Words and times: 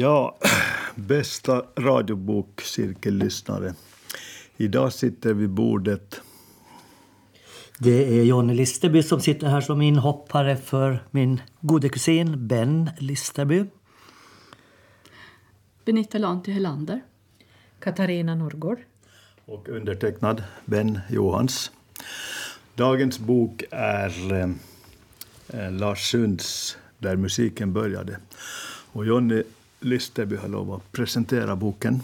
Ja, 0.00 0.38
bästa 0.94 1.64
radiobokcirkellyssnare. 1.76 3.74
Idag 4.56 4.92
sitter 4.92 5.34
vid 5.34 5.50
bordet 5.50 6.20
Det 7.78 8.18
är 8.18 8.24
Jonny 8.24 8.54
Listerby 8.54 9.02
som 9.02 9.20
sitter 9.20 9.46
här 9.46 9.60
som 9.60 9.82
inhoppare 9.82 10.56
för 10.56 11.04
min 11.10 11.40
gode 11.60 11.88
kusin 11.88 12.48
Ben 12.48 12.90
Listerby. 12.98 13.64
Benita 15.84 16.18
Lanti 16.18 16.52
Helander. 16.52 17.00
Katarina 17.80 18.34
Norrgård. 18.34 18.78
och 19.44 19.68
undertecknad 19.68 20.42
Ben 20.64 21.00
Johans. 21.10 21.70
Dagens 22.74 23.18
bok 23.18 23.64
är 23.70 24.32
eh, 24.32 24.50
eh, 25.48 25.72
Lars 25.72 26.10
Sunds 26.10 26.78
Där 26.98 27.16
musiken 27.16 27.72
började. 27.72 28.18
Och 28.92 29.06
Jonny 29.06 29.42
Listerby 29.80 30.36
har 30.36 30.48
lovat 30.48 30.76
att 30.76 30.92
presentera 30.92 31.56
boken. 31.56 32.02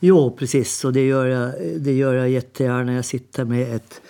Jo, 0.00 0.36
precis. 0.38 0.84
Och 0.84 0.92
det 0.92 1.06
gör 1.06 1.26
jag, 1.26 1.52
det 1.80 1.92
gör 1.92 2.14
jag 2.14 2.28
jättegärna. 2.28 2.94
Jag 2.94 3.04
sitter 3.04 3.44
med 3.44 3.74
ett, 3.76 4.00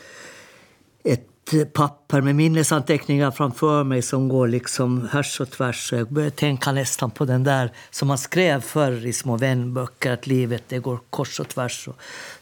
ett 1.04 1.72
papper 1.72 2.20
med 2.20 2.34
minnesanteckningar 2.34 3.30
framför 3.30 3.84
mig 3.84 4.02
som 4.02 4.28
går 4.28 4.48
liksom 4.48 5.08
härs 5.12 5.40
och 5.40 5.50
tvärs. 5.50 5.92
Jag 5.92 6.08
börjar 6.12 6.30
tänka 6.30 6.72
nästan 6.72 7.10
på 7.10 7.24
den 7.24 7.44
där 7.44 7.72
som 7.90 8.08
man 8.08 8.18
skrev 8.18 8.60
förr 8.60 9.06
i 9.06 9.12
små 9.12 9.36
vänböcker, 9.36 10.12
att 10.12 10.26
livet 10.26 10.62
det 10.68 10.78
går 10.78 10.98
kors 11.10 11.40
och 11.40 11.48
tvärs. 11.48 11.88
Och 11.88 11.96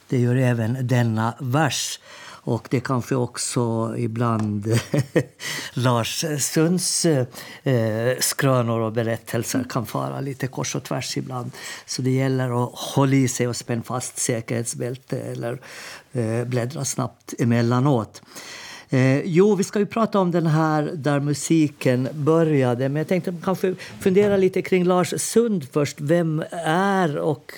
det 0.09 0.19
gör 0.19 0.37
även 0.37 0.87
denna 0.87 1.35
vers. 1.41 2.01
Och 2.47 2.69
det 2.71 2.80
kanske 2.80 3.15
också 3.15 3.95
ibland 3.99 4.80
Lars 5.74 6.24
Sunds 6.38 7.05
eh, 7.05 7.27
skrönor 8.21 8.80
och 8.80 8.93
berättelser 8.93 9.66
kan 9.71 9.87
fara 9.87 10.21
lite 10.21 10.46
kors 10.46 10.77
och 10.77 10.85
tvärs 10.85 11.16
ibland. 11.16 11.51
Så 11.87 12.02
det 12.02 12.10
gäller 12.10 12.65
att 12.65 12.71
hålla 12.74 13.15
i 13.15 13.29
sig 13.29 13.49
och 13.49 13.57
spänna 13.57 13.83
fast 13.83 14.18
säkerhetsbälte 14.18 15.18
eller 15.21 15.60
eh, 16.13 16.45
bläddra 16.45 16.85
snabbt 16.85 17.35
emellanåt. 17.38 18.23
Eh, 18.90 19.21
jo, 19.24 19.54
vi 19.54 19.65
ska 19.65 19.79
ju 19.79 19.87
prata 19.87 20.18
om 20.18 20.30
den 20.30 20.46
här 20.46 20.82
där 20.95 21.21
musiken 21.21 22.09
började. 22.13 22.88
Men 22.88 22.96
jag 22.96 23.09
tänkte 23.09 23.35
kanske 23.45 23.74
fundera 24.01 24.37
lite 24.37 24.63
kring 24.63 24.85
Lars 24.85 25.15
Sund 25.16 25.66
först. 25.73 26.01
Vem 26.01 26.45
är 26.66 27.16
och 27.16 27.52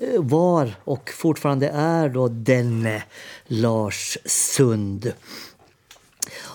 eh, 0.00 0.22
var 0.22 0.74
och 0.84 1.10
fortfarande 1.10 1.68
är 1.68 2.08
då 2.08 2.28
denne 2.28 3.02
Lars 3.46 4.18
Sund? 4.24 5.12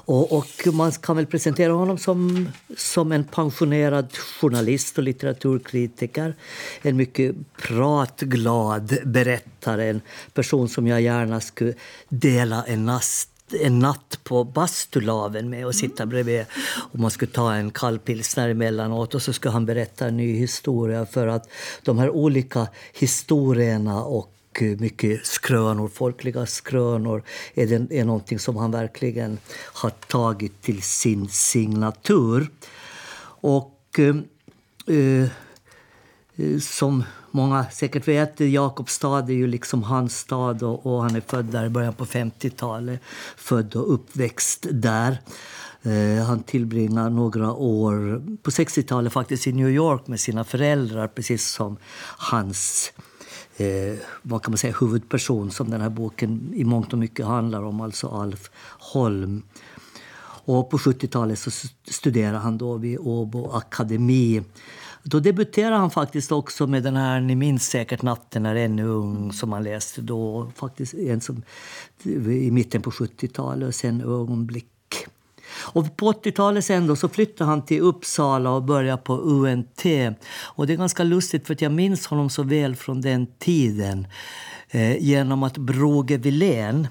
Och, 0.09 0.37
och 0.37 0.73
man 0.73 0.91
kan 0.91 1.15
väl 1.15 1.25
presentera 1.25 1.73
honom 1.73 1.97
som, 1.97 2.49
som 2.77 3.11
en 3.11 3.23
pensionerad 3.23 4.17
journalist 4.17 4.97
och 4.97 5.03
litteraturkritiker. 5.03 6.35
En 6.81 6.97
mycket 6.97 7.35
pratglad 7.57 8.97
berättare, 9.05 9.89
en 9.89 10.01
person 10.33 10.69
som 10.69 10.87
jag 10.87 11.01
gärna 11.01 11.41
skulle 11.41 11.73
dela 12.09 12.63
en 12.67 12.85
nast 12.85 13.29
en 13.53 13.79
natt 13.79 14.19
på 14.23 14.43
bastulaven 14.43 15.49
med 15.49 15.65
och 15.65 15.75
sitta 15.75 16.05
bredvid. 16.05 16.45
Och 16.91 16.99
man 16.99 17.11
skulle 17.11 17.31
ta 17.31 17.53
en 17.53 17.71
kall 17.71 17.99
pilsner 17.99 18.49
emellanåt 18.49 19.15
och 19.15 19.21
så 19.21 19.33
skulle 19.33 19.51
han 19.51 19.65
berätta 19.65 20.07
en 20.07 20.17
ny 20.17 20.35
historia 20.35 21.05
för 21.05 21.27
att 21.27 21.49
de 21.83 21.99
här 21.99 22.09
olika 22.09 22.67
historierna 22.93 24.03
och 24.03 24.35
mycket 24.77 25.25
skrönor, 25.25 25.87
folkliga 25.87 26.45
skrönor 26.45 27.23
är, 27.53 27.67
det, 27.67 27.99
är 27.99 28.05
någonting 28.05 28.39
som 28.39 28.55
han 28.55 28.71
verkligen 28.71 29.37
har 29.51 29.89
tagit 29.89 30.61
till 30.61 30.81
sin 30.81 31.29
signatur. 31.29 32.49
Och 33.41 33.99
eh, 33.99 34.15
eh, 34.95 35.29
som 36.59 37.03
många 37.31 37.65
säkert 37.71 38.07
vet, 38.07 38.39
Jakobstad 38.39 39.29
är 39.29 39.33
ju 39.33 39.47
liksom 39.47 39.83
hans 39.83 40.17
stad 40.17 40.63
och, 40.63 40.85
och 40.85 41.01
han 41.03 41.15
är 41.15 41.21
född 41.21 41.45
där 41.45 41.65
i 41.65 41.69
början 41.69 41.93
på 41.93 42.05
50-talet. 42.05 43.01
Född 43.37 43.75
och 43.75 43.93
uppväxt 43.93 44.67
där. 44.71 45.21
Eh, 45.81 46.25
han 46.25 46.43
tillbringar 46.43 47.09
några 47.09 47.53
år 47.53 48.21
på 48.43 48.51
60-talet 48.51 49.13
faktiskt 49.13 49.47
i 49.47 49.51
New 49.51 49.69
York 49.69 50.07
med 50.07 50.19
sina 50.19 50.43
föräldrar 50.43 51.07
precis 51.07 51.49
som 51.49 51.77
hans 52.17 52.91
eh, 53.57 53.97
vad 54.21 54.43
kan 54.43 54.51
man 54.51 54.57
säga, 54.57 54.75
huvudperson 54.79 55.51
som 55.51 55.69
den 55.69 55.81
här 55.81 55.89
boken 55.89 56.53
i 56.53 56.63
mångt 56.63 56.93
och 56.93 56.99
mycket 56.99 57.25
handlar 57.25 57.63
om, 57.63 57.81
alltså 57.81 58.07
Alf 58.07 58.49
Holm. 58.79 59.43
Och 60.45 60.69
på 60.69 60.77
70-talet 60.77 61.39
så 61.39 61.51
studerade 61.87 62.37
han 62.37 62.57
då 62.57 62.77
vid 62.77 62.99
Åbo 62.99 63.51
akademi 63.51 64.43
då 65.03 65.19
debuterade 65.19 65.75
han 65.75 65.91
faktiskt 65.91 66.31
också 66.31 66.67
med 66.67 66.83
den 66.83 66.95
här, 66.95 67.21
ni 67.21 67.35
minns 67.35 67.69
säkert 67.69 68.01
Natten 68.01 68.45
är 68.45 68.55
ännu 68.55 68.85
ung, 68.85 69.33
som 69.33 69.53
han 69.53 69.63
läste 69.63 70.01
då, 70.01 70.51
faktiskt 70.55 70.93
en 70.93 71.21
som, 71.21 71.43
i 72.03 72.51
mitten 72.51 72.81
på 72.81 72.91
70-talet, 72.91 73.67
och 73.67 73.75
sen 73.75 74.01
Ögonblick. 74.01 74.65
Och 75.51 75.97
på 75.97 76.11
80-talet 76.11 76.65
sen 76.65 76.87
då, 76.87 76.95
så 76.95 77.09
flyttade 77.09 77.49
han 77.49 77.65
till 77.65 77.81
Uppsala 77.81 78.51
och 78.51 78.63
började 78.63 79.01
på 79.01 79.17
UNT. 79.17 79.85
Och 80.41 80.67
det 80.67 80.73
är 80.73 80.77
ganska 80.77 81.03
lustigt 81.03 81.47
för 81.47 81.57
jag 81.59 81.71
minns 81.71 82.07
honom 82.07 82.29
så 82.29 82.43
väl 82.43 82.75
från 82.75 83.01
den 83.01 83.27
tiden. 83.39 84.07
Eh, 84.69 84.97
genom 85.03 85.43
att 85.43 85.57
Broge 85.57 86.17
Wilén 86.17 86.87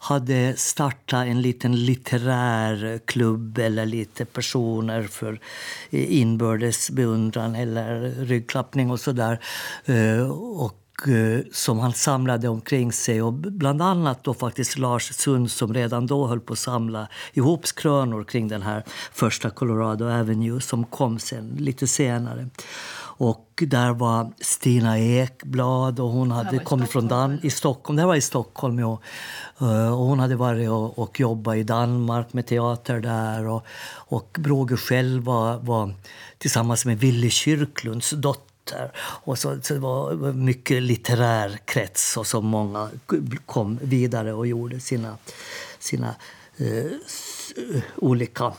hade 0.00 0.56
startat 0.56 1.26
en 1.26 1.42
liten 1.42 1.84
litterär 1.84 3.00
klubb 3.04 3.58
eller 3.58 3.86
lite 3.86 4.24
personer 4.24 5.02
för 5.02 5.40
inbördes 5.90 6.90
beundran 6.90 7.54
eller 7.54 8.00
ryggklappning 8.24 8.90
och 8.90 9.00
sådär. 9.00 9.40
Eh, 9.84 10.30
och 10.30 11.08
eh, 11.08 11.40
som 11.52 11.78
han 11.78 11.92
samlade 11.92 12.48
omkring 12.48 12.92
sig. 12.92 13.22
Och 13.22 13.32
bland 13.32 13.82
annat 13.82 14.24
då 14.24 14.34
faktiskt 14.34 14.78
Lars 14.78 15.14
Sund 15.14 15.50
som 15.50 15.74
redan 15.74 16.06
då 16.06 16.26
höll 16.26 16.40
på 16.40 16.52
att 16.52 16.58
samla 16.58 17.08
ihop 17.32 17.66
skrönor 17.66 18.24
kring 18.24 18.48
den 18.48 18.62
här 18.62 18.84
första 19.12 19.50
Colorado 19.50 20.04
Avenue 20.04 20.60
som 20.60 20.84
kom 20.84 21.18
sen 21.18 21.56
lite 21.58 21.86
senare. 21.86 22.48
Och 23.20 23.62
där 23.66 23.92
var 23.92 24.32
Stina 24.40 24.98
Ekblad 24.98 26.00
och 26.00 26.08
hon 26.08 26.30
hade 26.30 26.58
kommit 26.58 26.90
från 26.90 27.08
Dan 27.08 27.38
i 27.42 27.50
Stockholm. 27.50 27.96
Det 27.96 28.06
var 28.06 28.14
i 28.14 28.20
Stockholm, 28.20 28.78
ja. 28.78 29.00
Eh, 29.60 29.92
och 29.92 30.06
hon 30.06 30.18
hade 30.18 30.36
varit 30.36 30.70
och, 30.70 30.98
och 30.98 31.20
jobbat 31.20 31.56
i 31.56 31.62
Danmark 31.62 32.32
med 32.32 32.46
teater 32.46 33.00
där. 33.00 33.46
Och, 33.46 33.66
och 33.92 34.36
Broge 34.40 34.76
själv 34.76 35.22
var, 35.22 35.58
var 35.58 35.94
tillsammans 36.38 36.86
med 36.86 36.98
Willy 36.98 37.30
Kyrklunds 37.30 38.10
dotter. 38.10 38.92
Och 38.98 39.38
så, 39.38 39.58
så 39.62 39.74
det 39.74 39.80
var 39.80 40.32
mycket 40.32 40.82
litterär 40.82 41.58
krets 41.64 42.16
och 42.16 42.26
så 42.26 42.40
många 42.40 42.90
kom 43.46 43.78
vidare 43.82 44.32
och 44.32 44.46
gjorde 44.46 44.80
sina, 44.80 45.16
sina 45.78 46.14
eh, 46.56 46.92
olika 47.96 48.52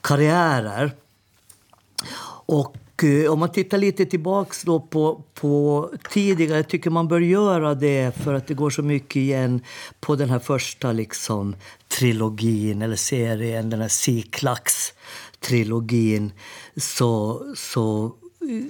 karriärer. 0.00 0.92
Och 2.46 2.76
Eh, 2.76 2.85
om 3.30 3.38
man 3.38 3.52
tittar 3.52 3.78
lite 3.78 4.06
tillbaks 4.06 4.62
då 4.62 4.80
på, 4.80 5.22
på 5.34 5.90
tidigare, 6.10 6.56
jag 6.56 6.68
tycker 6.68 6.90
man 6.90 7.08
bör 7.08 7.20
göra 7.20 7.74
det 7.74 8.16
för 8.16 8.34
att 8.34 8.46
det 8.46 8.54
går 8.54 8.70
så 8.70 8.82
mycket 8.82 9.16
igen 9.16 9.60
på 10.00 10.16
den 10.16 10.30
här 10.30 10.38
första 10.38 10.92
liksom, 10.92 11.56
trilogin 11.88 12.82
eller 12.82 12.96
serien, 12.96 13.70
den 13.70 13.80
här 13.80 13.88
Siklax-trilogin. 13.88 16.30
Så, 16.76 17.42
så 17.56 18.12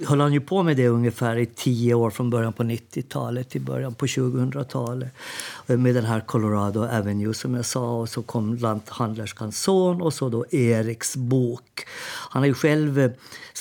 höll 0.05 0.21
han 0.21 0.33
ju 0.33 0.41
på 0.41 0.63
med 0.63 0.77
det 0.77 0.87
ungefär 0.87 1.35
i 1.35 1.45
tio 1.45 1.93
år 1.93 2.09
från 2.09 2.29
början 2.29 2.53
på 2.53 2.63
90-talet 2.63 3.49
till 3.49 3.61
början 3.61 3.93
på 3.93 4.05
2000-talet. 4.05 5.09
Med 5.65 5.95
den 5.95 6.05
här 6.05 6.19
Colorado 6.19 6.83
Avenue 6.83 7.33
som 7.33 7.55
jag 7.55 7.65
sa 7.65 7.99
och 7.99 8.09
så 8.09 8.21
kom 8.21 8.55
Lanthandlerskans 8.55 9.61
son 9.61 10.01
och 10.01 10.13
så 10.13 10.29
då 10.29 10.45
Eriks 10.51 11.15
bok. 11.15 11.85
Han 12.29 12.41
har 12.41 12.47
ju 12.47 12.53
själv 12.53 13.11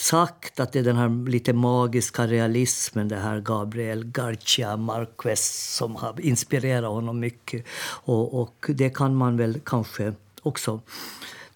sagt 0.03 0.61
att 0.61 0.73
det 0.73 0.79
är 0.79 0.83
den 0.83 0.97
här 0.97 1.29
lite 1.29 1.53
magiska 1.53 2.27
realismen, 2.27 3.09
det 3.09 3.17
här 3.17 3.41
Gabriel 3.41 4.05
Garcia 4.05 4.77
Marquez 4.77 5.75
som 5.77 5.97
har 5.97 6.21
inspirerat 6.21 6.91
honom 6.91 7.21
mycket. 7.21 7.67
Och, 7.89 8.41
och 8.41 8.67
det 8.69 8.91
kan 8.91 9.17
man 9.17 9.37
väl 9.37 9.61
kanske 9.65 10.13
också 10.43 10.81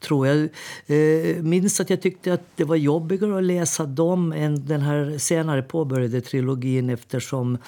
tror 0.00 0.26
jag. 0.26 0.48
Eh, 0.86 1.42
minns 1.42 1.80
att 1.80 1.90
jag 1.90 2.02
tyckte 2.02 2.32
att 2.32 2.44
det 2.56 2.64
var 2.64 2.76
jobbigare 2.76 3.38
att 3.38 3.44
läsa 3.44 3.86
dem 3.86 4.32
än 4.32 4.66
den 4.66 4.80
här 4.80 5.18
senare 5.18 5.62
påbörjade 5.62 6.20
trilogin 6.20 6.90
eftersom 6.90 7.58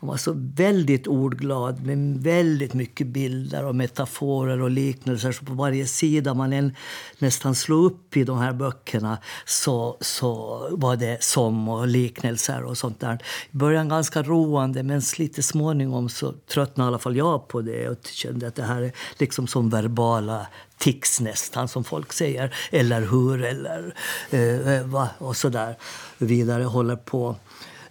han 0.00 0.08
var 0.08 0.16
så 0.16 0.32
väldigt 0.36 1.06
ordglad 1.06 1.86
med 1.86 2.22
väldigt 2.22 2.74
mycket 2.74 3.06
bilder 3.06 3.64
och 3.64 3.74
metaforer 3.74 4.62
och 4.62 4.70
liknelser. 4.70 5.32
Så 5.32 5.44
på 5.44 5.52
varje 5.52 5.86
sida 5.86 6.34
man 6.34 6.52
än 6.52 6.74
nästan 7.18 7.54
slog 7.54 7.84
upp 7.84 8.16
i 8.16 8.24
de 8.24 8.38
här 8.38 8.52
böckerna 8.52 9.18
så, 9.44 9.96
så 10.00 10.62
var 10.70 10.96
det 10.96 11.22
som 11.22 11.68
och 11.68 11.86
liknelser 11.86 12.64
och 12.64 12.78
sånt 12.78 13.00
där. 13.00 13.18
I 13.50 13.56
början 13.56 13.88
ganska 13.88 14.22
roande 14.22 14.82
men 14.82 15.02
lite 15.18 15.42
småningom 15.42 16.08
så 16.08 16.32
tröttnade 16.32 16.86
i 16.86 16.88
alla 16.88 16.98
fall 16.98 17.16
jag 17.16 17.48
på 17.48 17.60
det 17.60 17.88
och 17.88 17.98
kände 18.06 18.48
att 18.48 18.54
det 18.54 18.62
här 18.62 18.82
är 18.82 18.92
liksom 19.18 19.46
som 19.46 19.70
verbala 19.70 20.46
tics 20.78 21.20
nästan, 21.20 21.68
som 21.68 21.84
folk 21.84 22.12
säger. 22.12 22.54
Eller 22.70 23.00
hur, 23.00 23.44
eller 23.44 23.94
eh, 24.30 24.74
eh 24.74 24.82
va, 24.82 25.08
och 25.18 25.36
så 25.36 25.48
där 25.48 25.76
vidare 26.18 26.64
håller 26.64 26.96
på. 26.96 27.36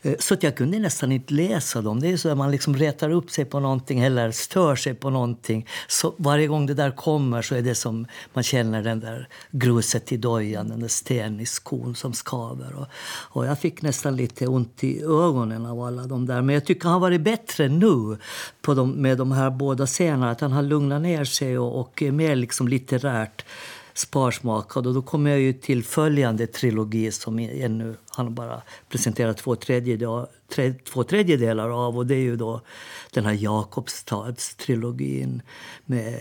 Eh, 0.07 0.15
så 0.19 0.33
att 0.33 0.44
jag 0.44 0.56
kunde 0.56 0.80
nästan 0.80 1.12
inte 1.12 1.33
läsa 1.33 1.81
dem. 1.81 2.00
Det 2.00 2.12
är 2.12 2.18
så 2.18 2.30
att 2.30 2.38
man 2.38 2.51
liksom 2.51 2.75
retar 2.75 3.09
upp 3.09 3.31
sig 3.31 3.45
på 3.45 3.59
någonting 3.59 4.00
eller 4.00 4.31
stör 4.31 4.75
sig 4.75 4.94
på 4.94 5.09
någonting. 5.09 5.68
Så 5.88 6.13
varje 6.18 6.48
gång 6.48 6.65
det 6.65 6.74
där 6.74 6.92
kommer 6.92 7.42
så 7.42 7.56
är 7.56 7.62
det 7.62 7.75
som 7.75 8.07
man 8.33 8.44
känner 8.44 8.83
den 8.83 9.00
där 9.00 9.27
gruset 9.51 10.12
i 10.12 10.18
dojan, 10.18 10.69
den 10.69 10.80
där 10.80 10.88
sten 10.88 11.39
i 11.39 11.45
skon 11.45 11.95
som 11.95 12.13
skaver. 12.13 12.75
Och, 12.75 12.88
och 13.38 13.45
jag 13.45 13.59
fick 13.59 13.81
nästan 13.81 14.15
lite 14.15 14.48
ont 14.48 14.83
i 14.83 15.01
ögonen 15.01 15.65
av 15.65 15.81
alla 15.81 16.04
de 16.04 16.25
där. 16.25 16.42
Men 16.42 16.54
jag 16.54 16.65
tycker 16.65 16.83
han 16.83 16.94
har 16.94 17.00
varit 17.00 17.21
bättre 17.21 17.68
nu 17.68 18.18
på 18.62 18.74
de, 18.74 18.92
med 18.92 19.18
de 19.18 19.31
här 19.31 19.50
båda 19.50 19.86
scenerna. 19.86 20.31
Att 20.31 20.42
han 20.42 20.51
har 20.51 20.63
lugnat 20.63 21.01
ner 21.01 21.24
sig 21.24 21.57
och, 21.57 21.80
och 21.80 22.01
är 22.01 22.12
mer 22.12 22.36
liksom 22.36 22.68
litterärt 22.68 23.45
sparsmakad. 23.97 24.88
Och 24.88 24.94
då 24.94 25.01
kommer 25.01 25.29
jag 25.29 25.39
ju 25.39 25.53
till 25.53 25.83
följande 25.83 26.47
trilogi 26.47 27.11
som 27.11 27.39
ännu 27.39 27.95
han 28.09 28.35
bara 28.35 28.61
presenterat 28.89 29.38
två 29.38 29.55
tredjedelar, 29.55 30.27
tre, 30.55 30.73
två 30.73 31.03
tredjedelar 31.03 31.88
av. 31.88 31.97
Och 31.97 32.05
det 32.05 32.15
är 32.15 32.19
ju 32.19 32.35
då 32.35 32.61
den 33.11 33.25
här 33.25 33.33
Jakobstads-trilogin 33.33 35.41
med 35.85 36.13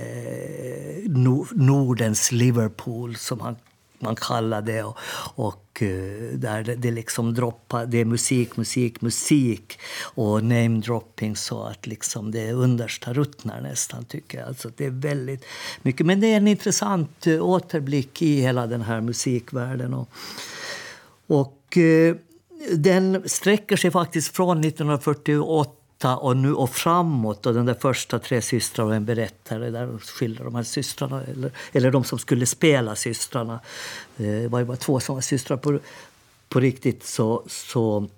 Nordens 1.52 2.32
Liverpool 2.32 3.16
som 3.16 3.40
han 3.40 3.56
man 3.98 4.16
kallar 4.16 4.62
det. 4.62 4.82
Och, 4.82 4.96
och 5.34 5.82
eh, 5.82 6.32
där 6.32 6.62
det, 6.62 6.74
det, 6.74 6.90
liksom 6.90 7.34
droppar, 7.34 7.86
det 7.86 7.98
är 7.98 8.04
musik, 8.04 8.56
musik, 8.56 9.00
musik 9.00 9.78
och 10.02 10.44
namedropping 10.44 11.36
så 11.36 11.62
att 11.62 11.86
liksom 11.86 12.30
det 12.30 12.52
understa 12.52 13.12
ruttnar 13.12 13.60
nästan. 13.60 14.04
tycker 14.04 14.38
jag. 14.38 14.48
Alltså 14.48 14.70
det 14.76 14.84
är 14.84 14.90
väldigt 14.90 15.44
mycket. 15.82 16.06
Men 16.06 16.20
det 16.20 16.26
är 16.26 16.36
en 16.36 16.48
intressant 16.48 17.26
eh, 17.26 17.44
återblick 17.44 18.22
i 18.22 18.40
hela 18.40 18.66
den 18.66 18.82
här 18.82 19.00
musikvärlden. 19.00 19.94
Och, 19.94 20.08
och 21.26 21.78
eh, 21.78 22.16
den 22.72 23.22
sträcker 23.26 23.76
sig 23.76 23.90
faktiskt 23.90 24.36
från 24.36 24.64
1948 24.64 25.75
och 26.04 26.36
nu 26.36 26.54
och 26.54 26.70
framåt. 26.70 27.46
Och 27.46 27.54
den 27.54 27.66
där 27.66 27.74
första 27.74 28.18
Tre 28.18 28.42
systrar 28.42 28.84
och 28.84 28.94
en 28.94 29.04
berättare 29.04 29.70
där 29.70 29.98
skildrar 29.98 30.44
de 30.44 30.54
här 30.54 30.62
systrarna, 30.62 31.24
eller, 31.24 31.52
eller 31.72 31.90
de 31.90 32.04
som 32.04 32.18
skulle 32.18 32.46
spela 32.46 32.96
systrarna. 32.96 33.60
Eh, 34.16 34.26
det 34.26 34.48
var 34.48 34.58
ju 34.58 34.64
bara 34.64 34.76
två 34.76 35.00
som 35.00 35.14
var 35.14 35.22
systrar 35.22 35.56
på, 35.56 35.78
på 36.48 36.60
riktigt. 36.60 37.06
Så, 37.06 37.44
så, 37.46 38.08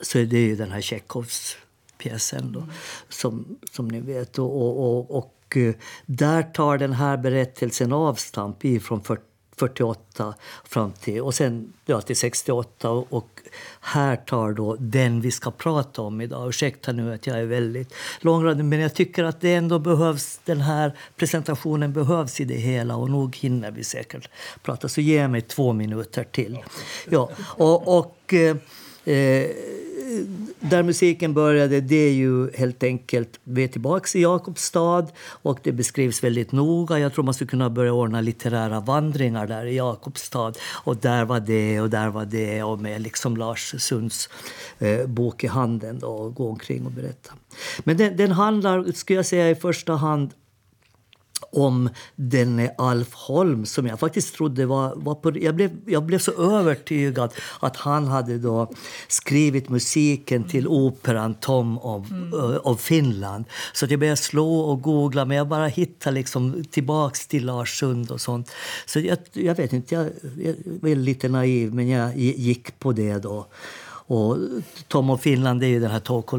så 0.00 0.18
är 0.18 0.24
det 0.24 0.38
ju 0.38 0.56
den 0.56 0.70
här 0.70 0.80
Tjechovs 0.80 1.56
pjäsen 1.98 2.52
då, 2.52 2.60
mm. 2.60 2.72
som, 3.08 3.58
som 3.70 3.88
ni 3.88 4.00
vet. 4.00 4.38
Och, 4.38 4.62
och, 4.62 4.98
och, 4.98 5.18
och 5.18 5.56
eh, 5.56 5.74
där 6.06 6.42
tar 6.42 6.78
den 6.78 6.92
här 6.92 7.16
berättelsen 7.16 7.92
avstamp 7.92 8.64
ifrån 8.64 9.02
40 9.02 9.22
48 9.56 10.34
fram 10.64 10.92
till, 10.92 11.20
och 11.20 11.34
sen 11.34 11.72
ja, 11.86 12.00
till 12.00 12.16
68. 12.16 12.90
Och, 12.90 13.06
och, 13.12 13.28
här 13.80 14.16
tar 14.16 14.52
då 14.52 14.76
den 14.78 15.20
vi 15.20 15.30
ska 15.30 15.50
prata 15.50 16.02
om 16.02 16.20
idag. 16.20 16.48
Ursäkta 16.48 16.92
nu 16.92 17.14
att 17.14 17.26
jag 17.26 17.38
är 17.38 17.44
väldigt 17.44 17.94
långrandig, 18.20 18.64
men 18.64 18.80
jag 18.80 18.94
tycker 18.94 19.24
att 19.24 19.40
det 19.40 19.54
ändå 19.54 19.78
behövs, 19.78 20.40
den 20.44 20.60
här 20.60 20.92
presentationen 21.16 21.92
behövs 21.92 22.40
i 22.40 22.44
det 22.44 22.54
hela 22.54 22.96
och 22.96 23.10
nog 23.10 23.36
hinner 23.36 23.70
vi 23.70 23.84
säkert 23.84 24.28
prata. 24.62 24.88
Så 24.88 25.00
ge 25.00 25.28
mig 25.28 25.40
två 25.40 25.72
minuter 25.72 26.24
till. 26.24 26.58
Ja, 27.08 27.30
och, 27.38 27.98
och 27.98 28.34
eh, 28.34 28.56
eh 29.04 29.50
där 30.60 30.82
musiken 30.82 31.34
började, 31.34 31.80
det 31.80 31.96
är 31.96 32.12
ju 32.12 32.50
helt 32.52 32.82
enkelt, 32.82 33.40
vi 33.44 33.64
är 33.64 33.68
tillbaka 33.68 34.18
i 34.18 34.22
Jakobstad 34.22 35.06
och 35.26 35.58
det 35.62 35.72
beskrivs 35.72 36.24
väldigt 36.24 36.52
noga. 36.52 36.98
Jag 36.98 37.14
tror 37.14 37.24
man 37.24 37.34
skulle 37.34 37.48
kunna 37.48 37.70
börja 37.70 37.92
ordna 37.92 38.20
litterära 38.20 38.80
vandringar 38.80 39.46
där 39.46 39.66
i 39.66 39.76
Jakobstad. 39.76 40.52
Och 40.84 40.96
där 40.96 41.24
var 41.24 41.40
det 41.40 41.80
och 41.80 41.90
där 41.90 42.08
var 42.08 42.24
det 42.24 42.62
och 42.62 42.78
med 42.78 43.02
liksom 43.02 43.36
Lars 43.36 43.74
Sunds 43.78 44.28
eh, 44.78 45.06
bok 45.06 45.44
i 45.44 45.46
handen 45.46 45.98
då, 45.98 46.06
och 46.06 46.34
gå 46.34 46.48
omkring 46.48 46.86
och 46.86 46.92
berätta. 46.92 47.32
Men 47.84 47.96
den, 47.96 48.16
den 48.16 48.32
handlar, 48.32 48.92
skulle 48.92 49.18
jag 49.18 49.26
säga, 49.26 49.50
i 49.50 49.54
första 49.54 49.92
hand 49.92 50.30
om 51.52 51.88
denne 52.16 52.70
Alf 52.78 53.14
Holm 53.14 53.66
som 53.66 53.86
jag 53.86 54.00
faktiskt 54.00 54.34
trodde 54.34 54.66
var... 54.66 54.94
var 54.96 55.14
på, 55.14 55.38
jag, 55.38 55.54
blev, 55.54 55.70
jag 55.86 56.02
blev 56.02 56.18
så 56.18 56.32
övertygad 56.58 57.32
att 57.60 57.76
han 57.76 58.06
hade 58.06 58.38
då 58.38 58.72
skrivit 59.08 59.68
musiken 59.68 60.44
till 60.44 60.68
operan 60.68 61.34
Tom 61.34 61.78
of, 61.78 62.10
mm. 62.10 62.34
ö, 62.34 62.58
of 62.58 62.80
Finland. 62.80 63.44
Så 63.72 63.86
jag 63.90 64.00
började 64.00 64.16
slå 64.16 64.60
och 64.60 64.82
googla, 64.82 65.24
men 65.24 65.36
jag 65.36 65.48
bara 65.48 65.66
hittade 65.66 66.14
liksom 66.14 66.64
tillbaks 66.70 67.26
till 67.26 67.46
Lars 67.46 67.78
Sund 67.78 68.10
och 68.10 68.20
sånt. 68.20 68.50
Så 68.86 69.00
jag, 69.00 69.18
jag 69.32 69.54
vet 69.54 69.72
inte, 69.72 69.94
jag, 69.94 70.06
jag 70.38 70.54
var 70.64 70.94
lite 70.94 71.28
naiv, 71.28 71.74
men 71.74 71.88
jag 71.88 72.16
gick 72.16 72.78
på 72.78 72.92
det 72.92 73.18
då. 73.18 73.46
Och 74.06 74.36
Tom 74.88 75.10
och 75.10 75.20
Finland 75.20 75.62
är 75.62 75.66
ju 75.66 75.80
den 75.80 75.90
här 75.90 76.00
Touko 76.00 76.36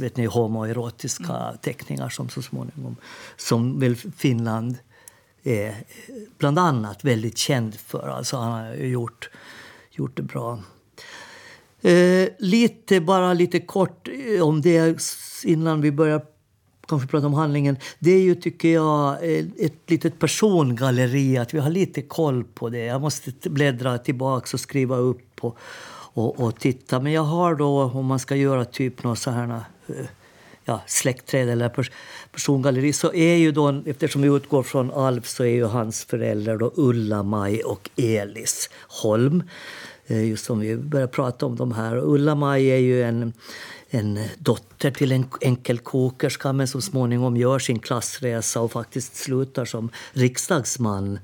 vet 0.00 0.16
ni, 0.16 0.26
homoerotiska 0.26 1.36
mm. 1.36 1.58
teckningar 1.62 2.08
som 2.08 2.28
så 2.28 2.42
småningom, 2.42 2.96
som 3.36 3.80
väl 3.80 3.96
Finland 3.96 4.76
är 5.42 5.74
bland 6.38 6.58
annat 6.58 7.04
väldigt 7.04 7.38
känd 7.38 7.74
för. 7.74 8.08
Alltså 8.08 8.36
han 8.36 8.52
har 8.52 8.74
gjort, 8.74 9.30
gjort 9.90 10.16
det 10.16 10.22
bra. 10.22 10.58
Eh, 11.82 12.28
lite, 12.38 13.00
bara 13.00 13.34
lite 13.34 13.60
kort 13.60 14.08
om 14.42 14.60
det 14.60 14.98
innan 15.44 15.80
vi 15.80 15.92
börjar 15.92 16.22
kanske 16.88 17.08
prata 17.08 17.26
om 17.26 17.34
handlingen. 17.34 17.76
Det 17.98 18.10
är 18.10 18.20
ju, 18.20 18.34
tycker 18.34 18.68
jag, 18.68 19.18
ett 19.58 19.90
litet 19.90 20.18
persongalleri. 20.18 21.38
Att 21.38 21.54
vi 21.54 21.58
har 21.58 21.70
lite 21.70 22.02
koll 22.02 22.44
på 22.44 22.68
det. 22.68 22.84
Jag 22.84 23.00
måste 23.00 23.50
bläddra 23.50 23.98
tillbaka 23.98 24.48
och 24.52 24.60
skriva 24.60 24.96
upp. 24.96 25.44
Och, 25.44 25.58
och, 26.14 26.40
och 26.40 26.60
titta. 26.60 27.00
Men 27.00 27.12
jag 27.12 27.22
har 27.22 27.54
då, 27.54 27.82
om 27.82 28.06
man 28.06 28.18
ska 28.18 28.36
göra 28.36 28.64
typ 28.64 29.02
något 29.02 29.18
så 29.18 29.30
här 29.30 29.60
eh, 29.86 29.94
ja, 30.64 30.80
släktträd 30.86 31.48
eller 31.48 31.68
pers 31.68 31.90
persongalleri 32.32 32.92
så 32.92 33.14
är 33.14 33.36
ju 33.36 33.52
då, 33.52 33.82
eftersom 33.86 34.22
vi 34.22 34.28
utgår 34.28 34.62
från 34.62 34.90
Alf 34.90 35.26
så 35.26 35.44
är 35.44 35.48
ju 35.48 35.64
hans 35.64 36.04
föräldrar 36.04 36.56
då 36.56 36.72
Ulla-Maj 36.74 37.62
och 37.62 37.90
Elis 37.96 38.70
Holm. 38.88 39.42
Eh, 40.06 40.28
just 40.28 40.44
som 40.44 40.60
vi 40.60 40.76
börjar 40.76 41.06
prata 41.06 41.46
om 41.46 41.56
de 41.56 41.72
här. 41.72 41.96
Ulla-Maj 41.96 42.66
är 42.66 42.78
ju 42.78 43.02
en, 43.02 43.32
en 43.90 44.20
dotter 44.38 44.90
till 44.90 45.12
en 45.12 45.26
enkel 45.40 45.78
kokerska 45.78 46.52
men 46.52 46.68
som 46.68 46.82
småningom 46.82 47.36
gör 47.36 47.58
sin 47.58 47.78
klassresa 47.78 48.60
och 48.60 48.72
faktiskt 48.72 49.16
slutar 49.16 49.64
som 49.64 49.90
riksdagsman 50.12 51.14
eh, 51.14 51.18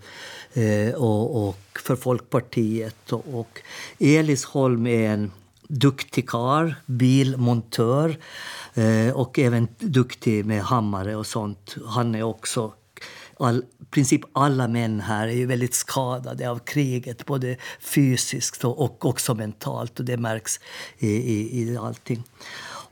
Eh, 0.54 0.94
och, 0.94 1.48
och, 1.48 1.58
för 1.84 1.96
Folkpartiet. 1.96 3.12
Och, 3.12 3.24
och 3.40 3.60
Elis 3.98 4.44
Holm 4.44 4.86
är 4.86 5.10
en 5.10 5.32
duktig 5.68 6.28
karl, 6.28 6.74
bilmontör 6.86 8.18
eh, 8.74 9.12
och 9.12 9.38
även 9.38 9.68
duktig 9.78 10.44
med 10.44 10.62
hammare 10.62 11.16
och 11.16 11.26
sånt. 11.26 11.76
Han 11.86 12.14
är 12.14 12.22
också 12.22 12.72
all, 13.38 13.64
princip 13.90 14.20
alla 14.32 14.68
män 14.68 15.00
här 15.00 15.28
är 15.28 15.32
ju 15.32 15.46
väldigt 15.46 15.74
skadade 15.74 16.50
av 16.50 16.58
kriget, 16.58 17.26
både 17.26 17.56
fysiskt 17.80 18.64
och, 18.64 18.84
och 18.84 19.06
också 19.06 19.34
mentalt. 19.34 19.98
Och 19.98 20.04
det 20.04 20.16
märks 20.16 20.60
i, 20.98 21.08
i, 21.08 21.62
i 21.62 21.76
allting. 21.76 22.22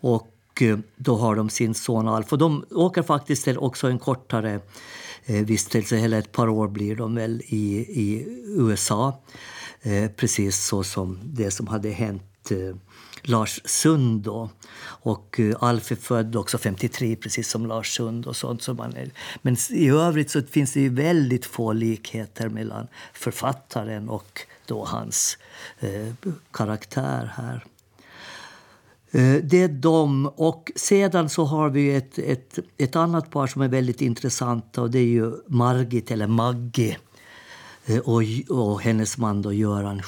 Och 0.01 0.63
eh, 0.63 0.79
då 0.97 1.17
har 1.17 1.37
de 1.37 1.51
sin 1.51 1.75
son 1.75 2.09
Alf. 2.09 2.33
Och 2.33 2.39
de 2.39 2.65
åker 2.71 3.03
faktiskt 3.03 3.49
också 3.49 3.89
en 3.89 3.99
kortare 3.99 4.55
eh, 4.55 4.61
Eh, 5.29 5.45
vistelse, 5.45 5.99
eller 5.99 6.19
ett 6.19 6.33
par 6.33 6.49
år 6.49 6.69
blir 6.69 6.97
de 6.97 7.15
väl, 7.15 7.43
i, 7.47 7.79
i 7.79 8.27
USA. 8.47 9.23
Eh, 9.83 10.11
precis 10.11 10.65
så 10.65 10.85
som 10.85 11.21
det 11.25 11.51
som 11.51 11.67
hade 11.67 11.91
hänt 11.91 12.51
eh, 12.51 12.77
Lars 13.23 13.61
Sund. 13.65 14.23
Då. 14.23 14.51
Och 14.85 15.41
eh, 15.41 15.57
Alf 15.61 15.93
är 15.93 15.97
född 15.97 16.37
också 16.37 16.59
53, 16.59 17.17
precis 17.17 17.49
som 17.49 17.67
Lars 17.67 17.97
Sund. 17.97 18.27
Och 18.27 18.37
sånt, 18.37 18.63
Som 18.63 18.77
man 18.77 18.97
är, 18.97 19.11
men 19.43 19.57
i 19.71 19.89
övrigt 19.89 20.31
så 20.31 20.43
finns 20.43 20.73
det 20.73 20.81
ju 20.81 20.89
väldigt 20.89 21.47
få 21.47 21.73
likheter 21.73 22.49
mellan 22.49 22.87
författaren 23.13 24.09
och 24.09 24.41
då 24.67 24.85
hans 24.85 25.39
eh, 25.81 26.13
karaktär 26.53 27.33
här. 27.37 27.65
Eh, 29.11 29.37
det 29.43 29.63
är 29.63 29.69
de. 29.69 30.27
Och 30.27 30.73
sedan 30.77 31.29
så 31.29 31.45
har 31.45 31.71
vi 31.71 31.95
ett, 31.95 32.19
ett, 32.19 32.59
ett 32.77 32.97
annat 32.97 33.31
par 33.31 33.47
som 33.47 33.63
är 33.63 33.69
väldigt 33.69 34.01
intressanta 34.01 34.83
och 34.83 34.91
det 34.91 34.99
är 34.99 35.07
ju 35.07 35.33
Margit, 35.47 36.11
eller 36.11 36.27
Maggie 36.27 36.97
eh, 37.87 37.99
och, 37.99 38.23
och 38.49 38.81
hennes 38.81 39.19
man 39.19 39.43
då 39.43 39.53
Göran 39.53 40.03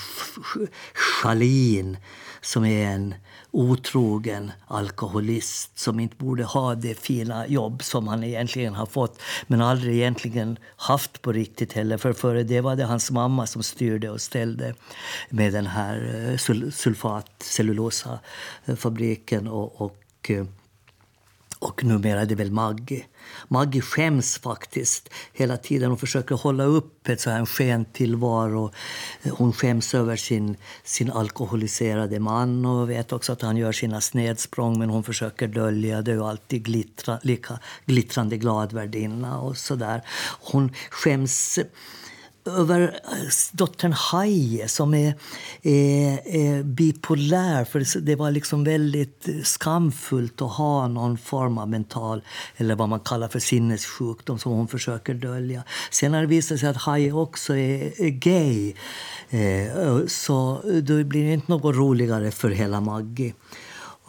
Schalin 0.94 1.96
som 2.40 2.64
är 2.64 2.86
en 2.86 3.14
otrogen 3.50 4.52
alkoholist 4.66 5.78
som 5.78 6.00
inte 6.00 6.16
borde 6.16 6.44
ha 6.44 6.74
det 6.74 6.94
fina 6.94 7.46
jobb 7.46 7.82
som 7.82 8.08
han 8.08 8.24
egentligen 8.24 8.74
har 8.74 8.86
fått 8.86 9.22
men 9.46 9.60
aldrig 9.60 9.96
egentligen 9.96 10.58
haft 10.76 11.22
på 11.22 11.32
riktigt 11.32 11.72
heller. 11.72 11.96
För 11.96 12.12
före 12.12 12.42
det 12.42 12.60
var 12.60 12.76
det 12.76 12.84
hans 12.84 13.10
mamma 13.10 13.46
som 13.46 13.62
styrde 13.62 14.10
och 14.10 14.20
ställde 14.20 14.74
med 15.30 15.52
den 15.52 15.66
här 15.66 16.28
eh, 16.30 16.36
sulfatcellulosafabriken 16.70 18.20
cellulosafabriken 18.66 19.48
och, 19.48 19.80
och 19.80 20.30
eh, 20.30 20.44
och 21.60 21.84
numera 21.84 22.20
är 22.20 22.26
det 22.26 22.34
väl 22.34 22.50
Maggie. 22.50 23.04
Maggie 23.48 23.80
skäms 23.80 24.38
faktiskt 24.38 25.08
hela 25.32 25.56
tiden. 25.56 25.88
Hon 25.88 25.98
försöker 25.98 26.34
hålla 26.34 26.64
upp 26.64 27.08
ett 27.08 27.20
så 27.20 27.30
här 27.30 27.46
skentillvaro. 27.46 28.72
Hon 29.30 29.52
skäms 29.52 29.94
över 29.94 30.16
sin, 30.16 30.56
sin 30.84 31.10
alkoholiserade 31.10 32.20
man 32.20 32.66
och 32.66 32.90
vet 32.90 33.12
också 33.12 33.32
att 33.32 33.42
han 33.42 33.56
gör 33.56 33.72
sina 33.72 34.00
snedsprång 34.00 34.78
men 34.78 34.90
hon 34.90 35.04
försöker 35.04 35.48
dölja 35.48 36.02
det 36.02 36.18
och 36.18 36.28
alltid 36.28 36.62
glittra, 36.62 37.18
lika 37.22 37.58
glittrande 37.86 38.36
glad 38.36 38.72
värdinna 38.72 39.40
och 39.40 39.56
sådär. 39.56 40.02
Hon 40.40 40.72
skäms 40.90 41.58
över 42.56 43.00
eh, 43.04 43.18
dottern 43.52 43.92
Haje 43.92 44.68
som 44.68 44.94
är, 44.94 45.14
är, 45.62 46.20
är, 46.26 46.62
bipolär. 46.62 47.64
För 47.64 48.00
Det 48.00 48.16
var 48.16 48.30
liksom 48.30 48.64
väldigt 48.64 49.28
eh, 49.28 49.42
skamfullt 49.42 50.42
att 50.42 50.52
ha 50.52 50.88
någon 50.88 51.18
form 51.18 51.58
av 51.58 51.68
mental 51.68 52.22
eller 52.56 52.74
vad 52.74 52.88
man 52.88 53.00
kallar 53.00 53.28
för 53.28 53.38
sinnessjukdom 53.38 54.38
som 54.38 54.52
hon 54.52 54.68
försöker 54.68 55.14
dölja. 55.14 55.62
Sen 55.90 56.14
har 56.14 56.20
det 56.20 56.26
visat 56.26 56.60
sig 56.60 56.68
att 56.68 56.76
Haje 56.76 57.12
också 57.12 57.56
är, 57.56 58.00
är 58.02 58.10
gay. 58.10 58.74
Eh, 59.30 60.06
så 60.06 60.60
då 60.82 61.04
blir 61.04 61.24
det 61.24 61.32
inte 61.32 61.52
något 61.52 61.76
roligare 61.76 62.30
för 62.30 62.50
hela 62.50 62.80
Maggie. 62.80 63.34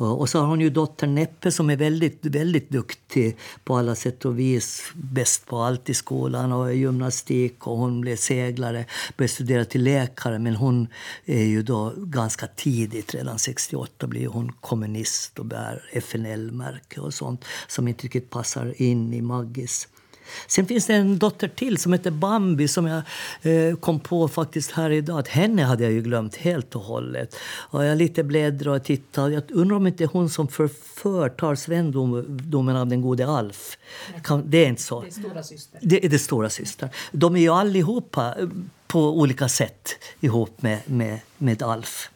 Och 0.06 0.30
så 0.30 0.40
har 0.40 0.48
hon 0.48 0.62
ju 0.62 0.70
dottern 0.70 1.16
Neppe 1.16 1.52
som 1.52 1.70
är 1.70 1.76
väldigt, 1.76 2.26
väldigt 2.26 2.70
duktig 2.70 3.38
på 3.64 3.76
alla 3.76 3.96
sätt 3.96 4.26
och 4.26 4.40
vis. 4.40 4.92
Bäst 4.96 5.46
på 5.46 5.58
allt 5.58 5.90
i 5.90 5.94
skolan 5.94 6.52
och 6.52 6.76
gymnastik 6.76 7.68
och 7.68 7.78
hon 7.78 8.02
blev 8.02 8.16
seglare, 8.16 8.86
började 9.18 9.34
studera 9.34 9.66
till 9.66 9.84
läkare 9.84 10.40
men 10.40 10.56
hon 10.56 10.88
är 11.26 11.44
ju 11.44 11.64
då 11.64 11.94
ganska 11.98 12.48
tidigt, 12.48 13.14
redan 13.14 13.40
68 13.40 14.08
blir 14.08 14.28
hon 14.28 14.52
kommunist 14.52 15.40
och 15.40 15.46
bär 15.46 15.90
FNL-märke 15.92 17.00
och 17.00 17.14
sånt 17.14 17.46
som 17.68 17.88
inte 17.88 18.04
riktigt 18.04 18.30
passar 18.30 18.82
in 18.82 19.14
i 19.14 19.22
Maggis 19.22 19.88
Sen 20.48 20.66
finns 20.66 20.86
det 20.86 20.94
en 20.94 21.20
dotter 21.20 21.48
till 21.48 21.78
som 21.78 21.94
heter 21.94 22.12
Bambi 22.12 22.68
som 22.68 22.86
jag 22.86 23.02
eh, 23.42 23.76
kom 23.76 24.00
på 24.00 24.28
faktiskt 24.28 24.72
här 24.72 24.90
idag. 24.90 25.20
Att 25.20 25.28
henne 25.28 25.64
hade 25.64 25.84
jag 25.84 25.92
ju 25.92 26.02
glömt 26.02 26.36
helt 26.36 26.76
och 26.76 26.82
hållet. 26.82 27.36
Och 27.44 27.86
jag 27.86 27.98
lite 27.98 28.24
bläddrar 28.24 28.72
och 28.72 28.84
tittar. 28.84 29.30
Jag 29.30 29.44
undrar 29.52 29.78
om 29.78 29.88
inte 29.88 30.06
hon 30.06 30.30
som 30.30 30.48
förför 30.48 31.30
tar 31.30 31.56
svendomen 31.56 32.76
av 32.76 32.88
den 32.88 33.02
gode 33.02 33.28
Alf. 33.28 33.78
Kan, 34.24 34.44
det 34.46 34.58
är 34.58 34.68
inte 34.68 34.82
så. 34.82 35.02
Det 35.02 35.08
är 35.08 35.12
stora 35.12 35.44
syster. 35.44 35.80
Det 35.82 36.06
är 36.06 36.10
det 36.10 36.20
stora 36.20 36.50
syster. 36.50 36.90
De 37.12 37.36
är 37.36 37.40
ju 37.40 37.50
allihopa 37.50 38.36
eh, 38.40 38.48
på 38.88 39.20
olika 39.20 39.50
sätt 39.50 39.90
ihop 40.20 40.62
med, 40.62 40.80
med, 40.86 41.20
med 41.38 41.64
Alf. 41.64 42.10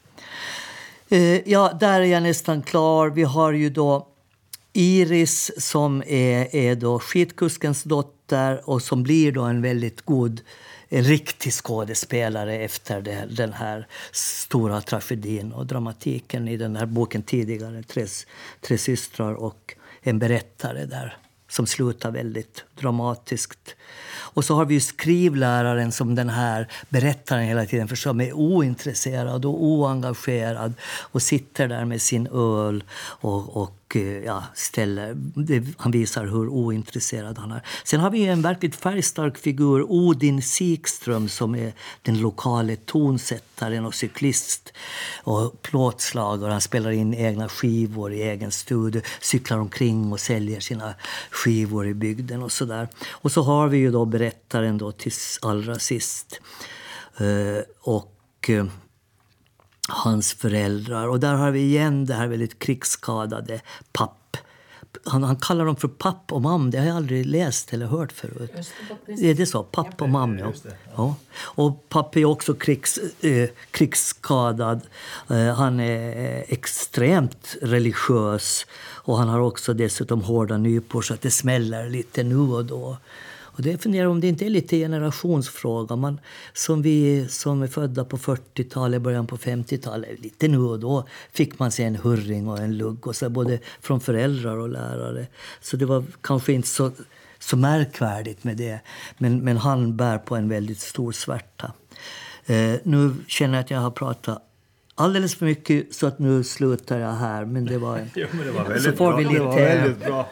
Eh, 1.09 1.49
ja, 1.49 1.77
där 1.79 2.01
är 2.01 2.05
jag 2.05 2.23
nästan 2.23 2.61
klar. 2.61 3.09
Vi 3.09 3.23
har 3.23 3.51
ju 3.51 3.69
då 3.69 4.07
Iris 4.77 5.51
som 5.57 6.03
är, 6.07 6.55
är 6.55 6.75
då 6.75 6.99
skidkuskens 6.99 7.83
dotter 7.83 8.69
och 8.69 8.81
som 8.81 9.03
blir 9.03 9.31
då 9.31 9.41
en 9.41 9.61
väldigt 9.61 10.01
god 10.01 10.41
en 10.89 11.03
riktig 11.03 11.53
skådespelare 11.53 12.55
efter 12.55 13.01
det, 13.01 13.27
den 13.29 13.53
här 13.53 13.87
stora 14.11 14.81
tragedin 14.81 15.51
och 15.51 15.65
dramatiken 15.65 16.47
i 16.47 16.57
den 16.57 16.75
här 16.75 16.85
boken 16.85 17.23
tidigare, 17.23 17.83
Tre, 17.83 18.05
Tre 18.61 18.77
systrar 18.77 19.33
och 19.33 19.75
en 20.01 20.19
berättare 20.19 20.85
där 20.85 21.17
som 21.49 21.67
slutar 21.67 22.11
väldigt 22.11 22.63
dramatiskt. 22.79 23.75
Och 24.07 24.45
så 24.45 24.55
har 24.55 24.65
vi 24.65 24.79
skrivläraren 24.79 25.91
som 25.91 26.15
den 26.15 26.29
här 26.29 26.67
berättaren 26.89 27.43
hela 27.43 27.65
tiden 27.65 27.87
för 27.87 27.95
som 27.95 28.21
är 28.21 28.33
ointresserad 28.33 29.45
och 29.45 29.63
oengagerad 29.63 30.73
och 30.83 31.21
sitter 31.21 31.67
där 31.67 31.85
med 31.85 32.01
sin 32.01 32.27
öl 32.27 32.83
och, 33.21 33.57
och 33.57 33.84
och 33.85 33.95
eh, 33.95 34.23
ja, 34.23 34.43
ställer, 34.53 35.17
han 35.77 35.91
visar 35.91 36.25
hur 36.25 36.47
ointresserad 36.47 37.37
han 37.37 37.51
är. 37.51 37.61
Sen 37.83 37.99
har 37.99 38.11
vi 38.11 38.25
en 38.25 38.41
verkligt 38.41 38.75
färgstark 38.75 39.37
figur, 39.37 39.85
Odin 39.91 40.41
Sikström 40.41 41.29
som 41.29 41.55
är 41.55 41.73
den 42.01 42.19
lokala 42.19 42.75
tonsättaren 42.85 43.85
och 43.85 43.95
cyklist 43.95 44.73
och 45.23 45.61
plåtslagare. 45.61 46.51
Han 46.51 46.61
spelar 46.61 46.91
in 46.91 47.13
egna 47.13 47.49
skivor 47.49 48.13
i 48.13 48.21
egen 48.21 48.51
studio, 48.51 49.01
cyklar 49.21 49.57
omkring 49.57 50.13
och 50.13 50.19
säljer 50.19 50.59
sina 50.59 50.93
skivor 51.31 51.87
i 51.87 51.93
bygden 51.93 52.43
och 52.43 52.51
sådär. 52.51 52.87
Och 53.11 53.31
så 53.31 53.41
har 53.41 53.67
vi 53.67 53.77
ju 53.77 53.91
då 53.91 54.05
berättaren 54.05 54.77
då 54.77 54.91
till 54.91 55.11
allra 55.41 55.79
sist. 55.79 56.39
Uh, 57.21 57.59
och 57.81 58.49
uh, 58.49 58.65
hans 59.89 60.33
föräldrar. 60.33 61.07
Och 61.07 61.19
där 61.19 61.33
har 61.33 61.51
vi 61.51 61.59
igen 61.59 62.05
det 62.05 62.13
här 62.13 62.27
väldigt 62.27 62.59
krigsskadade 62.59 63.61
papp. 63.91 64.37
Han, 65.05 65.23
han 65.23 65.35
kallar 65.35 65.65
dem 65.65 65.75
för 65.75 65.87
papp 65.87 66.31
och 66.31 66.41
mam. 66.41 66.71
Det 66.71 66.77
har 66.77 66.85
jag 66.85 66.95
aldrig 66.95 67.25
läst 67.25 67.73
eller 67.73 67.85
hört 67.85 68.11
förut. 68.11 68.51
Är 69.07 69.33
det 69.33 69.45
så? 69.45 69.63
Papp 69.63 70.01
och 70.01 70.09
mam, 70.09 70.39
ja. 70.39 70.53
ja. 70.95 71.15
Och 71.37 71.89
papp 71.89 72.15
är 72.15 72.25
också 72.25 72.53
krigs, 72.53 72.99
eh, 73.21 73.49
krigsskadad. 73.71 74.81
Eh, 75.29 75.53
han 75.53 75.79
är 75.79 76.45
extremt 76.47 77.55
religiös. 77.61 78.65
Och 78.81 79.17
han 79.17 79.29
har 79.29 79.39
också 79.39 79.73
dessutom 79.73 80.21
hårda 80.21 80.57
nypor 80.57 81.01
så 81.01 81.13
att 81.13 81.21
det 81.21 81.31
smäller 81.31 81.89
lite 81.89 82.23
nu 82.23 82.37
och 82.37 82.65
då. 82.65 82.97
Och 83.55 83.61
det 83.61 83.83
funderar 83.83 84.07
om 84.07 84.21
det 84.21 84.27
inte 84.27 84.45
är 84.45 84.49
lite 84.49 84.77
generationsfråga. 84.77 85.95
Man, 85.95 86.19
som 86.53 86.81
vi 86.81 87.27
som 87.29 87.61
är 87.61 87.67
födda 87.67 88.05
på 88.05 88.17
40-talet, 88.17 89.01
början 89.01 89.27
på 89.27 89.37
50-talet, 89.37 90.19
lite 90.19 90.47
nu 90.47 90.57
och 90.57 90.79
då 90.79 91.07
fick 91.31 91.59
man 91.59 91.71
sig 91.71 91.85
en 91.85 91.95
hurring 91.95 92.47
och 92.47 92.59
en 92.59 92.77
lugg 92.77 93.07
och 93.07 93.15
så 93.15 93.29
både 93.29 93.59
från 93.81 93.99
föräldrar 93.99 94.57
och 94.57 94.69
lärare. 94.69 95.27
Så 95.61 95.77
det 95.77 95.85
var 95.85 96.03
kanske 96.21 96.53
inte 96.53 96.67
så, 96.67 96.91
så 97.39 97.57
märkvärdigt 97.57 98.43
med 98.43 98.57
det. 98.57 98.79
Men, 99.17 99.39
men 99.39 99.57
han 99.57 99.97
bär 99.97 100.17
på 100.17 100.35
en 100.35 100.49
väldigt 100.49 100.79
stor 100.79 101.11
svärta. 101.11 101.71
Eh, 102.45 102.75
nu 102.83 103.15
känner 103.27 103.53
jag 103.53 103.63
att 103.63 103.71
jag 103.71 103.79
har 103.79 103.91
pratat 103.91 104.44
alldeles 104.95 105.35
för 105.35 105.45
mycket 105.45 105.93
så 105.95 106.07
att 106.07 106.19
nu 106.19 106.43
slutar 106.43 106.99
jag 106.99 107.11
här. 107.13 107.45
Men 107.45 107.65
det 107.65 107.77
var, 107.77 108.07
jo, 108.15 108.27
men 108.31 108.45
det 108.45 108.51
var 108.51 108.63
väldigt 108.63 108.83
så 108.83 108.91
får 108.91 109.07
bra. 109.07 109.17
vi 109.17 109.23
lite, 109.23 109.39
det 109.39 109.45
var 109.45 109.55
väldigt 109.55 110.05
bra. 110.05 110.27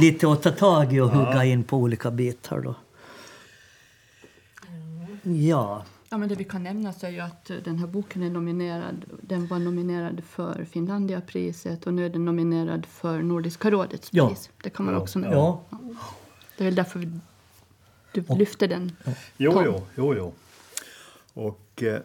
lite 0.00 0.32
att 0.32 0.42
ta 0.42 0.50
tag 0.50 0.92
i 0.92 1.00
och 1.00 1.08
hugga 1.10 1.44
in 1.44 1.64
på 1.64 1.76
olika 1.76 2.10
bitar. 2.10 2.60
Då. 2.60 2.74
Ja. 5.22 5.84
Ja, 6.10 6.18
men 6.18 6.28
det 6.28 6.34
vi 6.34 6.44
kan 6.44 6.62
nämna 6.62 6.94
är 7.02 7.10
ju 7.10 7.20
att 7.20 7.50
den 7.64 7.78
här 7.78 7.86
boken 7.86 8.22
är 8.22 8.30
nominerad. 8.30 9.04
Den 9.20 9.46
var 9.46 9.58
nominerad 9.58 10.22
för 10.30 10.66
Finlandiapriset 10.70 11.86
och 11.86 11.94
nu 11.94 12.06
är 12.06 12.10
den 12.10 12.24
nominerad 12.24 12.86
för 12.86 13.22
Nordiska 13.22 13.70
rådets 13.70 14.08
Ja. 14.12 14.28
pris. 14.28 14.50
Det 14.62 14.70
kan 14.70 14.86
man 14.86 14.94
också 14.94 15.18
nämna. 15.18 15.36
Ja. 15.36 15.62
Det 16.56 16.64
är 16.64 16.64
väl 16.64 16.74
därför 16.74 17.10
du 18.12 18.24
lyfter 18.38 18.68
den. 18.68 18.96
Jo, 19.36 19.62
jo, 19.64 19.82
jo, 19.96 20.14
jo. 20.14 20.32
Och 21.34 21.82
eh, 21.82 22.00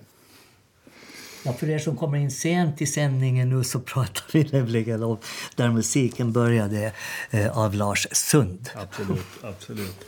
Ja, 1.45 1.53
för 1.53 1.69
er 1.69 1.79
som 1.79 1.97
kommer 1.97 2.17
in 2.17 2.31
sent 2.31 2.81
i 2.81 2.85
sändningen 2.85 3.49
nu 3.49 3.63
så 3.63 3.79
pratar 3.79 4.23
vi 4.33 4.49
nämligen 4.51 5.03
om 5.03 5.17
Där 5.55 5.71
musiken 5.71 6.31
började 6.31 6.93
eh, 7.31 7.57
av 7.57 7.73
Lars 7.75 8.07
Sund. 8.11 8.69
absolut, 8.75 9.25
absolut. 9.41 10.05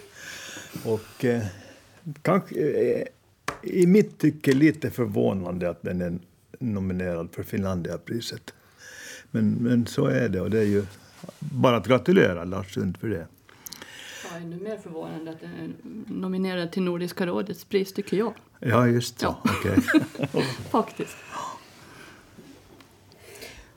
Och 0.84 1.25
eh, 1.25 1.44
kanske 2.22 2.56
eh, 2.56 3.08
i 3.63 3.88
mitt 3.88 4.20
tycke 4.20 4.54
lite 4.54 4.92
förvånande 4.92 5.70
att 5.70 5.82
den 5.82 6.01
är 6.01 6.20
nominerad 6.60 7.30
för 7.32 7.44
Finlandiapriset. 7.44 8.54
Men, 9.32 9.51
men 9.51 9.88
så 9.88 10.06
är 10.06 10.30
det 10.30 10.42
och 10.42 10.50
det 10.50 10.60
är 10.60 10.63
ju 10.65 10.86
bara 11.39 11.77
att 11.77 11.88
gratulera 11.88 12.44
Lars 12.44 12.74
Sund 12.74 12.98
för 12.98 13.10
det. 13.10 13.27
Ja, 14.36 14.42
ännu 14.42 14.56
mer 14.63 14.77
förvånande 14.77 15.32
att 15.32 15.39
den 15.42 15.50
är 15.54 15.70
nominerad 16.13 16.72
till 16.72 16.84
Nordiska 16.84 17.25
rådets 17.25 17.65
pris, 17.65 17.94
tycker 17.94 18.18
jag. 18.18 18.34
Ja, 18.60 18.88
just 18.88 19.20
så. 19.20 19.25
Ja. 19.25 19.51
Okej. 19.60 20.44
Faktiskt. 20.70 21.15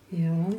Ja. 0.08 0.52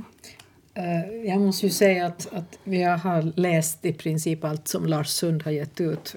Eh, 0.74 1.30
Jag 1.30 1.42
måste 1.42 1.66
ju 1.66 1.72
säga 1.72 2.06
att, 2.06 2.34
att 2.34 2.60
vi 2.64 2.84
har 2.84 3.40
läst 3.40 3.86
i 3.86 3.94
princip 3.94 4.44
allt 4.44 4.68
som 4.68 4.86
Lars 4.86 5.08
Sund 5.08 5.44
har 5.44 5.52
gett 5.52 5.82
ut. 5.82 6.16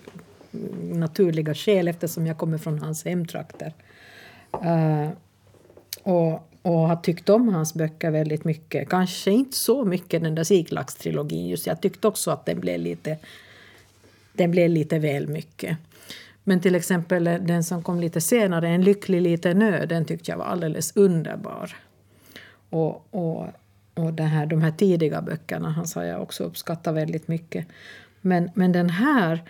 Mm, 0.54 1.00
Naturliga 1.00 1.54
skäl 1.54 1.88
eftersom 1.88 2.26
jag 2.26 2.38
kommer 2.38 2.58
från 2.58 2.78
hans 2.78 3.04
hemtrakter. 3.04 3.72
Eh, 4.52 5.08
och, 6.02 6.48
och 6.62 6.78
har 6.88 6.96
tyckt 6.96 7.28
om 7.28 7.48
hans 7.48 7.74
böcker 7.74 8.10
väldigt 8.10 8.44
mycket. 8.44 8.88
Kanske 8.88 9.30
inte 9.30 9.56
så 9.56 9.84
mycket 9.84 10.22
den 10.22 10.34
där 10.34 10.44
Siklax-trilogin 10.44 11.48
just. 11.48 11.66
Jag 11.66 11.80
tyckte 11.80 12.08
också 12.08 12.30
att 12.30 12.46
den 12.46 12.60
blev 12.60 12.80
lite, 12.80 13.18
den 14.32 14.50
blev 14.50 14.70
lite 14.70 14.98
väl 14.98 15.28
mycket. 15.28 15.78
Men 16.44 16.60
till 16.60 16.74
exempel 16.74 17.24
den 17.24 17.64
som 17.64 17.82
kom 17.82 18.00
lite 18.00 18.20
senare, 18.20 18.68
En 18.68 18.82
lycklig 18.82 19.22
liten 19.22 19.62
ö, 19.62 19.86
den 19.86 20.04
tyckte 20.04 20.30
jag 20.30 20.38
var 20.38 20.44
alldeles 20.44 20.96
underbar. 20.96 21.76
Och, 22.70 23.06
och, 23.10 23.46
och 23.94 24.12
det 24.12 24.22
här, 24.22 24.46
de 24.46 24.62
här 24.62 24.70
tidiga 24.70 25.22
böckerna 25.22 25.70
han 25.70 25.86
sa 25.86 26.04
jag 26.04 26.22
också 26.22 26.44
uppskattar 26.44 26.92
väldigt 26.92 27.28
mycket. 27.28 27.66
Men, 28.20 28.50
men 28.54 28.72
den 28.72 28.90
här, 28.90 29.42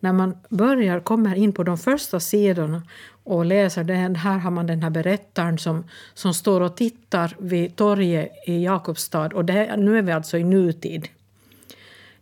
när 0.00 0.12
man 0.12 0.36
börjar, 0.48 1.00
kommer 1.00 1.34
in 1.34 1.52
på 1.52 1.62
de 1.62 1.78
första 1.78 2.20
sidorna 2.20 2.82
och 3.24 3.44
läser 3.44 3.84
den, 3.84 4.16
här 4.16 4.38
har 4.38 4.50
man 4.50 4.66
den 4.66 4.82
här 4.82 4.90
berättaren 4.90 5.58
som, 5.58 5.84
som 6.14 6.34
står 6.34 6.60
och 6.60 6.76
tittar 6.76 7.36
vid 7.38 7.76
torget 7.76 8.32
i 8.46 8.64
Jakobstad. 8.64 9.26
Och 9.34 9.44
det, 9.44 9.76
nu 9.76 9.98
är 9.98 10.02
vi 10.02 10.12
alltså 10.12 10.38
i 10.38 10.44
nutid 10.44 11.08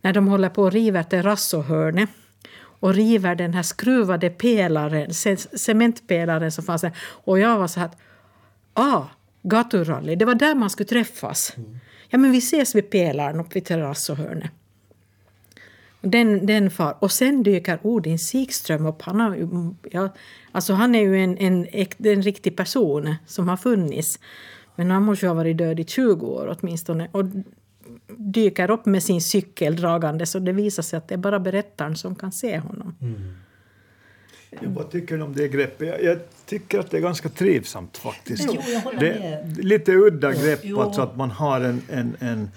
när 0.04 0.12
de 0.12 0.28
håller 0.28 0.49
på 0.49 0.62
och 0.62 0.73
river 0.73 1.02
terrassohörnet 1.02 2.11
och 2.80 2.94
river 2.94 3.34
den 3.34 3.54
här 3.54 3.62
skruvade 3.62 4.30
pelaren, 4.30 5.08
ce- 5.08 5.56
cementpelaren 5.56 6.52
som 6.52 6.64
fanns 6.64 6.82
där. 6.82 6.92
Och 7.25 7.38
jag 7.38 7.58
var 7.58 7.66
så 7.66 7.80
här 7.80 7.90
ah, 8.75 9.02
gaturally, 9.42 10.16
det 10.16 10.25
var 10.25 10.34
där 10.34 10.54
man 10.54 10.70
skulle 10.70 10.88
träffas. 10.88 11.56
Ja, 12.08 12.18
men 12.18 12.32
vi 12.32 12.38
ses 12.38 12.75
vid 12.75 12.90
pelaren 12.90 13.40
uppe 13.40 13.54
vid 13.54 13.64
terrassohörnet. 13.64 14.50
Den, 16.00 16.46
den 16.46 16.70
far. 16.70 16.96
Och 16.99 17.12
sen 17.12 17.42
dyker 17.42 17.78
Odin 17.82 18.18
Sikström 18.18 18.87
upp. 18.87 19.02
Han, 19.02 19.20
har, 19.20 19.37
ja, 19.90 20.08
alltså 20.52 20.73
han 20.73 20.94
är 20.94 21.00
ju 21.00 21.25
en, 21.25 21.38
en, 21.38 21.66
en 21.99 22.23
riktig 22.23 22.56
person 22.56 23.14
som 23.26 23.49
har 23.49 23.56
funnits. 23.56 24.18
Men 24.76 24.90
han 24.90 25.02
måste 25.02 25.26
ju 25.26 25.30
ha 25.30 25.34
varit 25.34 25.58
död 25.58 25.80
i 25.80 25.84
20 25.84 26.26
år 26.26 26.56
åtminstone. 26.58 27.08
Och 27.12 27.25
dyker 28.08 28.70
upp 28.70 28.86
med 28.86 29.02
sin 29.02 29.20
cykel 29.20 29.76
dragande 29.76 30.26
så 30.26 30.38
det 30.38 30.52
visar 30.52 30.82
sig 30.82 30.96
att 30.96 31.08
det 31.08 31.14
är 31.14 31.18
bara 31.18 31.40
berättaren 31.40 31.96
som 31.96 32.14
kan 32.14 32.32
se 32.32 32.58
honom. 32.58 32.96
Ja, 34.50 34.58
vad 34.66 34.90
tycker 34.90 35.16
ni 35.16 35.22
om 35.22 35.34
det 35.34 35.48
greppet? 35.48 35.88
Jag, 35.88 36.02
jag 36.02 36.18
tycker 36.46 36.78
att 36.78 36.90
det 36.90 36.96
är 36.96 37.00
ganska 37.00 37.28
trivsamt 37.28 37.96
faktiskt. 37.96 38.48
Jo, 38.52 38.90
det, 39.00 39.44
lite 39.58 39.92
udda 39.92 40.32
grepp, 40.32 40.60
Jo. 40.62 40.80
alltså 40.80 41.00
att 41.00 41.16
man 41.16 41.30
har 41.30 41.60
en, 41.60 41.82
en, 41.90 42.16
en 42.20 42.50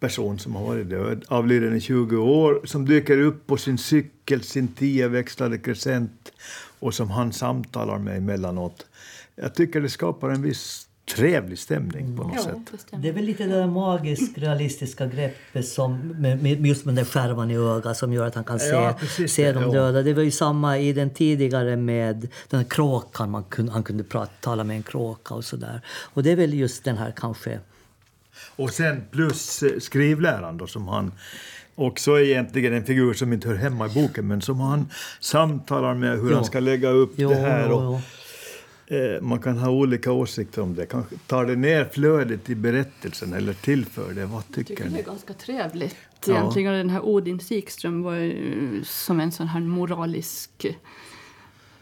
person 0.00 0.38
som 0.38 0.56
har 0.56 0.66
varit 0.66 0.90
död, 0.90 1.24
avliden 1.28 1.76
i 1.76 1.80
20 1.80 2.16
år, 2.16 2.60
som 2.64 2.86
dyker 2.86 3.18
upp 3.18 3.46
på 3.46 3.56
sin 3.56 3.78
cykel, 3.78 4.42
sin 4.42 4.68
tioväxlade 4.68 5.58
crescent 5.58 6.32
och 6.78 6.94
som 6.94 7.10
han 7.10 7.32
samtalar 7.32 7.98
med 7.98 8.16
emellanåt. 8.16 8.86
Jag 9.34 9.54
tycker 9.54 9.80
det 9.80 9.88
skapar 9.88 10.30
en 10.30 10.42
viss 10.42 10.88
trevlig 11.16 11.58
stämning 11.58 12.16
på 12.16 12.22
något 12.22 12.42
sätt. 12.42 12.56
Det. 12.90 12.96
Det 12.96 13.08
är 13.08 13.12
väl 13.12 13.24
lite 13.24 13.44
det 13.44 13.54
där 13.54 13.66
magiskt 13.66 14.38
realistiska 14.38 15.06
greppet 15.06 15.68
som 15.68 15.98
med, 16.08 16.42
med, 16.42 16.66
just 16.66 16.84
med 16.84 16.94
den 16.94 17.04
skärvan 17.04 17.50
i 17.50 17.56
ögat 17.56 17.96
som 17.96 18.12
gör 18.12 18.26
att 18.26 18.34
han 18.34 18.44
kan 18.44 18.58
se, 18.60 18.66
Ja, 18.68 18.96
precis 19.00 19.32
se 19.32 19.52
de 19.52 19.62
ja. 19.62 19.70
döda. 19.70 20.02
Det 20.02 20.14
var 20.14 20.22
ju 20.22 20.30
samma 20.30 20.78
i 20.78 20.92
den 20.92 21.10
tidigare 21.10 21.76
med 21.76 22.28
den 22.48 22.60
här 22.60 22.66
kråkan. 22.70 23.30
Man 23.30 23.44
kunde, 23.44 23.72
han 23.72 23.82
kunde 23.82 24.04
prata, 24.04 24.32
tala 24.40 24.64
med 24.64 24.76
en 24.76 24.82
kråka 24.82 25.34
och 25.34 25.44
sådär. 25.44 25.80
Och 25.88 26.22
det 26.22 26.30
är 26.30 26.36
väl 26.36 26.54
just 26.54 26.84
den 26.84 26.96
här 26.98 27.12
kanske... 27.16 27.58
Och 28.56 28.70
sen 28.70 29.04
plus 29.10 29.62
eh, 29.62 29.78
skrivläraren 29.78 30.56
då, 30.58 30.66
som 30.66 30.88
han 30.88 31.12
också 31.74 32.10
är 32.12 32.20
egentligen 32.20 32.74
en 32.74 32.84
figur 32.84 33.14
som 33.14 33.32
inte 33.32 33.48
hör 33.48 33.54
hemma 33.54 33.86
i 33.86 33.90
boken 33.90 34.26
men 34.28 34.42
som 34.42 34.60
han 34.60 34.88
samtalar 35.20 35.94
med 35.94 36.18
hur 36.18 36.28
Jo. 36.30 36.34
han 36.34 36.44
ska 36.44 36.60
lägga 36.60 36.88
upp 36.88 37.12
Jo, 37.16 37.28
det 37.28 37.34
här. 37.34 37.66
jo, 37.70 37.74
Och, 37.76 37.94
eh, 37.94 38.00
man 39.20 39.38
kan 39.40 39.58
ha 39.58 39.70
olika 39.70 40.12
åsikter 40.12 40.62
om 40.62 40.74
det. 40.74 40.86
Kanske 40.86 41.16
tar 41.26 41.44
det 41.46 41.56
ner 41.56 41.84
flödet 41.84 42.50
i 42.50 42.54
berättelsen 42.54 43.32
eller 43.32 43.52
tillför 43.52 44.12
det? 44.14 44.26
Vad 44.26 44.36
Jag 44.48 44.54
tycker 44.54 44.64
tycker 44.64 44.84
det 44.84 44.90
ni? 44.90 44.98
är 44.98 45.04
ganska 45.04 45.32
trevligt. 45.34 45.96
Ja. 46.26 46.32
Egentligen, 46.34 46.72
den 46.72 46.90
här 46.90 47.00
Odin 47.04 47.40
Sikström 47.40 48.02
var 48.02 48.14
ju 48.14 48.80
som 48.84 49.20
en 49.20 49.32
sån 49.32 49.46
här 49.46 49.60
moralisk 49.60 50.66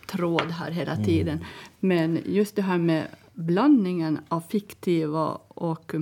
tråd 0.06 0.50
här 0.50 0.70
hela 0.70 0.92
Mm. 0.92 1.04
tiden. 1.04 1.44
Men 1.80 2.18
just 2.26 2.56
det 2.56 2.62
här 2.62 2.78
med 2.78 3.06
blandningen 3.34 4.18
av 4.28 4.42
fiktiva 4.50 5.26
och... 5.48 5.94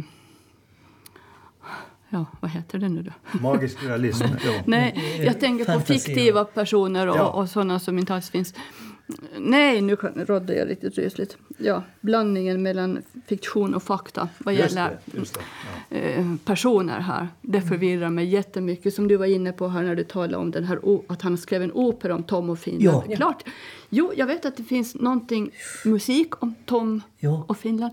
Ja, 2.11 2.27
vad 2.41 2.51
heter 2.51 2.79
det 2.79 2.89
nu 2.89 3.03
då? 3.03 3.39
Magisk 3.41 3.83
realism? 3.85 4.25
ja. 4.45 4.53
Nej, 4.67 5.21
jag 5.25 5.41
tänker 5.41 5.65
på 5.75 5.81
fiktiva 5.81 6.45
personer 6.45 7.07
och, 7.07 7.17
Ja. 7.17 7.27
och 7.31 7.49
sådana 7.49 7.79
som 7.79 7.99
inte 7.99 8.15
alls 8.15 8.31
finns. 8.31 8.55
Nej, 9.39 9.81
nu 9.81 9.97
rådde 10.15 10.55
jag 10.55 10.69
riktigt 10.69 10.99
rysligt. 10.99 11.37
Ja, 11.59 11.83
blandningen 12.01 12.63
mellan 12.63 13.03
fiktion 13.27 13.75
och 13.75 13.83
fakta 13.83 14.29
vad 14.39 14.55
Just 14.55 14.75
gäller 14.75 14.99
det, 15.05 15.21
det. 15.21 15.41
Ja. 15.89 15.97
eh, 15.97 16.27
personer 16.45 17.01
här. 17.01 17.29
Det 17.43 17.63
förvirrar 17.63 18.11
mig 18.11 18.25
jättemycket. 18.27 18.95
Som 18.95 19.09
du 19.09 19.17
var 19.17 19.27
inne 19.27 19.53
på 19.53 19.69
här 19.69 19.83
när 19.83 19.95
du 19.95 20.05
talade 20.05 20.37
om 20.37 20.51
den 20.51 20.65
här, 20.65 20.79
att 21.09 21.23
han 21.23 21.39
skrev 21.39 21.63
en 21.63 21.73
opera 21.73 22.15
om 22.15 22.23
Tom 22.23 22.51
och 22.51 22.59
Finland. 22.59 23.03
Ja. 23.09 23.17
Klart. 23.17 23.45
Jo, 23.89 24.13
jag 24.17 24.27
vet 24.27 24.45
att 24.47 24.57
det 24.57 24.65
finns 24.65 24.95
någonting 24.95 25.51
musik 25.85 26.43
om 26.43 26.55
Tom 26.67 27.03
Ja. 27.19 27.45
och 27.49 27.57
Finland. 27.59 27.93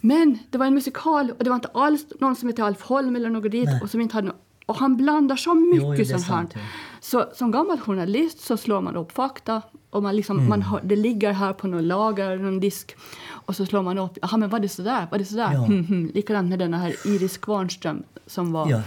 Men 0.00 0.38
det 0.50 0.58
var 0.58 0.66
en 0.66 0.74
musikal 0.74 1.30
och 1.38 1.44
det 1.44 1.50
var 1.50 1.54
inte 1.54 1.68
alls 1.74 2.06
någon 2.20 2.36
som 2.36 2.48
hette 2.48 2.64
Alf 2.64 2.82
Holm 2.82 3.16
eller 3.16 3.30
något 3.30 3.50
dit 3.52 3.64
Nej. 3.64 3.80
och 3.82 3.90
som 3.90 4.00
inte 4.00 4.14
hade 4.14 4.32
och 4.66 4.76
han 4.76 4.96
blandar 4.96 5.36
så 5.36 5.50
Jo, 5.50 5.90
mycket 5.90 6.10
är 6.10 6.18
sånt 6.18 6.52
här. 6.54 6.62
Så 7.04 7.24
som 7.34 7.50
gammal 7.50 7.80
journalist 7.80 8.40
så 8.40 8.56
slår 8.56 8.80
man 8.80 8.96
upp 8.96 9.12
fakta 9.12 9.62
och 9.90 10.02
man 10.02 10.16
liksom, 10.16 10.36
Mm. 10.36 10.48
man 10.48 10.62
har, 10.62 10.80
det 10.84 10.96
ligger 10.96 11.32
här 11.32 11.52
på 11.52 11.66
någon 11.66 11.86
lager, 11.88 12.36
någon 12.36 12.60
disk 12.60 12.96
och 13.30 13.56
så 13.56 13.66
slår 13.66 13.82
man 13.82 13.98
upp, 13.98 14.18
jaha 14.22 14.36
men 14.36 14.50
var 14.50 14.58
det 14.60 14.68
sådär, 14.68 15.06
var 15.10 15.18
det 15.18 15.24
sådär? 15.24 15.50
Ja. 15.52 15.58
Hmm, 15.64 15.84
hmm. 15.88 16.10
Likadant 16.14 16.48
med 16.48 16.58
den 16.58 16.74
här 16.74 16.94
Iris 17.06 17.38
Kvarnström 17.38 18.02
som 18.26 18.52
var 18.52 18.70
Ja. 18.70 18.80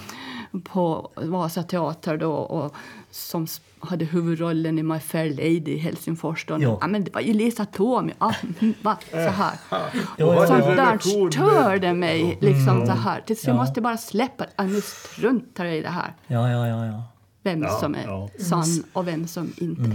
på 0.64 1.10
Vasa 1.16 1.64
teater 1.64 2.18
då 2.18 2.32
och 2.34 2.76
som 3.12 3.48
hade 3.80 4.06
huvudrollen 4.06 4.80
i 4.80 4.84
My 4.84 5.00
Fair 5.00 5.30
Lady 5.30 5.72
i 5.72 5.78
Helsingfors. 5.78 6.46
Då. 6.46 6.58
Ja. 6.62 6.88
Men 6.88 7.04
det 7.04 7.14
var 7.14 7.22
ju 7.22 7.34
Lisa 7.34 7.66
Tomi. 7.66 8.14
Ah, 8.18 8.34
mhm, 8.60 8.74
va? 8.82 8.98
Så 9.12 9.18
här. 9.18 9.52
Ja, 9.72 9.80
ja, 10.18 10.48
Sånt 10.48 10.66
där 10.78 10.98
störde 11.32 11.94
mig. 11.94 12.38
Liksom 12.42 12.86
så 12.86 12.92
här. 12.92 13.22
Tills 13.22 13.46
jag 13.48 13.54
Ja. 13.56 13.58
måste 13.60 13.82
bara 13.82 13.98
släppa 13.98 14.46
ah, 14.56 14.64
nu 14.64 14.82
struntar 14.82 15.66
jag 15.66 15.78
i 15.78 15.82
det 15.82 15.90
här. 15.90 16.14
Ja, 16.28 16.50
ja, 16.52 16.68
ja, 16.68 16.86
ja. 16.86 17.04
Vem 17.48 17.62
Ja, 17.64 17.80
som 17.80 17.96
är 17.96 18.04
ja. 18.04 18.30
sann 18.40 18.84
och 18.94 19.08
vem 19.08 19.28
som 19.28 19.54
inte. 19.58 19.92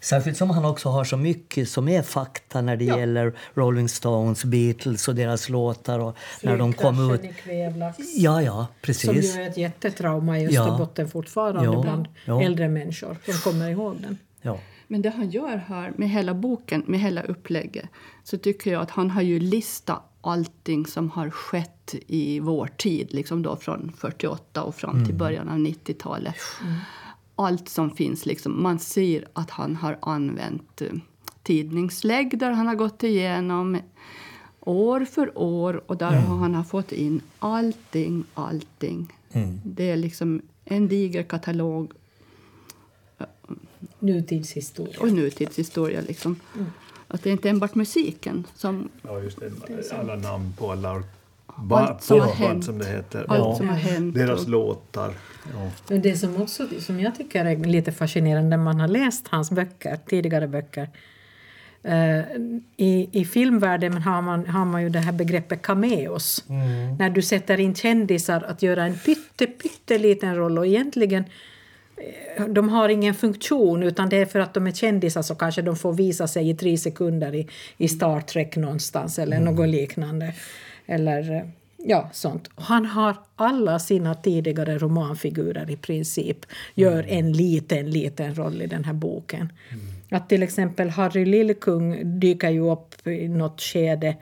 Särskilt 0.00 0.36
som 0.36 0.50
han 0.50 0.64
också 0.64 0.88
har 0.88 1.04
så 1.04 1.16
mycket 1.16 1.68
som 1.68 1.88
är 1.88 2.02
fakta 2.02 2.60
när 2.62 2.76
det 2.76 2.84
Ja. 2.84 2.98
gäller 2.98 3.32
Rolling 3.54 3.88
Stones, 3.88 4.44
Beatles 4.44 5.08
och 5.08 5.14
deras 5.14 5.48
låtar 5.48 5.98
och 5.98 6.16
när 6.42 6.56
de 6.58 6.72
kom 6.72 7.10
ut. 7.14 7.24
I 7.24 7.28
Kvävlax. 7.44 7.98
Ja, 8.16 8.42
ja, 8.42 8.52
Som 8.56 8.66
precis. 8.82 9.36
ju 9.36 9.42
är 9.42 9.48
ett 9.50 9.56
jättetrauma 9.56 10.38
i 10.38 10.44
Ja. 10.50 10.62
Österbotten 10.62 11.08
fortfarande 11.08 11.64
Ja. 11.64 11.82
bland 11.82 12.08
Ja. 12.24 12.42
äldre 12.42 12.68
människor. 12.68 13.16
De 13.26 13.32
kommer 13.32 13.68
ihåg 13.70 13.96
den. 14.00 14.18
Ja. 14.42 14.58
Men 14.88 15.02
det 15.02 15.10
han 15.10 15.30
gör 15.30 15.56
här 15.68 15.92
med 15.96 16.10
hela 16.10 16.34
boken, 16.34 16.82
med 16.86 17.00
hela 17.00 17.22
upplägget, 17.22 17.86
så 18.24 18.38
tycker 18.38 18.72
jag 18.72 18.82
att 18.82 18.90
han 18.90 19.10
har 19.10 19.22
ju 19.22 19.38
listat 19.40 20.02
allting 20.26 20.86
som 20.86 21.10
har 21.10 21.30
skett 21.30 21.94
i 22.06 22.40
vår 22.40 22.66
tid, 22.66 23.14
liksom 23.14 23.42
då 23.42 23.56
från 23.56 23.92
48 23.98 24.62
och 24.62 24.74
fram 24.74 25.04
till 25.04 25.14
början 25.14 25.48
av 25.48 25.58
90-talet. 25.58 26.36
Allt 27.36 27.68
som 27.68 27.90
finns, 27.90 28.26
liksom. 28.26 28.62
man 28.62 28.78
ser 28.78 29.28
att 29.32 29.50
han 29.50 29.76
har 29.76 29.98
använt 30.02 30.82
eh, 30.82 30.88
tidningslägg 31.42 32.38
där 32.38 32.50
han 32.50 32.66
har 32.66 32.74
gått 32.74 33.02
igenom 33.02 33.78
år 34.60 35.04
för 35.04 35.38
år 35.38 35.82
och 35.86 35.96
där 35.96 36.12
har 36.12 36.36
han 36.36 36.54
har 36.54 36.64
fått 36.64 36.92
in 36.92 37.20
allting, 37.38 38.24
allting. 38.34 39.12
Det 39.64 39.90
är 39.90 39.96
liksom 39.96 40.42
en 40.64 40.88
diger 40.88 41.22
katalog 41.22 41.92
Nutidshistoria. 43.98 45.00
och 45.00 45.12
nutidshistoria. 45.12 46.00
Liksom. 46.00 46.36
Att 47.08 47.22
det 47.22 47.30
är 47.30 47.32
inte 47.32 47.48
enbart 47.50 47.74
musiken 47.74 48.46
som 48.54 48.88
Ja, 49.02 49.18
just 49.20 49.38
det. 49.40 49.92
Alla 50.00 50.16
namn 50.16 50.54
på 50.58 50.72
alla 50.72 51.02
ba- 51.56 51.76
Allt 51.78 52.02
som 52.02 52.20
har 52.20 52.26
hänt. 52.32 52.64
som 52.64 52.78
det 52.78 52.84
heter. 52.86 53.18
allt 53.28 53.38
Ja. 53.38 53.54
som 53.56 53.68
har 53.68 53.76
hänt. 53.76 54.14
Deras 54.14 54.42
och, 54.44 54.48
låtar. 54.48 55.12
Ja. 55.54 55.70
Men 55.88 56.02
det 56.02 56.16
som 56.16 56.42
också 56.42 56.66
som 56.80 57.00
jag 57.00 57.14
tycker 57.16 57.44
är 57.44 57.56
lite 57.56 57.92
fascinerande 57.92 58.56
när 58.56 58.64
man 58.64 58.80
har 58.80 58.88
läst 58.88 59.28
hans 59.28 59.50
böcker, 59.50 59.98
tidigare 60.06 60.48
böcker. 60.48 60.88
eh, 61.82 62.18
I, 62.76 63.08
I 63.12 63.24
filmvärlden 63.24 63.92
har 64.02 64.22
man, 64.22 64.46
har 64.46 64.64
man 64.64 64.82
ju 64.82 64.88
det 64.88 64.98
här 64.98 65.12
begreppet 65.12 65.62
cameos. 65.62 66.44
När 66.98 67.10
du 67.10 67.22
sätter 67.22 67.60
in 67.60 67.74
kändisar 67.74 68.42
att 68.48 68.62
göra 68.62 68.84
en 68.84 68.98
pytte, 68.98 69.46
pytteliten 69.46 70.36
roll 70.36 70.58
och 70.58 70.66
egentligen 70.66 71.24
de 72.48 72.68
har 72.68 72.88
ingen 72.88 73.14
funktion 73.14 73.82
utan 73.82 74.08
det 74.08 74.16
är 74.16 74.26
för 74.26 74.38
att 74.38 74.54
de 74.54 74.66
är 74.66 74.72
kändisar 74.72 75.22
så 75.22 75.34
kanske 75.34 75.62
de 75.62 75.76
får 75.76 75.92
visa 75.92 76.26
sig 76.28 76.50
i 76.50 76.54
tre 76.54 76.78
sekunder 76.78 77.34
i, 77.34 77.48
i 77.76 77.88
Star 77.88 78.20
Trek 78.20 78.56
någonstans 78.56 79.18
eller 79.18 79.40
något 79.40 79.68
liknande. 79.68 80.34
Eller 80.86 81.34
eh, 81.34 81.42
ja, 81.76 82.10
sånt. 82.12 82.50
Och 82.54 82.62
han 82.62 82.86
har 82.86 83.16
alla 83.36 83.78
sina 83.78 84.14
tidigare 84.14 84.78
romanfigurer 84.78 85.70
i 85.70 85.76
princip 85.76 86.46
gör 86.74 87.06
en 87.08 87.32
liten, 87.32 87.90
liten 87.90 88.34
roll 88.34 88.62
i 88.62 88.66
den 88.66 88.84
här 88.84 88.92
boken. 88.92 89.52
Att 90.10 90.28
till 90.28 90.42
exempel 90.42 90.90
Harry 90.90 91.24
Lillkung 91.24 92.20
dyker 92.20 92.50
ju 92.50 92.72
upp 92.72 93.06
i 93.06 93.28
något 93.28 93.60
skede 93.60 94.08
Eh, 94.08 94.16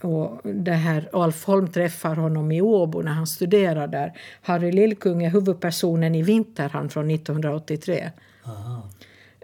och 0.00 0.40
det 0.44 0.72
här, 0.72 1.08
Alf 1.12 1.44
Holm 1.44 1.68
träffar 1.72 2.16
honom 2.16 2.52
i 2.52 2.60
Åbo 2.60 3.02
när 3.02 3.12
han 3.12 3.26
studerar 3.26 3.86
där. 3.86 4.12
Harry 4.42 4.72
Lillkung 4.72 5.22
är 5.24 5.30
huvudpersonen 5.30 6.14
i 6.14 6.22
Vinterhamn 6.22 6.88
från 6.90 7.10
1983. 7.10 8.10
Aha. 8.44 8.82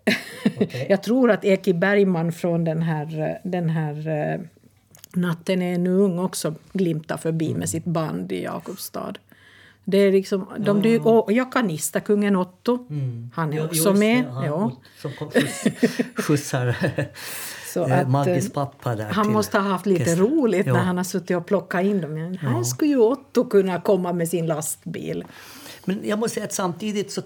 Jag 0.88 1.02
tror 1.02 1.30
att 1.30 1.44
Eki 1.44 1.74
Bergman 1.74 2.32
från 2.32 2.64
den 2.64 2.82
här, 2.82 3.20
eh, 3.20 3.50
den 3.50 3.70
här 3.70 4.08
eh, 4.08 4.40
Natten 5.14 5.62
är 5.62 5.78
nu 5.78 5.90
ung 5.90 6.18
också 6.18 6.54
glimtar 6.72 7.16
förbi 7.16 7.54
med 7.54 7.68
sitt 7.68 7.84
band 7.84 8.32
i 8.32 8.42
Jakobstad. 8.42 9.14
Det 9.84 9.98
är 9.98 10.12
liksom, 10.12 10.46
de 10.58 10.82
dyk, 10.82 11.06
och 11.06 11.32
Jakanista, 11.32 12.00
kungen 12.00 12.36
Otto, 12.36 12.86
han 13.34 13.52
är 13.52 13.56
Jo, 13.56 13.64
också 13.64 13.74
just 13.74 13.86
det, 13.86 13.94
med. 13.94 14.24
han 14.24 14.44
ja. 14.44 14.72
Som 14.98 15.10
skjuts, 15.12 15.64
skjutsar 16.16 16.76
Så 17.72 17.86
eh, 17.86 17.98
att, 18.00 18.10
Maggis 18.10 18.46
eh, 18.46 18.52
pappa 18.52 18.94
där 18.96 19.04
Han 19.04 19.24
till 19.24 19.32
måste 19.32 19.58
ha 19.58 19.68
haft 19.68 19.86
lite 19.86 20.02
orkestern. 20.02 20.26
roligt 20.26 20.66
Ja. 20.66 20.72
när 20.72 20.80
han 20.80 20.96
har 20.96 21.04
suttit 21.04 21.36
och 21.36 21.46
plockat 21.46 21.84
in 21.84 22.00
dem. 22.00 22.14
Men 22.14 22.38
här 22.38 22.62
skulle 22.62 22.90
ju 22.90 22.98
Otto 22.98 23.44
kunna 23.44 23.80
komma 23.80 24.12
med 24.12 24.28
sin 24.28 24.46
lastbil. 24.46 25.24
Men 25.84 26.00
jag 26.04 26.18
måste 26.18 26.34
säga 26.34 26.44
att 26.44 26.52
samtidigt 26.52 27.12
så 27.12 27.22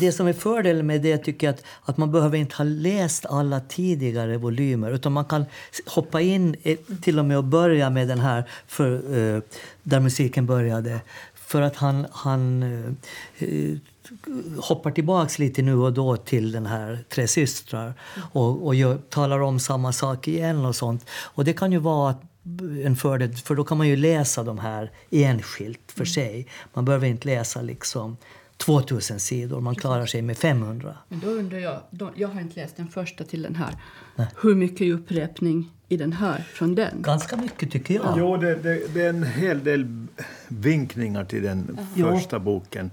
det 0.00 0.12
som 0.12 0.26
är 0.26 0.32
fördelen 0.32 0.86
med 0.86 1.02
det 1.02 1.18
tycker 1.18 1.46
jag 1.46 1.54
att, 1.54 1.62
att 1.82 1.96
man 1.96 2.12
behöver 2.12 2.38
inte 2.38 2.56
ha 2.56 2.64
läst 2.64 3.26
alla 3.26 3.60
tidigare 3.60 4.36
volymer 4.36 4.90
utan 4.90 5.12
man 5.12 5.24
kan 5.24 5.44
hoppa 5.86 6.20
in 6.20 6.56
eh, 6.62 6.78
till 7.02 7.18
och 7.18 7.24
med 7.24 7.38
och 7.38 7.44
börja 7.44 7.90
med 7.90 8.08
den 8.08 8.20
här 8.20 8.44
för, 8.66 9.42
där 9.82 10.00
musiken 10.00 10.46
började. 10.46 11.00
För 11.34 11.62
att 11.62 11.76
han, 11.76 12.06
han 12.10 12.62
hoppar 14.58 14.90
tillbaks 14.90 15.38
lite 15.38 15.62
nu 15.62 15.74
och 15.74 15.92
då 15.92 16.16
till 16.16 16.52
den 16.52 16.66
här 16.66 17.04
Tre 17.08 17.28
systrar 17.28 17.94
och, 18.32 18.66
och 18.66 18.74
gör, 18.74 18.98
talar 19.08 19.40
om 19.40 19.58
samma 19.60 19.92
sak 19.92 20.28
igen 20.28 20.64
och 20.64 20.76
sånt. 20.76 21.06
Och 21.10 21.44
det 21.44 21.52
kan 21.52 21.72
ju 21.72 21.78
vara 21.78 22.14
en 22.84 22.96
fördel, 22.96 23.34
för 23.34 23.54
då 23.54 23.64
kan 23.64 23.78
man 23.78 23.88
ju 23.88 23.96
läsa 23.96 24.42
de 24.42 24.58
här 24.58 24.90
enskilt 25.10 25.92
för 25.92 26.04
sig. 26.04 26.46
Man 26.74 26.84
behöver 26.84 27.06
inte 27.06 27.28
läsa 27.28 27.62
liksom 27.62 28.16
2000 28.56 29.20
sidor, 29.20 29.60
man 29.60 29.74
klarar 29.74 30.06
sig 30.06 30.22
med 30.22 30.38
500. 30.38 30.96
Men 31.08 31.20
då 31.20 31.26
undrar 31.26 31.58
jag, 31.58 31.80
då, 31.90 32.10
jag 32.16 32.28
har 32.28 32.40
inte 32.40 32.60
läst 32.60 32.76
den 32.76 32.88
första 32.88 33.24
till 33.24 33.42
den 33.42 33.54
här. 33.56 33.76
Hur 34.42 34.54
mycket 34.54 34.80
är 34.80 34.92
upprepning 34.92 35.70
i 35.88 35.96
den 35.96 36.12
här 36.12 36.44
från 36.52 36.74
den? 36.74 37.02
Ganska 37.02 37.36
mycket 37.36 37.70
tycker 37.72 37.94
jag. 37.94 38.14
Jo, 38.18 38.36
det, 38.36 38.54
det, 38.54 38.94
det 38.94 39.02
är 39.02 39.08
en 39.08 39.22
hel 39.22 39.64
del 39.64 40.06
vinkningar 40.48 41.24
till 41.24 41.42
den 41.42 41.78
Jo. 41.94 42.10
första 42.10 42.38
boken. 42.38 42.90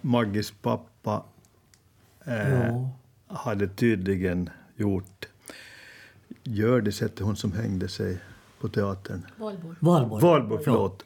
Maggis 0.00 0.50
pappa 0.62 1.22
eh, 2.24 2.68
Jo. 2.68 2.90
hade 3.26 3.68
tydligen 3.68 4.50
gjort... 4.76 5.28
Hjördis 6.42 7.00
hette 7.00 7.24
hon 7.24 7.36
som 7.36 7.52
hängde 7.52 7.88
sig 7.88 8.18
på 8.60 8.68
teatern. 8.68 9.26
Valborg. 9.36 9.76
Valborg. 9.80 10.22
Valborg, 10.22 10.64
förlåt. 10.64 11.04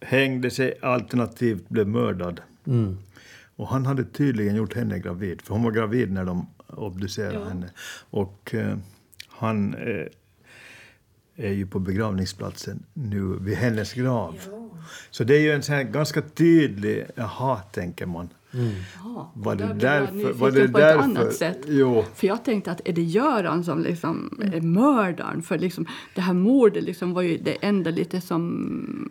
Hängde 0.00 0.50
sig 0.50 0.78
alternativt 0.82 1.68
blev 1.68 1.88
mördad. 1.88 2.40
Mm. 2.66 2.98
Och 3.56 3.68
han 3.68 3.86
hade 3.86 4.04
tydligen 4.04 4.54
gjort 4.56 4.74
henne 4.74 4.98
gravid, 4.98 5.42
för 5.42 5.54
hon 5.54 5.62
var 5.62 5.70
gravid 5.70 6.12
när 6.12 6.24
de 6.24 6.46
obducerade 6.66 7.48
henne. 7.48 7.70
Och 8.10 8.54
eh, 8.54 8.76
han 9.28 9.74
eh, 9.74 10.06
är 11.36 11.52
ju 11.52 11.66
på 11.66 11.78
begravningsplatsen 11.78 12.82
nu 12.94 13.36
vid 13.40 13.56
hennes 13.56 13.92
grav. 13.92 14.34
Så 15.10 15.24
det 15.24 15.36
är 15.36 15.40
ju 15.40 15.52
en 15.52 15.62
sån 15.62 15.74
här 15.74 15.82
ganska 15.82 16.22
tydlig, 16.22 17.04
jaha, 17.14 17.56
tänker 17.58 18.06
man. 18.06 18.28
Ja, 19.04 19.32
Var 19.34 19.54
det 19.54 19.74
därför? 19.74 20.32
Var 20.32 20.50
det 20.50 20.58
på 20.60 20.64
ett 20.64 20.72
därför? 20.74 21.02
annat 21.02 21.32
sätt. 21.34 21.58
Jo. 21.66 22.04
För 22.14 22.26
jag 22.26 22.44
tänkte 22.44 22.70
att 22.72 22.80
är 22.84 22.92
det 22.92 23.02
Göran 23.02 23.64
som 23.64 23.82
liksom 23.82 24.40
är 24.54 24.60
mördaren? 24.60 25.42
För 25.42 25.58
liksom, 25.58 25.86
det 26.14 26.20
här 26.20 26.32
mordet 26.34 26.84
liksom 26.84 27.12
var 27.12 27.22
ju 27.22 27.38
det 27.38 27.52
enda 27.60 27.90
lite 27.90 28.20
som... 28.20 29.10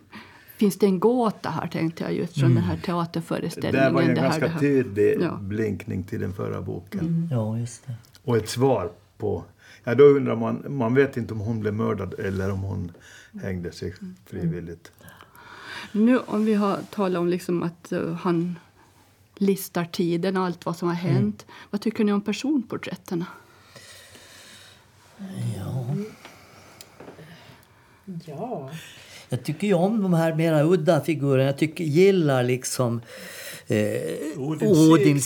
Finns 0.56 0.78
det 0.78 0.86
en 0.86 1.00
gåta 1.00 1.50
här, 1.50 1.66
tänkte 1.66 2.04
jag 2.04 2.14
just 2.14 2.40
från 2.40 2.54
den 2.54 2.64
här 2.64 2.76
teaterföreställningen. 2.76 3.84
där 3.86 3.92
var 3.92 4.02
ju 4.02 4.08
en 4.08 4.14
det 4.14 4.20
här, 4.20 4.28
ganska 4.28 4.48
här. 4.48 4.60
tydlig 4.60 5.18
Ja. 5.20 5.36
blinkning 5.40 6.02
till 6.04 6.20
den 6.20 6.32
förra 6.34 6.62
boken. 6.62 7.28
Ja, 7.30 7.58
just 7.58 7.86
det. 7.86 7.94
Och 8.24 8.36
ett 8.36 8.48
svar 8.48 8.90
på... 9.18 9.44
Ja, 9.84 9.94
då 9.94 10.04
undrar 10.04 10.36
man, 10.36 10.64
man 10.68 10.94
vet 10.94 11.16
inte 11.16 11.34
om 11.34 11.40
hon 11.40 11.60
blev 11.60 11.74
mördad 11.74 12.14
eller 12.18 12.50
om 12.50 12.60
hon 12.60 12.92
hängde 13.42 13.72
sig 13.72 13.94
frivilligt. 14.26 14.92
Nu 15.92 16.18
om 16.18 16.44
vi 16.44 16.54
har 16.54 16.78
talat 16.90 17.20
om 17.20 17.28
liksom 17.28 17.62
att 17.62 17.92
eh, 17.92 18.14
han 18.14 18.58
listar 19.36 19.84
tiden 19.84 20.36
och 20.36 20.44
allt 20.44 20.66
vad 20.66 20.76
som 20.76 20.88
har 20.88 20.94
hänt. 20.94 21.46
Vad 21.70 21.80
tycker 21.80 22.04
ni 22.04 22.12
om 22.12 22.20
personporträtten? 22.20 23.24
Ja. 28.26 28.70
Jag 29.28 29.44
tycker 29.44 29.66
ju 29.66 29.74
om 29.74 30.02
de 30.02 30.14
här 30.14 30.34
mera 30.34 30.62
udda 30.62 31.00
figurerna. 31.00 31.44
Jag 31.44 31.58
tycker, 31.58 31.84
gillar 31.84 32.42
liksom 32.42 33.00
eh, 33.66 34.38
Odin 34.38 35.20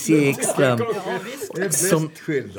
bäst 1.55 1.89
Som, 1.89 2.09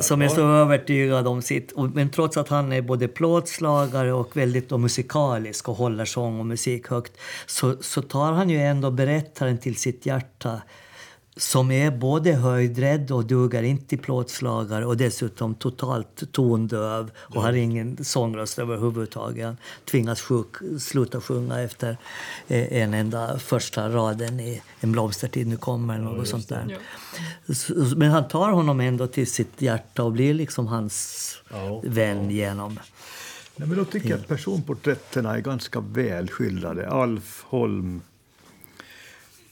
som 0.01 0.23
är 0.23 0.29
så 0.29 0.41
övertygad 0.41 1.27
om 1.27 1.43
sitt... 1.43 1.73
Och, 1.73 1.91
men 1.91 2.11
trots 2.11 2.37
att 2.37 2.49
han 2.49 2.73
är 2.73 2.83
både 2.83 3.09
plåtslagare 3.09 4.13
och 4.13 4.37
väldigt 4.37 4.69
då 4.69 4.79
musikalisk 4.79 5.69
och 5.69 5.77
håller 5.77 6.05
sång 6.05 6.41
och 6.41 6.47
musik 6.47 6.89
högt 6.89 7.13
så, 7.47 7.77
så 7.81 8.03
tar 8.03 8.33
han 8.33 8.51
ju 8.51 8.59
ändå 8.59 8.91
berättaren 8.91 9.59
till 9.59 9.77
sitt 9.77 10.07
hjärta 10.07 10.63
som 11.39 11.71
är 11.71 11.91
både 11.91 12.33
höjdrädd 12.33 13.11
och 13.11 13.25
dugar 13.25 13.63
inte 13.63 13.87
till 13.87 13.99
plåtslagare 13.99 14.87
och 14.87 14.97
dessutom 14.97 15.55
totalt 15.55 16.33
tondöv 16.33 17.11
och 17.17 17.43
har 17.43 17.53
ingen 17.53 18.05
sångröst 18.05 18.59
överhuvudtaget. 18.59 19.45
Han 19.47 19.57
tvingas 19.91 20.21
sjuk, 20.21 20.47
sluta 20.81 21.21
sjunga 21.21 21.61
efter 21.61 21.97
eh, 22.49 22.83
en 22.83 22.95
enda 22.95 23.39
första 23.39 23.89
raden 23.89 24.41
i 24.41 24.63
En 24.81 24.93
blomstertid 24.93 25.47
nu 25.47 25.57
kommer 25.57 25.95
eller 25.95 26.05
något 26.05 26.29
sånt 26.29 26.49
där. 26.49 26.79
Så- 27.55 27.75
Men 27.97 28.11
han 28.11 28.29
tar 28.29 28.51
honom 28.51 28.81
ändå 28.81 29.07
till 29.07 29.31
sitt 29.31 29.63
hjärta 29.63 30.03
och 30.05 30.13
blir 30.13 30.35
liksom 30.35 30.67
hans 30.67 31.25
Ja. 31.51 31.81
vän 31.85 32.31
genom... 32.31 32.79
Nej, 33.57 33.69
men 33.69 33.79
då 33.79 33.85
tycker 33.85 34.11
jag 34.11 34.19
att 34.21 34.29
personporträtten 34.29 35.27
är 35.27 35.39
ganska 35.39 35.81
väl 35.81 36.31
skildrade. 36.31 36.89
Alf 36.91 37.45
Holm. 37.49 38.01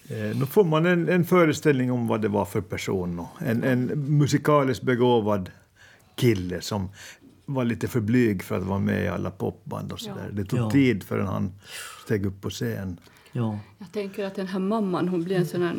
Eh, 0.08 0.36
då 0.40 0.46
får 0.46 0.64
man 0.64 0.86
en, 0.86 1.08
en 1.08 1.24
föreställning 1.24 1.92
om 1.92 2.06
vad 2.06 2.20
det 2.22 2.28
var 2.28 2.44
för 2.44 2.60
person. 2.60 3.26
En, 3.38 3.64
en 3.64 3.86
musikaliskt 4.18 4.82
begåvad 4.84 5.50
kille 6.14 6.60
som 6.60 6.88
var 7.44 7.64
lite 7.64 7.88
för 7.88 8.00
blyg 8.00 8.42
för 8.42 8.56
att 8.58 8.64
vara 8.64 8.78
med 8.78 9.04
i 9.04 9.08
alla 9.08 9.30
popband 9.30 9.92
och 9.92 10.00
sådär. 10.00 10.30
Det 10.32 10.44
tog 10.44 10.58
Ja. 10.58 10.70
tid 10.70 11.02
förrän 11.02 11.26
han 11.26 11.52
steg 12.04 12.26
upp 12.26 12.40
på 12.42 12.50
scen. 12.50 13.00
Ja. 13.32 13.58
Jag 13.78 13.92
tänker 13.92 14.24
att 14.24 14.34
den 14.34 14.46
här 14.46 14.58
mamman, 14.58 15.08
hon 15.08 15.24
blir 15.24 15.36
en 15.36 15.46
sån 15.46 15.62
här 15.62 15.76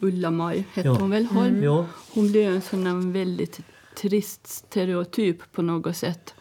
Ulla-Maj, 0.00 0.66
hette 0.72 0.88
Ja. 0.88 0.94
hon 1.00 1.10
väl? 1.10 1.24
Holm? 1.26 1.62
Ja. 1.62 1.86
Hon 2.14 2.30
blir 2.30 2.48
en 2.48 2.60
sån 2.62 2.86
här 2.86 3.12
väldigt 3.12 3.60
trist 4.00 4.46
stereotyp 4.46 5.52
på 5.52 5.62
något 5.62 5.96
sätt. 5.96 6.34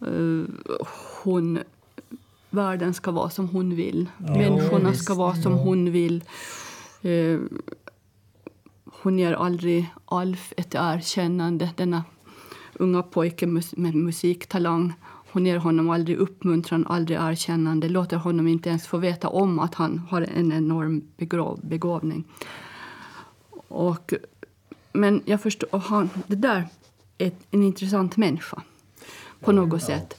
Eh, 0.00 0.44
hon, 1.22 1.58
världen 2.54 2.94
ska 2.94 3.10
vara 3.10 3.30
som 3.30 3.48
hon 3.48 3.76
vill. 3.76 4.08
Människorna 4.18 4.90
visst. 4.90 5.04
ska 5.04 5.14
vara 5.14 5.34
som 5.34 5.52
hon 5.52 5.92
vill. 5.92 6.24
Eh, 7.02 7.40
hon 8.84 9.18
ger 9.18 9.32
aldrig 9.32 9.90
Alf 10.04 10.52
ett 10.56 10.74
erkännande, 10.74 11.70
denna 11.76 12.04
unga 12.74 13.02
pojke 13.02 13.46
mus- 13.46 13.76
med 13.76 13.94
musiktalang. 13.94 14.92
Hon 15.32 15.46
ger 15.46 15.56
honom 15.56 15.90
aldrig 15.90 16.16
uppmuntran, 16.16 16.86
aldrig 16.86 17.18
erkännande. 17.20 17.88
Låter 17.88 18.16
honom 18.16 18.48
inte 18.48 18.68
ens 18.68 18.86
få 18.86 18.98
veta 18.98 19.28
om 19.28 19.58
att 19.58 19.74
han 19.74 19.98
har 19.98 20.22
en 20.22 20.52
enorm 20.52 21.02
begåvning. 21.62 22.24
Och, 23.68 24.14
men 24.92 25.22
jag 25.24 25.40
förstår, 25.42 25.74
och 25.74 25.80
han, 25.82 26.10
det 26.26 26.36
där 26.36 26.68
är 27.18 27.32
en 27.50 27.62
intressant 27.62 28.16
människa 28.16 28.62
på 29.40 29.52
något 29.52 29.82
sätt. 29.82 30.14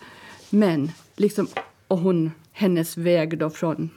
Men 0.49 0.91
liksom, 1.15 1.47
och 1.87 1.97
hon, 1.97 2.31
hennes 2.51 2.97
väg 2.97 3.37
då 3.37 3.49
från 3.49 3.89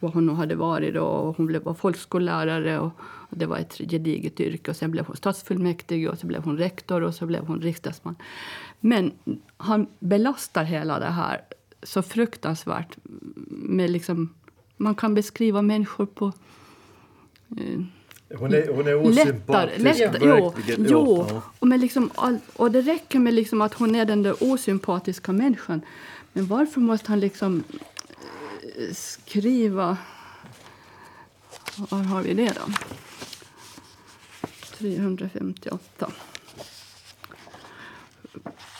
vad 0.00 0.12
hon 0.12 0.28
hade 0.28 0.54
varit 0.54 0.94
då, 0.94 1.04
och 1.04 1.36
hon 1.36 1.46
blev 1.46 1.74
folkskollärare 1.74 2.78
och, 2.78 2.90
och 3.00 3.38
det 3.38 3.46
var 3.46 3.56
ett 3.56 3.78
gediget 3.78 4.40
yrke 4.40 4.70
och 4.70 4.76
sen 4.76 4.90
blev 4.90 5.06
hon 5.06 5.16
stadsfullmäktige 5.16 6.08
och 6.08 6.18
så 6.18 6.26
blev 6.26 6.44
hon 6.44 6.58
rektor 6.58 7.00
och 7.02 7.14
så 7.14 7.26
blev 7.26 7.46
hon 7.46 7.60
riksdagsman. 7.60 8.16
Men 8.80 9.12
han 9.56 9.86
belastar 9.98 10.64
hela 10.64 10.98
det 10.98 11.10
här 11.10 11.40
så 11.82 12.02
fruktansvärt 12.02 12.96
med 13.50 13.90
liksom, 13.90 14.34
man 14.76 14.94
kan 14.94 15.14
beskriva 15.14 15.62
människor 15.62 16.06
på 16.06 16.32
eh, 17.58 17.80
Hon 18.38 18.54
är, 18.54 18.74
hon 18.74 18.86
är 18.86 18.94
osympatisk. 18.94 19.78
lättare 19.78 20.28
jo, 20.28 20.50
verkligen. 20.50 20.86
jo. 20.90 21.26
Ja. 21.28 21.42
Och, 21.58 21.68
med 21.68 21.80
liksom 21.80 22.10
all, 22.14 22.38
och 22.56 22.70
det 22.70 22.80
räcker 22.80 23.18
med 23.18 23.34
liksom 23.34 23.60
att 23.60 23.74
hon 23.74 23.94
är 23.94 24.04
den 24.04 24.22
där 24.22 24.34
osympatiska 24.40 25.32
människan. 25.32 25.80
Men 26.32 26.46
varför 26.46 26.80
måste 26.80 27.08
han 27.08 27.20
liksom 27.20 27.64
eh, 28.78 28.94
skriva... 28.94 29.96
Var 31.76 32.02
har 32.02 32.22
vi 32.22 32.34
det 32.34 32.52
då? 32.52 32.72
358. 34.78 36.12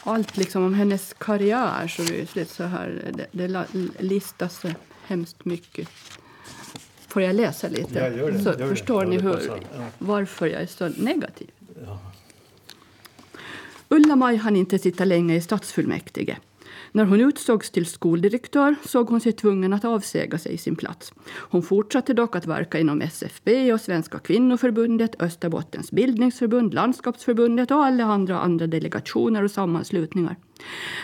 Allt 0.05 0.37
liksom 0.37 0.65
om 0.65 0.75
hennes 0.75 1.15
karriär 1.19 1.89
så 1.89 2.03
det 2.03 2.21
är 2.21 2.37
lite 2.39 2.55
så 2.55 2.65
här, 2.65 3.13
det, 3.13 3.49
det 3.49 3.67
listas 3.99 4.61
så 4.61 4.69
hemskt 5.07 5.45
mycket. 5.45 5.89
Får 7.09 7.23
jag 7.23 7.37
läsa 7.37 7.69
lite? 7.69 7.99
Ja, 7.99 8.09
gör 8.09 8.33
det, 8.33 8.39
så 8.39 8.51
gör 8.51 8.57
det. 8.59 8.69
förstår 8.69 9.05
Ja, 9.05 9.11
ni 9.11 9.17
det 9.17 9.23
hur. 9.23 9.63
Ja. 9.77 9.85
varför 9.99 10.47
jag 10.47 10.63
är 10.63 10.67
så 10.67 10.89
negativ. 10.89 11.51
Ulla-Maj 13.89 14.37
hann 14.37 14.57
inte 14.57 14.79
sitta 14.79 15.05
länge 15.05 15.35
i 15.35 15.41
stadsfullmäktige. 15.41 16.37
När 16.95 17.05
hon 17.05 17.21
utsågs 17.21 17.71
till 17.71 17.87
skoldirektör 17.87 18.75
såg 18.85 19.09
hon 19.09 19.21
sig 19.21 19.33
tvungen 19.33 19.73
att 19.73 19.85
avsäga 19.85 20.39
sig 20.39 20.59
sin 20.59 20.77
plats. 20.77 21.13
Hon 21.29 21.63
fortsatte 21.63 22.15
dock 22.15 22.37
att 22.37 22.47
verka 22.47 22.79
inom 22.79 23.01
SFB 23.01 23.73
och 23.73 23.81
Svenska 23.81 24.19
kvinnoförbundet, 24.19 25.23
Österbottens 25.23 25.91
bildningsförbund, 25.91 26.75
Landskapsförbundet 26.75 27.71
och 27.71 27.85
alla 27.85 28.05
andra, 28.05 28.41
andra 28.41 28.67
delegationer 28.67 29.45
och 29.45 29.51
sammanslutningar. 29.51 30.37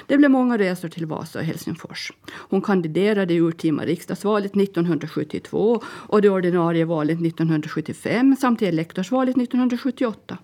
Det 0.07 0.19
blev 0.19 0.31
många 0.31 0.59
resor 0.59 0.89
till 0.89 1.07
Vasa 1.07 1.39
och 1.39 1.45
Helsingfors. 1.45 2.13
Hon 2.31 2.63
kandiderade 2.63 3.35
i 3.35 3.41
urtima 3.41 3.85
riksdagsvalet 3.85 4.57
1972 4.57 5.83
och 5.85 6.23
det 6.23 6.31
ordinarie 6.31 6.85
valet 6.85 7.21
1975 7.21 8.37
samt 8.41 8.63
i 8.63 8.67
elektorsvalet 8.67 9.37
1978. 9.37 10.39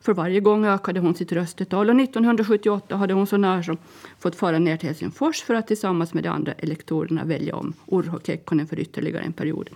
För 0.00 0.14
varje 0.14 0.40
gång 0.40 0.66
ökade 0.66 1.00
hon 1.00 1.14
sitt 1.14 1.32
röstetal 1.32 1.90
och 1.90 2.00
1978 2.00 2.96
hade 2.96 3.14
hon 3.14 3.26
så 3.26 3.36
när 3.36 3.62
som 3.62 3.76
fått 4.18 4.36
fara 4.36 4.58
ner 4.58 4.76
till 4.76 4.88
Helsingfors 4.88 5.42
för 5.42 5.54
att 5.54 5.66
tillsammans 5.66 6.14
med 6.14 6.22
de 6.22 6.28
andra 6.28 6.52
elektorerna 6.52 7.24
välja 7.24 7.56
om 7.56 7.72
Urho 7.86 8.18
Kekkonen 8.24 8.66
för 8.66 8.78
ytterligare 8.78 9.24
en 9.24 9.32
period. 9.32 9.70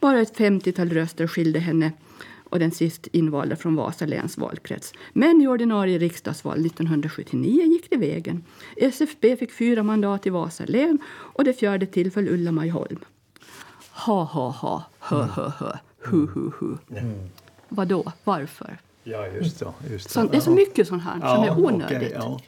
Bara 0.00 0.20
ett 0.20 0.38
50-tal 0.38 0.88
röster 0.88 1.26
skilde 1.26 1.58
henne 1.58 1.92
och 2.54 2.58
den 2.58 2.70
sist 2.70 3.06
invalda 3.12 3.56
från 3.56 3.76
Vasa 3.76 4.06
läns 4.06 4.38
valkrets. 4.38 4.92
Men 5.12 5.40
i 5.40 5.46
ordinarie 5.48 5.98
riksdagsval 5.98 6.66
1979 6.66 7.62
gick 7.62 7.90
det 7.90 7.96
vägen. 7.96 8.44
SFB 8.76 9.36
fick 9.36 9.52
fyra 9.52 9.82
mandat 9.82 10.26
i 10.26 10.30
Vasa 10.30 10.64
län 10.64 10.98
och 11.08 11.44
det 11.44 11.52
fjärde 11.52 11.86
tillföll 11.86 12.28
Ulla-Maj 12.28 12.68
Holm. 12.68 12.98
Ha, 13.90 14.24
ha, 14.24 14.50
ha, 14.50 14.84
hö, 14.98 15.22
hö, 15.22 15.52
hö, 15.58 15.72
hu, 15.98 16.26
hu, 16.26 16.50
hu. 16.58 16.76
Vadå? 17.68 18.12
Varför? 18.24 18.78
Ja, 19.04 19.26
just 19.26 19.58
så. 19.58 19.74
Just 19.90 20.10
Så, 20.10 20.22
det 20.22 20.36
är 20.36 20.40
så 20.40 20.50
mycket 20.50 20.88
sånt 20.88 21.02
här 21.02 21.34
som 21.34 21.44
är 21.44 21.64
onödigt. 21.64 21.96
okej, 21.96 22.12
ja. 22.14 22.40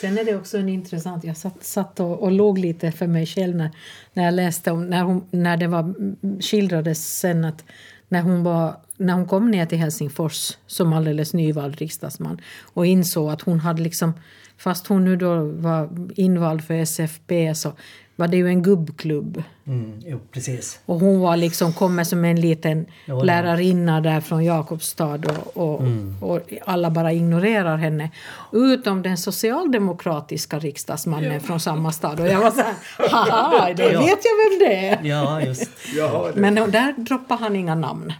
Sen 0.00 0.18
är 0.18 0.24
det 0.24 0.36
också 0.36 0.58
en 0.58 0.68
intressant... 0.68 1.24
Jag 1.24 1.36
satt, 1.36 1.64
satt 1.64 2.00
och, 2.00 2.22
och 2.22 2.32
låg 2.32 2.58
lite 2.58 2.92
för 2.92 3.06
mig 3.06 3.26
själv 3.26 3.56
när, 3.56 3.70
när 4.12 4.24
jag 4.24 4.34
läste 4.34 4.70
om... 4.70 4.86
När, 4.86 5.02
hon, 5.02 5.24
när 5.30 5.56
det 5.56 5.66
var, 5.66 5.94
skildrades 6.42 7.18
sen 7.18 7.44
att 7.44 7.64
när 8.08 8.22
hon, 8.22 8.42
var, 8.42 8.76
när 8.96 9.14
hon 9.14 9.26
kom 9.26 9.50
ner 9.50 9.66
till 9.66 9.78
Helsingfors 9.78 10.58
som 10.66 10.92
alldeles 10.92 11.34
nyvald 11.34 11.76
riksdagsman 11.76 12.40
och 12.62 12.86
insåg 12.86 13.30
att 13.30 13.42
hon 13.42 13.60
hade 13.60 13.82
liksom... 13.82 14.12
Fast 14.56 14.86
hon 14.86 15.04
nu 15.04 15.16
då 15.16 15.44
var 15.44 15.88
invald 16.16 16.64
för 16.64 16.74
SFP 16.74 17.54
så 17.54 17.72
var 18.20 18.28
det 18.28 18.36
ju 18.36 18.48
en 18.48 18.62
gubbklubb. 18.62 19.42
Mm, 19.66 20.00
jo, 20.06 20.20
precis. 20.32 20.80
Och 20.86 21.00
hon 21.00 21.20
var 21.20 21.36
liksom, 21.36 21.72
kommer 21.72 22.04
som 22.04 22.24
en 22.24 22.40
liten 22.40 22.86
ja. 23.06 23.22
lärarinna 23.22 24.00
där 24.00 24.20
från 24.20 24.44
Jakobstad 24.44 25.20
och, 25.54 25.56
och, 25.56 25.82
och 26.20 26.40
alla 26.66 26.90
bara 26.90 27.12
ignorerar 27.12 27.76
henne. 27.76 28.10
Utom 28.52 29.02
den 29.02 29.16
socialdemokratiska 29.18 30.58
riksdagsmannen 30.58 31.40
från 31.40 31.60
samma 31.60 31.92
stad. 31.92 32.20
Och 32.20 32.26
jag 32.28 32.40
var 32.40 32.50
så 32.50 32.60
här, 32.62 32.74
haha, 33.10 33.72
det 33.76 33.92
Ja. 33.92 34.00
vet 34.00 34.18
jag 34.24 34.36
vem 34.50 34.58
det 34.58 34.88
är. 34.88 35.04
Ja, 35.04 35.42
just. 35.42 35.70
Det, 35.94 36.40
Men 36.40 36.54
där 36.54 36.92
droppade 36.98 37.40
han 37.40 37.56
inga 37.56 37.74
namn. 37.74 38.12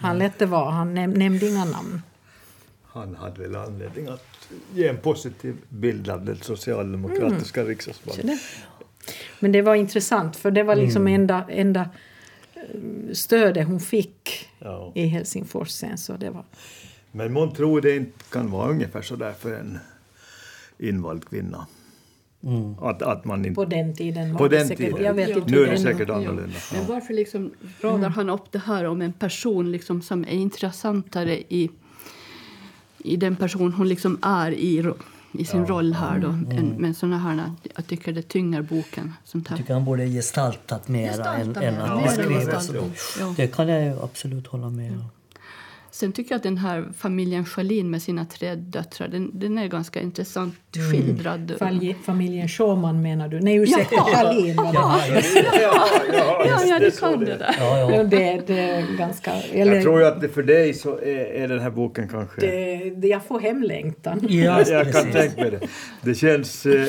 Han 0.00 0.18
lät 0.18 0.38
det 0.38 0.46
vara, 0.46 0.70
han 0.70 0.94
näm 0.94 1.10
nämnde 1.10 1.48
inga 1.48 1.64
namn. 1.64 2.02
han 2.86 3.16
hade 3.16 3.42
väl 3.42 3.56
anledning 3.56 4.08
att 4.08 4.24
ge 4.74 4.88
en 4.88 4.96
positiv 4.96 5.56
bild 5.68 6.10
av 6.10 6.24
det 6.24 6.44
socialdemokratiska 6.44 7.60
Mm. 7.60 7.70
riksdagsvalet. 7.70 8.40
Men 9.40 9.52
det 9.52 9.62
var 9.62 9.74
intressant 9.74 10.36
för 10.36 10.50
det 10.50 10.62
var 10.62 10.76
liksom 10.76 11.06
enda, 11.06 11.44
enda 11.48 11.88
eh, 12.54 13.12
stödet 13.12 13.66
hon 13.66 13.80
fick 13.80 14.48
Ja. 14.58 14.92
i 14.94 15.06
Helsingfors 15.06 15.68
sen. 15.70 15.98
Så 15.98 16.16
det 16.16 16.30
var, 16.30 16.44
Men 17.12 17.32
man 17.32 17.52
tror 17.54 17.80
det 17.80 17.96
inte 17.96 18.24
kan 18.30 18.50
vara 18.50 18.70
ungefär 18.70 19.02
så 19.02 19.16
där 19.16 19.32
för 19.32 19.54
en 19.54 19.78
invald 20.78 21.28
kvinna. 21.28 21.66
Att, 22.80 23.02
att 23.02 23.24
man 23.24 23.44
inte... 23.44 23.54
på 23.54 23.64
den 23.64 23.96
tiden 23.96 24.32
var 24.32 24.38
På 24.38 24.48
det 24.48 24.58
den 24.58 24.68
säkert, 24.68 24.86
tiden. 24.86 25.04
Jag 25.04 25.14
vet 25.14 25.28
Ja. 25.28 25.36
inte 25.36 25.50
Nu 25.50 25.62
är 25.64 25.70
det 25.70 25.78
säkert 25.78 26.10
annorlunda. 26.10 26.56
Men 26.72 26.80
Ja. 26.80 26.86
varför 26.88 27.14
liksom 27.14 27.50
radar 27.80 28.08
han 28.08 28.30
upp 28.30 28.52
det 28.52 28.58
här 28.58 28.84
om 28.84 29.02
en 29.02 29.12
person 29.12 29.72
liksom 29.72 30.02
som 30.02 30.22
är 30.24 30.28
intressantare 30.32 31.38
i, 31.38 31.70
i 32.98 33.16
den 33.16 33.36
person 33.36 33.72
hon 33.72 33.88
liksom 33.88 34.18
är 34.22 34.50
i, 34.50 34.92
i 35.38 35.44
sin 35.44 35.66
roll 35.66 35.92
här 35.92 36.18
då. 36.18 36.28
Än, 36.28 36.74
men 36.78 36.94
såna 36.94 37.18
här, 37.18 37.52
jag 37.76 37.86
tycker 37.86 38.12
det 38.12 38.22
tynger 38.22 38.62
boken. 38.62 39.14
Sånt 39.24 39.44
Jag 39.44 39.50
här. 39.50 39.56
tycker 39.56 39.74
han 39.74 39.84
borde 39.84 40.06
gestaltat 40.06 40.88
mera 40.88 41.08
Gestalta 41.12 41.62
än, 41.62 41.74
mer, 41.74 41.82
än 41.82 41.90
att 41.90 42.02
beskriva. 42.04 42.60
Ja. 43.20 43.34
Det 43.36 43.46
kan 43.46 43.68
jag 43.68 43.98
absolut 44.02 44.46
hålla 44.46 44.70
med 44.70 44.92
om. 44.92 45.04
Sen 45.98 46.12
tycker 46.12 46.32
jag 46.32 46.36
att 46.36 46.42
den 46.42 46.58
här 46.58 46.88
familjen 46.98 47.44
Schalin 47.44 47.90
med 47.90 48.02
sina 48.02 48.24
tre 48.24 48.54
döttrar, 48.54 49.08
den, 49.08 49.30
den 49.38 49.58
är 49.58 49.66
ganska 49.68 50.00
intressant 50.00 50.54
skildrad. 50.92 51.52
Familj- 51.60 51.94
Familjen 52.04 52.48
Schumann 52.48 53.02
menar 53.02 53.28
du? 53.28 53.40
Nej, 53.40 53.56
ursäkta, 53.56 53.96
Schalin 53.96 54.56
var 54.56 54.64
det. 54.64 54.72
Ja, 54.74 55.00
just, 55.14 55.36
Ja, 56.46 56.66
ja, 56.66 56.78
du 56.78 56.90
kan 56.90 57.20
det 57.20 57.36
där. 57.36 57.56
ja, 57.58 57.78
ja. 57.78 57.92
Ja, 57.96 58.04
det, 58.04 58.40
det 58.46 58.58
är 58.60 58.96
ganska... 58.98 59.32
Eller, 59.52 59.74
Jag 59.74 59.82
tror 59.82 60.00
ju 60.00 60.06
att 60.06 60.20
det 60.20 60.28
för 60.28 60.42
dig 60.42 60.74
så 60.74 60.98
är, 60.98 61.24
är 61.24 61.48
den 61.48 61.60
här 61.60 61.70
boken 61.70 62.08
kanske... 62.08 62.40
det, 62.40 62.90
det, 62.96 63.08
jag 63.08 63.24
får 63.24 63.40
hemlängtan. 63.40 64.20
Ja, 64.28 64.62
jag 64.68 64.92
kan 64.92 65.12
tänka 65.12 65.40
mig 65.42 65.50
det. 65.50 65.60
Det 66.02 66.14
känns 66.14 66.66
eh, 66.66 66.86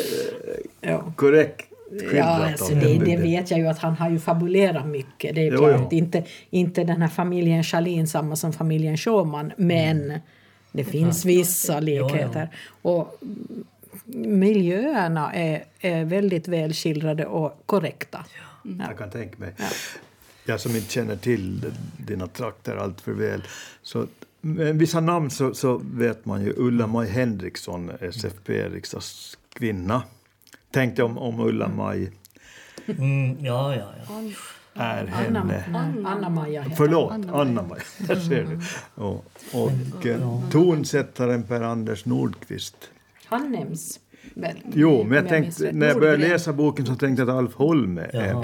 Ja. 0.82 1.13
korrekt 1.15 1.65
Ja, 2.13 2.49
alltså 2.52 2.73
det, 2.75 2.97
det 2.97 3.17
vet 3.17 3.52
jag 3.52 3.60
ju 3.60 3.67
att 3.67 3.80
han 3.80 3.93
har 3.95 4.10
ju 4.10 4.19
fabulerat 4.19 4.88
mycket. 4.88 5.36
Det 5.36 5.41
är 5.41 5.52
Jo, 5.52 5.58
klart. 5.58 5.88
jo. 5.91 5.97
Inte, 5.97 6.23
inte 6.49 6.84
den 6.84 7.02
här 7.02 7.10
familjen 7.10 7.63
Schalin 7.63 8.08
samma 8.08 8.36
som 8.36 8.54
familjen 8.54 8.97
Schumann, 8.97 9.52
men 9.58 10.13
det 10.71 10.84
finns 10.84 11.25
vissa 11.25 11.80
likheter. 11.80 12.49
Och 12.82 13.19
miljöerna 14.15 15.34
är, 15.34 15.63
är 15.80 16.06
väldigt 16.06 16.47
väl 16.47 16.73
skildrade 16.73 17.25
och 17.25 17.63
korrekta. 17.65 18.25
Jag 18.89 18.97
kan 18.97 19.10
tänka 19.10 19.36
mig. 19.38 19.54
Jag 20.45 20.60
som 20.60 20.75
inte 20.75 20.91
känner 20.91 21.15
till 21.15 21.62
dina 21.97 22.28
trakter 22.28 22.75
allt 22.75 23.02
för 23.02 23.12
väl. 23.12 23.43
Så, 23.82 24.06
men 24.41 24.78
vissa 24.78 24.99
namn 24.99 25.30
så, 25.30 25.54
så 25.54 25.82
vet 25.93 26.25
man 26.25 26.45
ju. 26.45 26.54
Ulla-Maj 26.58 27.10
Henriksson, 27.10 27.91
SFP-riksdagskvinna. 28.02 30.02
Tänkte 30.72 31.04
om, 31.04 31.18
om 31.18 31.40
Ulla-Maj 31.40 32.12
Mm, 32.98 33.38
ja, 33.46 33.76
ja, 33.76 33.92
ja. 34.08 34.22
är 34.74 35.02
Anna, 35.28 35.40
henne. 35.40 35.64
Anna-Maja 36.06 36.62
heter 36.62 36.76
Förlåt, 36.76 37.12
Anna-Maj. 37.12 37.42
Anna-Maj. 37.42 37.80
Där 38.08 38.16
ser 38.16 38.44
du. 38.44 38.60
Och, 39.04 39.26
och 39.54 40.06
eh, 40.06 40.50
tonsättaren 40.52 41.44
Per-Anders 41.44 42.06
Nordqvist. 42.06 42.76
Han 43.26 43.52
nämns 43.52 44.00
väl? 44.34 44.58
Jo, 44.74 45.04
men 45.04 45.18
jag 45.18 45.28
tänkte, 45.28 45.72
när 45.72 45.88
jag 45.88 46.00
började 46.00 46.18
Nordgren. 46.18 46.32
läsa 46.32 46.54
boken 46.54 46.86
så 46.86 46.96
tänkte 46.96 47.22
jag 47.22 47.30
att 47.30 47.36
Alf 47.36 47.54
Holme 47.54 48.02
är, 48.02 48.44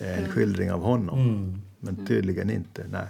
är 0.00 0.18
en 0.18 0.28
skildring 0.28 0.72
av 0.72 0.82
honom. 0.82 1.18
Mm. 1.20 1.62
Men 1.80 2.06
tydligen 2.06 2.50
inte. 2.50 2.84
Nej. 2.90 3.06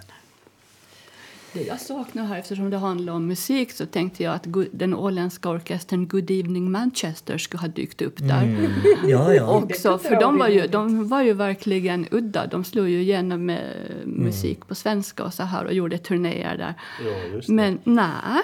Det 1.53 1.61
jag 1.63 1.79
saknar 1.81 2.25
här, 2.25 2.39
eftersom 2.39 2.69
det 2.69 2.77
handlar 2.77 3.13
om 3.13 3.27
musik, 3.27 3.71
så 3.71 3.85
tänkte 3.85 4.23
jag 4.23 4.33
att 4.33 4.47
den 4.71 4.93
åländska 4.95 5.49
orkestern 5.49 6.07
Good 6.07 6.31
Evening 6.31 6.71
Manchester 6.71 7.37
skulle 7.37 7.61
ha 7.61 7.67
dykt 7.67 8.01
upp 8.01 8.17
där. 8.17 8.43
Mm. 8.43 8.71
Ja, 9.07 9.33
ja. 9.33 9.57
Också, 9.57 9.97
för 9.97 10.19
de 10.19 10.37
var, 10.37 10.47
ju, 10.47 10.67
de 10.67 11.07
var 11.07 11.21
ju 11.21 11.33
verkligen 11.33 12.07
udda. 12.11 12.47
De 12.47 12.63
slog 12.63 12.89
ju 12.89 13.01
igenom 13.01 13.45
med 13.45 13.61
Mm. 14.03 14.23
musik 14.23 14.67
på 14.67 14.75
svenska 14.75 15.23
och 15.23 15.33
så 15.33 15.43
här 15.43 15.65
och 15.65 15.73
gjorde 15.73 15.97
turnéer 15.97 16.57
där. 16.57 16.73
Ja, 17.05 17.35
just 17.35 17.49
Men 17.49 17.79
nej, 17.83 18.41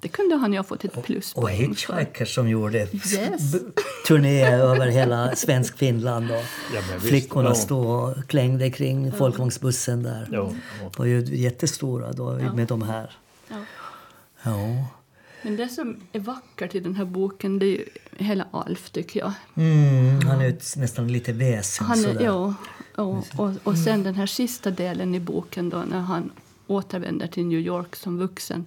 det 0.00 0.08
kunde 0.08 0.36
han 0.36 0.52
ju 0.52 0.58
ha 0.58 0.64
fått 0.64 0.84
ett 0.84 0.96
Och 0.96 1.04
pluspoäng 1.04 1.56
för. 1.74 1.96
Hitchhikers 1.96 2.34
som 2.34 2.48
gjorde 2.48 2.78
Yes. 2.78 3.56
turné 4.06 4.46
över 4.46 4.86
hela 4.86 5.36
svensk 5.36 5.78
Finland. 5.78 6.30
Och 6.30 6.36
visst, 6.94 7.06
flickorna 7.08 7.48
ja. 7.48 7.54
stod 7.54 7.86
och 7.86 8.26
klängde 8.28 8.70
kring 8.70 9.12
folkvagnsbussen 9.12 10.02
där. 10.02 10.28
Ja, 10.32 10.52
var 10.96 11.04
ju 11.04 11.20
jättestora 11.24 12.12
då 12.12 12.32
med 12.54 12.66
de 12.68 12.82
här. 12.82 13.10
Ja. 13.48 13.56
Ja. 14.42 14.86
Men 15.42 15.56
det 15.56 15.68
som 15.68 15.96
är 16.12 16.20
vackert 16.20 16.74
i 16.74 16.80
den 16.80 16.94
här 16.94 17.04
boken 17.04 17.58
det 17.58 17.66
är 17.66 17.70
ju 17.70 17.84
hela 18.16 18.46
Alf, 18.50 18.90
tycker 18.90 19.20
jag. 19.20 19.32
Mm, 19.54 20.20
han 20.26 20.40
är 20.40 20.78
nästan 20.78 21.08
lite 21.08 21.32
väsen 21.32 21.86
Han 21.86 21.98
är, 21.98 22.02
sådär. 22.02 22.24
ja, 22.24 22.54
ja, 22.96 23.22
och, 23.36 23.50
och 23.64 23.78
sen 23.78 24.02
den 24.02 24.14
här 24.14 24.26
sista 24.26 24.70
delen 24.70 25.14
i 25.14 25.20
boken 25.20 25.68
då 25.70 25.78
när 25.78 26.00
han 26.00 26.30
återvänder 26.66 27.26
till 27.26 27.46
New 27.46 27.58
York 27.60 27.96
som 27.96 28.18
vuxen 28.18 28.64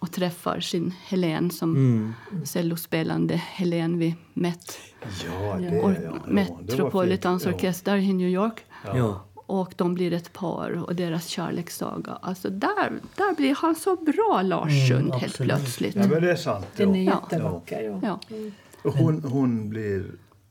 och 0.00 0.12
träffar 0.12 0.60
sin 0.60 0.94
Helen 1.04 1.50
som 1.50 1.76
Mm. 1.76 2.14
cellospelande 2.46 3.34
Helen 3.36 3.98
vid 3.98 4.14
Met, 4.34 4.78
ja, 5.26 5.56
det, 5.58 5.80
or, 5.80 5.92
ja, 5.92 6.00
ja, 6.04 6.32
Metropolitans. 6.32 7.46
Orkester 7.46 7.96
i 7.96 8.12
New 8.12 8.28
York. 8.28 8.64
Ja. 8.94 9.24
Och 9.34 9.74
de 9.76 9.94
blir 9.94 10.12
ett 10.12 10.32
par 10.32 10.84
och 10.84 10.94
deras 10.94 11.26
kärlekssaga. 11.26 12.18
Alltså 12.22 12.50
där, 12.50 12.90
där 13.16 13.36
blir 13.36 13.54
han 13.54 13.74
så 13.74 13.96
bra, 13.96 14.42
Lars 14.42 14.72
Mm, 14.72 14.88
Sund, 14.88 15.14
helt 15.14 15.36
plötsligt. 15.36 15.94
Ja, 15.96 16.06
men 16.08 16.22
det 16.22 16.30
är 16.32 16.36
sant. 16.36 16.66
Den 16.76 16.94
är 16.94 17.02
Ja. 17.04 17.22
jättevacker. 17.30 17.82
Ja. 18.02 18.18
Ja. 18.28 18.36
Och 18.84 18.94
hon, 18.94 19.22
hon 19.24 19.68
blir 19.68 20.04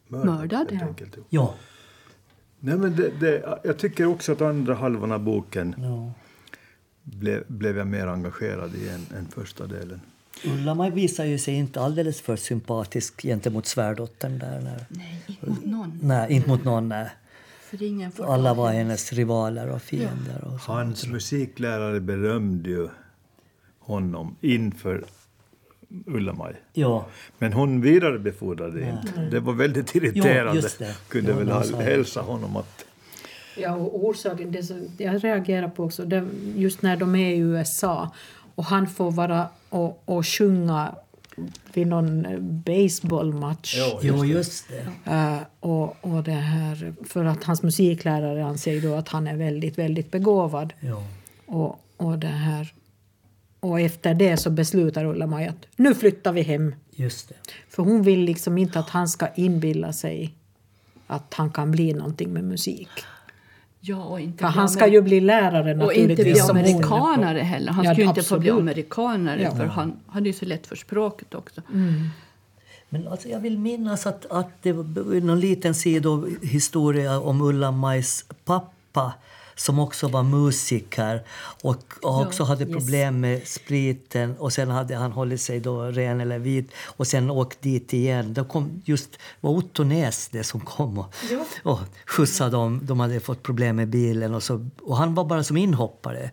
mördad. 0.08 0.36
Mördad, 0.36 0.72
helt 0.72 0.82
ja. 0.82 0.88
enkelt. 0.88 1.18
Ja. 1.30 1.54
Nej, 2.60 2.78
men 2.78 2.96
det, 2.96 3.10
det, 3.20 3.60
jag 3.64 3.78
tycker 3.78 4.06
också 4.06 4.32
att 4.32 4.42
andra 4.42 4.74
halvan 4.76 5.12
av 5.12 5.20
boken 5.20 5.76
ja. 5.78 6.12
Blev, 7.18 7.44
blev 7.48 7.78
jag 7.78 7.88
mer 7.88 8.08
engagerad 8.08 8.76
i 8.76 8.90
än, 8.90 9.06
än 9.18 9.28
första 9.28 9.66
delen. 9.68 10.02
Ulla-Maj 10.46 10.92
visar 10.92 11.26
ju 11.26 11.38
sig 11.38 11.54
inte 11.54 11.82
alldeles 11.82 12.22
för 12.22 12.36
sympatisk 12.36 13.22
gentemot 13.22 13.66
svärdottern 13.66 14.40
där. 14.40 14.62
När, 14.62 14.86
Nej, 14.90 15.24
inte 15.28 15.50
mot 15.50 15.66
någon. 15.66 16.00
nej, 16.04 16.32
inte 16.34 16.50
mot 16.50 16.64
någon. 16.64 16.90
Nej. 16.90 17.10
För 17.70 17.84
ingen 17.84 18.12
får 18.12 18.34
Alla 18.34 18.54
var 18.54 18.72
hennes- 18.72 19.14
rivaler 19.14 19.70
och 19.70 19.82
fiender. 19.82 20.44
Och 20.54 20.62
så. 20.62 20.72
Hans 20.72 21.08
musiklärare 21.08 22.00
berömde 22.00 22.70
ju 22.70 22.88
honom 23.80 24.36
inför 24.42 25.06
Ulla-Maj. 26.06 26.56
Ja, 26.74 27.06
Men 27.38 27.54
hon 27.54 27.82
vidarebefordrade 27.82 28.90
inte. 28.90 29.22
Det 29.22 29.40
var 29.40 29.54
väldigt 29.54 29.96
irriterande. 29.96 30.62
just 30.62 30.80
det. 30.80 30.96
Kunde 31.08 31.32
Ja, 31.32 31.38
väl 31.38 31.76
hälsa 31.82 32.22
honom 32.22 32.56
att... 32.56 32.86
Ja, 33.62 33.76
och 33.76 34.06
orsaken, 34.06 34.52
det 34.52 34.64
som 34.64 34.88
jag 34.98 35.24
reagerar 35.24 35.68
på 35.68 35.84
också, 35.84 36.06
det, 36.06 36.28
just 36.56 36.82
när 36.82 36.98
de 36.98 37.16
är 37.16 37.34
i 37.34 37.38
USA 37.38 38.12
och 38.56 38.66
han 38.66 38.88
får 38.88 39.12
vara 39.12 39.48
och, 39.70 40.04
och 40.06 40.28
sjunga 40.28 40.96
vid 41.74 41.88
någon 41.88 42.26
baseballmatch. 42.66 43.76
jo, 44.02 44.26
just 44.26 44.70
det. 44.70 45.12
Eh, 45.12 45.38
och, 45.60 45.98
och 46.02 46.24
det 46.24 46.32
här, 46.32 46.94
för 47.08 47.26
att 47.26 47.44
hans 47.44 47.64
musiklärare 47.64 48.46
anser 48.46 48.82
då 48.82 48.96
att 48.96 49.10
han 49.10 49.28
är 49.28 49.36
väldigt, 49.38 49.78
väldigt 49.78 50.12
begåvad. 50.12 50.74
Ja. 50.80 51.04
Och, 51.46 51.80
och, 51.98 52.20
det 52.20 52.28
här, 52.28 52.74
och 53.60 53.80
efter 53.80 54.14
det 54.14 54.38
så 54.38 54.50
beslutar 54.50 55.06
Ulla-Maj 55.06 55.48
att 55.48 55.66
nu 55.76 55.96
flyttar 55.96 56.34
vi 56.34 56.42
hem. 56.42 56.76
Just 56.92 57.30
det. 57.30 57.36
För 57.70 57.84
hon 57.84 58.04
vill 58.04 58.20
liksom 58.20 58.58
inte 58.58 58.80
att 58.80 58.90
han 58.90 59.08
ska 59.08 59.28
inbilla 59.36 59.94
sig 59.94 60.34
att 61.08 61.34
han 61.34 61.50
kan 61.52 61.72
bli 61.72 61.94
någonting 61.94 62.34
med 62.34 62.44
musik. 62.44 62.90
Ja, 63.82 64.04
och 64.04 64.20
inte 64.20 64.38
För 64.38 64.48
han 64.48 64.70
ska 64.70 64.88
ju 64.88 65.02
bli 65.02 65.20
lärare 65.20 65.86
Och 65.86 65.94
inte 65.94 66.16
bli 66.24 66.32
naturligtvis. 66.34 66.50
amerikanare 66.50 67.40
heller. 67.40 67.72
Han 67.72 67.86
Ja, 67.86 67.92
skulle 67.92 68.04
ju 68.06 68.10
inte 68.10 68.24
få 68.24 68.40
bli 68.40 68.50
amerikanare 68.50 69.42
Ja. 69.42 69.56
för 69.56 69.66
han 69.66 69.94
hade 70.08 70.28
ju 70.30 70.34
så 70.34 70.46
lätt 70.46 70.68
för 70.68 70.76
språket 70.76 71.36
också. 71.36 71.62
Men 72.90 73.08
alltså 73.08 73.28
jag 73.30 73.40
vill 73.40 73.58
minnas 73.60 74.08
att, 74.08 74.26
att 74.32 74.50
det 74.62 74.72
var 74.72 75.22
någon 75.22 75.40
liten 75.40 75.76
sidohistoria 75.76 77.20
om 77.20 77.42
Ulla-Majs 77.42 78.26
pappa 78.46 79.14
som 79.60 79.80
också 79.80 80.08
var 80.08 80.24
musiker 80.24 81.24
och 81.62 81.84
också 82.02 82.44
hade 82.44 82.66
problem 82.66 83.20
med 83.20 83.48
spriten. 83.48 84.36
Och 84.38 84.54
Sen 84.54 84.70
hade 84.70 84.96
han 84.96 85.12
hållit 85.12 85.42
sig 85.42 85.60
då 85.60 85.84
ren 85.84 86.22
eller 86.22 86.40
vit 86.40 86.72
och 86.86 87.08
sen 87.08 87.30
åkt 87.30 87.62
dit 87.62 87.94
igen. 87.94 88.34
Det 88.34 88.44
kom 88.44 88.82
just 88.86 89.10
var 89.42 89.52
Otto 89.52 89.84
Näs 89.84 90.28
det 90.32 90.44
som 90.44 90.60
kom 90.60 90.98
och, 90.98 91.14
och 91.64 91.80
skjutsade 92.06 92.52
dem. 92.52 92.80
De 92.84 93.00
hade 93.00 93.20
fått 93.20 93.44
problem 93.44 93.76
med 93.76 93.88
bilen 93.88 94.36
och, 94.36 94.44
så, 94.44 94.70
och 94.82 94.98
han 94.98 95.16
var 95.16 95.26
bara 95.26 95.44
som 95.44 95.58
inhoppare 95.58 96.32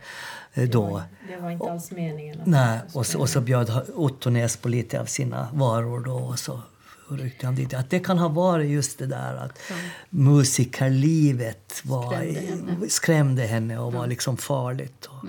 eh, 0.54 0.68
då. 0.68 1.02
Det 1.28 1.36
var 1.36 1.50
inte 1.50 1.70
alls 1.70 1.90
meningen. 1.90 2.40
Nej, 2.44 2.80
och 2.92 3.06
så, 3.06 3.20
och 3.20 3.28
så 3.28 3.40
bjöd 3.40 3.82
Otto 3.94 4.30
Näs 4.30 4.56
på 4.56 4.68
lite 4.68 5.00
av 5.00 5.04
sina 5.04 5.48
varor 5.52 6.00
då 6.00 6.16
och 6.16 6.38
så 6.38 6.60
ryckte 7.08 7.46
han 7.46 7.54
dit. 7.54 7.74
Att 7.74 7.90
det 7.90 7.98
kan 7.98 8.18
ha 8.18 8.28
varit 8.28 8.70
just 8.70 8.98
det 8.98 9.06
där 9.06 9.36
att 9.36 9.58
musikerlivet 10.10 11.82
var, 11.84 12.12
Skrämde 12.12 12.40
henne. 12.40 12.88
skrämde 12.88 13.42
henne 13.42 13.78
och 13.78 13.92
var 13.92 14.06
liksom 14.06 14.36
farligt. 14.36 15.06
Och, 15.06 15.28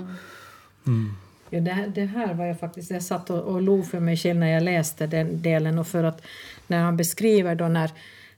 Ja, 1.50 1.60
det, 1.60 1.72
här, 1.72 1.88
det 1.88 2.06
här 2.06 2.34
var 2.34 2.46
jag 2.46 2.60
faktiskt... 2.60 2.92
Jag 2.92 3.04
satt 3.04 3.30
och, 3.30 3.40
och 3.42 3.62
log 3.62 3.88
för 3.88 4.00
mig 4.00 4.18
själv 4.18 4.40
när 4.40 4.48
jag 4.48 4.64
läste 4.64 5.08
den 5.08 5.42
delen 5.42 5.80
och 5.80 5.88
för 5.88 6.04
att 6.04 6.22
när 6.68 6.84
han 6.84 6.98
beskriver 6.98 7.56
då 7.56 7.68
när, 7.68 7.92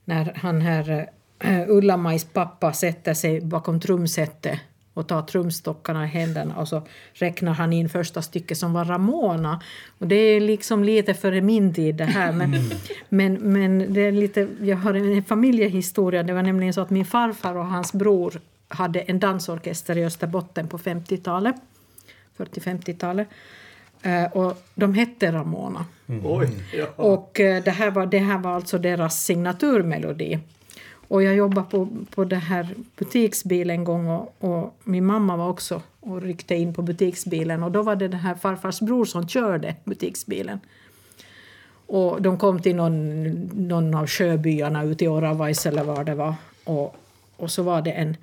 när 0.06 0.34
han 0.36 0.62
här 0.62 1.10
äh, 1.40 1.70
Ulla-Majs 1.70 2.24
pappa 2.34 2.74
sätter 2.74 3.14
sig 3.14 3.42
bakom 3.42 3.80
trumsetet 3.80 4.60
och 4.94 5.08
tar 5.08 5.22
trumstockarna 5.22 6.06
i 6.06 6.08
händerna 6.08 6.56
och 6.56 6.68
så 6.68 6.82
räknar 7.14 7.54
han 7.54 7.74
in 7.74 7.90
första 7.90 8.22
stycket 8.22 8.58
som 8.58 8.74
var 8.74 8.86
Ramona. 8.86 9.62
Och 9.98 10.08
det 10.08 10.16
är 10.16 10.42
liksom 10.42 10.84
lite 10.84 11.14
före 11.14 11.42
min 11.42 11.74
tid 11.74 11.96
det 11.96 12.06
här 12.06 12.32
men, 12.32 12.52
men, 13.10 13.34
men 13.34 13.94
det 13.94 14.02
är 14.02 14.12
lite, 14.12 14.48
jag 14.62 14.78
har 14.78 14.94
en, 14.94 15.24
familjehistoria. 15.24 16.24
Det 16.24 16.34
var 16.34 16.44
nämligen 16.44 16.74
så 16.74 16.82
att 16.82 16.90
min 16.90 17.06
farfar 17.06 17.58
och 17.58 17.66
hans 17.66 17.94
bror 17.94 18.42
hade 18.68 19.00
en 19.00 19.20
dansorkester 19.20 19.98
i 19.98 20.06
Österbotten 20.06 20.68
på 20.68 20.78
50-talet. 20.78 21.56
40-50-talet. 22.38 23.28
Eh, 24.02 24.24
och 24.24 24.64
de 24.76 24.94
hette 24.94 25.32
Ramona. 25.32 25.86
Oj! 26.24 26.50
Ja. 26.74 26.86
Och 26.96 27.40
eh, 27.40 27.64
det 27.64 27.72
här, 27.72 27.92
var, 27.92 28.06
det 28.06 28.20
här 28.20 28.38
var 28.38 28.56
alltså 28.56 28.78
deras 28.78 29.24
signaturmelodi. 29.24 30.40
Och 31.10 31.24
jag 31.24 31.36
jobbade 31.36 31.68
på, 31.70 31.88
på 32.10 32.26
det 32.26 32.36
här 32.36 32.76
butiksbilen 32.98 33.76
en 33.76 33.84
gång 33.84 34.08
och, 34.08 34.36
och 34.40 34.80
min 34.84 35.06
mamma 35.06 35.38
var 35.38 35.50
också 35.50 35.82
och 36.00 36.22
ryckte 36.22 36.56
in 36.56 36.74
på 36.74 36.82
butiksbilen 36.82 37.64
och 37.64 37.72
då 37.72 37.82
var 37.82 37.96
det 37.96 38.08
den 38.08 38.20
här 38.20 38.36
farfars 38.36 38.80
bror 38.80 39.06
som 39.06 39.28
körde 39.28 39.76
butiksbilen. 39.84 40.60
Och 41.86 42.22
de 42.22 42.38
kom 42.38 42.62
till 42.62 42.76
någon, 42.76 43.24
någon 43.68 43.96
av 43.96 44.08
sjöbyarna 44.08 44.84
ute 44.84 45.06
i 45.06 45.08
Oravais 45.08 45.66
eller 45.66 45.84
var 45.84 46.04
det 46.04 46.16
var. 46.16 46.36
Och, 46.64 46.96
och 47.38 47.52
så 47.52 47.64
var 47.64 47.82
det 47.82 47.92
en, 47.92 48.18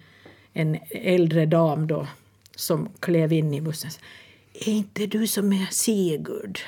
en 0.53 0.79
äldre 0.91 1.47
dam 1.47 1.87
då 1.87 2.07
som 2.57 2.89
klev 3.01 3.33
in 3.33 3.55
i 3.55 3.61
bussen. 3.61 3.91
Är 4.53 4.69
inte 4.69 5.07
du 5.07 5.27
som 5.27 5.53
är 5.53 5.67
Sigurd? 5.71 6.59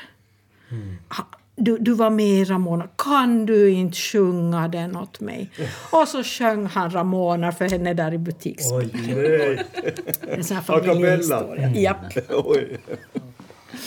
Ha- 1.09 1.38
Du, 1.59 1.79
du 1.79 1.93
var 1.93 2.11
med 2.11 2.27
i 2.27 2.45
Ramona. 2.45 2.89
Kan 2.97 3.47
du 3.47 3.71
inte 3.71 3.97
sjunga 3.97 4.69
den 4.69 4.97
åt 4.97 5.21
mig? 5.21 5.51
Och 5.91 6.09
så 6.09 6.23
sjöng 6.23 6.67
han 6.67 6.91
Ramona 6.91 7.53
för 7.53 7.71
henne 7.71 7.95
där 7.95 8.15
i 8.15 8.19
butiksbilen. 8.19 8.91
Nej. 9.07 9.65
En 10.29 10.45
sån 10.45 10.57
här 10.57 10.63
familjehistoria. 10.81 11.71
Japp. 11.75 12.17
Oj. 12.29 12.79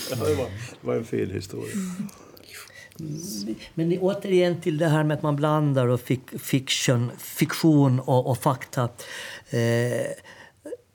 Ja, 0.10 0.15
det, 0.15 0.36
var, 0.36 0.45
det 0.81 0.88
var 0.88 0.95
en 0.95 1.05
fin 1.05 1.31
historia. 1.31 1.75
Men 3.73 3.97
återigen 3.99 4.62
till 4.62 4.77
det 4.77 4.88
här 4.88 5.03
med 5.03 5.17
att 5.17 5.23
man 5.23 5.36
blandar 5.36 5.88
och 5.88 6.01
fiction, 6.39 7.12
fiktion 7.17 7.99
och, 7.99 8.29
och 8.29 8.38
fakta. 8.38 8.89
Eh, 9.49 9.60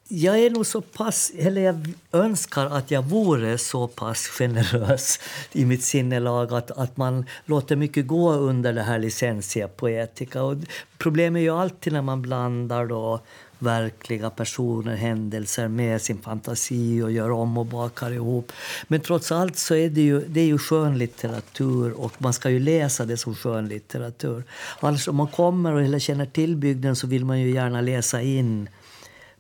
jag 0.09 0.39
är 0.39 0.51
nog 0.51 0.67
så 0.67 0.81
pass, 0.81 1.33
eller 1.39 1.63
jag 1.63 1.89
önskar 2.13 2.67
att 2.67 2.91
jag 2.91 3.03
vore 3.03 3.59
så 3.59 3.89
pass 3.89 4.27
generös 4.27 5.21
i 5.53 5.65
mitt 5.65 5.85
sinnelag 5.85 6.53
att, 6.53 6.71
att 6.71 6.97
man 6.97 7.27
låter 7.45 7.77
mycket 7.77 8.07
gå 8.07 8.33
under 8.33 8.73
det 8.73 8.83
här 8.83 8.99
licentia 8.99 9.69
poetica. 9.69 10.43
Och 10.43 10.57
problemet 10.99 11.41
är 11.41 11.43
ju 11.43 11.51
alltid 11.51 11.93
när 11.93 12.03
man 12.03 12.23
blandar 12.23 12.87
då 12.87 13.21
verkliga 13.59 14.31
personer, 14.31 14.97
händelser 14.97 15.69
med 15.69 16.03
sin 16.03 16.19
fantasi 16.19 17.03
och 17.03 17.13
gör 17.13 17.31
om 17.31 17.59
och 17.59 17.67
bakar 17.67 18.11
ihop. 18.11 18.53
Men 18.89 19.01
trots 19.01 19.33
allt 19.33 19.57
så 19.57 19.75
är 19.75 19.91
det 19.91 20.01
ju, 20.01 20.21
det 20.21 20.41
är 20.41 20.47
ju 20.47 20.59
skönlitteratur 20.59 21.93
och 21.93 22.13
man 22.19 22.33
ska 22.33 22.51
ju 22.51 22.61
läsa 22.61 23.05
det 23.05 23.17
som 23.17 23.35
skönlitteratur. 23.35 24.45
Alltså 24.81 25.11
om 25.11 25.17
man 25.17 25.27
kommer 25.27 25.73
och 25.73 25.83
eller 25.83 25.99
känner 25.99 26.27
till 26.27 26.57
bygden 26.57 26.97
så 26.97 27.07
vill 27.07 27.25
man 27.25 27.41
ju 27.41 27.51
gärna 27.51 27.81
läsa 27.81 28.23
in 28.23 28.69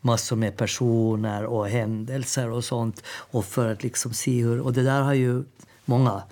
massor 0.06 0.36
med 0.36 0.56
personer 0.56 1.44
och 1.44 1.68
händelser 1.68 2.50
och 2.50 2.64
sånt. 2.64 3.02
Och 3.08 3.44
för 3.44 3.72
att 3.72 3.82
liksom 3.82 4.12
se 4.14 4.42
hur, 4.42 4.60
och 4.60 4.72
det 4.72 4.82
där 4.82 5.00
har 5.02 5.14
ju 5.14 5.44
många 5.84 6.22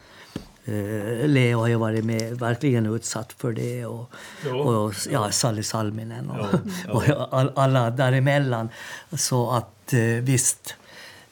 Eh, 0.66 1.28
Leo 1.28 1.58
har 1.58 1.66
ju 1.68 1.74
varit 1.76 2.04
med, 2.04 2.38
verkligen 2.38 2.86
utsatt 2.86 3.32
för 3.32 3.52
det. 3.52 3.86
Och, 3.86 4.10
Ja. 4.46 4.54
och 4.54 4.94
ja, 5.10 5.30
Sally 5.30 5.62
Salminen 5.62 6.30
och, 6.30 6.46
och 7.08 7.34
all, 7.38 7.52
alla 7.56 7.90
däremellan. 7.90 8.68
Så 9.12 9.50
att 9.50 9.92
eh, 9.92 10.00
visst. 10.00 10.74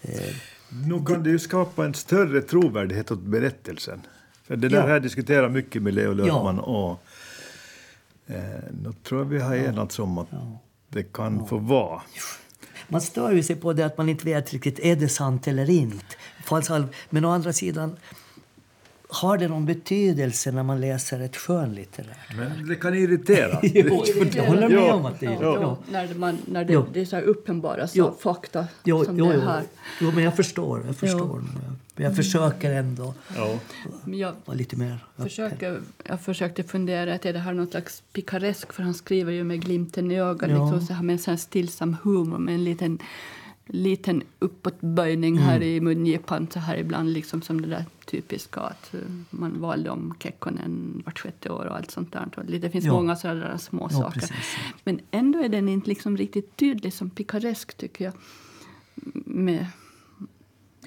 Eh, 0.03 0.35
Nu 0.87 1.05
kan 1.05 1.23
det 1.23 1.31
ju 1.31 1.39
skapa 1.39 1.85
en 1.85 1.95
större 1.95 2.43
trovärdighet 2.43 3.11
åt 3.11 3.21
berättelsen. 3.23 4.01
För 4.45 4.57
det 4.57 4.69
där 4.69 4.77
Ja. 4.77 4.83
har 4.83 4.89
jag 4.91 5.03
diskuterat 5.03 5.53
mycket 5.53 5.83
med 5.83 5.95
Leo 5.95 6.13
Löfman 6.15 6.59
och 6.61 7.03
eh, 8.27 8.37
nu 8.83 8.93
tror 9.05 9.21
jag 9.21 9.27
vi 9.29 9.41
har 9.41 9.55
enats 9.57 9.99
om 9.99 10.19
att 10.19 10.29
det 10.93 11.13
kan 11.13 11.47
få 11.47 11.59
vara. 11.59 12.03
man 12.89 13.01
stör 13.01 13.33
ju 13.33 13.43
sig 13.43 13.57
på 13.57 13.73
det 13.73 13.87
att 13.87 13.99
man 13.99 14.09
inte 14.09 14.25
vet 14.25 14.53
riktigt 14.53 14.79
är 14.79 14.97
det 14.97 15.09
sant 15.09 15.49
eller 15.49 15.71
inte. 15.71 16.17
Men 17.11 17.25
å 17.25 17.31
andra 17.31 17.53
sidan, 17.53 17.97
har 19.13 19.39
det 19.39 19.49
någon 19.49 19.67
betydelse 19.67 20.53
när 20.53 20.63
man 20.63 20.81
läser 20.81 21.21
ett 21.21 21.37
skönlitterärt? 21.37 22.37
Men 22.37 22.69
det 22.69 22.75
kan 22.75 22.95
irritera. 22.95 23.59
Jo, 23.63 24.05
jag 24.35 24.45
håller 24.47 24.69
med 24.69 24.93
om 24.93 25.05
att 25.07 25.21
det 25.21 25.27
är 25.27 25.31
Ja, 25.43 25.59
ja. 25.61 25.79
När, 25.91 26.15
man, 26.15 26.39
när 26.47 26.65
det, 26.65 26.85
det 26.93 27.01
är 27.01 27.05
så 27.05 27.17
här 27.17 27.23
uppenbara 27.23 27.87
så 27.87 27.99
Jo. 27.99 28.15
fakta 28.21 28.67
Jo, 28.85 29.05
som 29.05 29.19
jo, 29.19 29.27
det 29.33 29.41
här. 29.41 29.63
jo, 30.01 30.11
men 30.15 30.25
jag 30.25 30.37
förstår. 30.37 30.83
Jag 30.87 30.97
förstår. 30.97 31.45
Men 31.97 32.05
jag 32.05 32.17
försöker 32.17 32.71
ändå 32.71 33.15
Ja. 33.37 33.59
Jag, 34.05 34.33
vara 34.45 34.57
lite 34.57 34.77
mer 34.77 34.99
försöker, 35.17 35.81
jag 36.09 36.21
försökte 36.21 36.63
fundera, 36.63 37.15
att 37.15 37.27
är 37.27 37.33
det 37.33 37.39
här 37.39 37.53
någon 37.53 37.67
slags 37.67 38.03
pikaresk? 38.13 38.73
För 38.73 38.83
han 38.83 38.95
skriver 38.95 39.33
ju 39.33 39.45
med 39.45 39.63
glimten 39.65 40.11
i 40.11 40.21
ögat, 40.21 40.51
Ja. 40.51 40.65
liksom, 40.65 40.87
så 40.87 40.93
här, 40.95 41.03
med 41.03 41.13
en 41.13 41.19
sån 41.19 41.33
här 41.33 41.39
stillsam 41.39 41.97
humor 42.03 42.39
med 42.39 42.55
en 42.55 42.65
liten, 42.65 42.99
liten 43.75 44.23
uppåtböjning 44.39 45.39
här 45.39 45.57
Mm. 45.57 45.69
i 45.69 45.81
mungipan 45.81 46.47
så 46.53 46.59
här 46.59 46.77
ibland, 46.77 47.13
liksom 47.13 47.43
som 47.43 47.61
det 47.63 47.69
där 47.69 47.85
typiska 48.07 48.61
att 48.61 48.95
eh, 48.95 49.01
man 49.31 49.61
valde 49.61 49.91
om 49.91 50.15
Kekkonen 50.19 51.03
vart 51.07 51.19
sjätte 51.19 51.51
år 51.51 51.65
och 51.67 51.77
allt 51.77 51.91
sånt 51.91 52.13
där. 52.13 52.29
Det 52.59 52.71
finns 52.71 52.85
Ja. 52.85 52.93
många 52.93 53.17
sådana 53.17 53.41
där 53.49 53.57
små 53.59 53.89
Ja, 53.91 53.99
saker. 54.01 54.21
precis. 54.21 54.57
Men 54.85 55.01
ändå 55.11 55.39
är 55.39 55.49
den 55.49 55.69
inte 55.69 55.89
liksom 55.89 56.17
riktigt 56.17 56.57
tydlig 56.57 56.93
som 56.93 57.11
pikaresk 57.11 57.75
tycker 57.77 58.05
jag. 58.05 58.15
Med, 59.27 59.67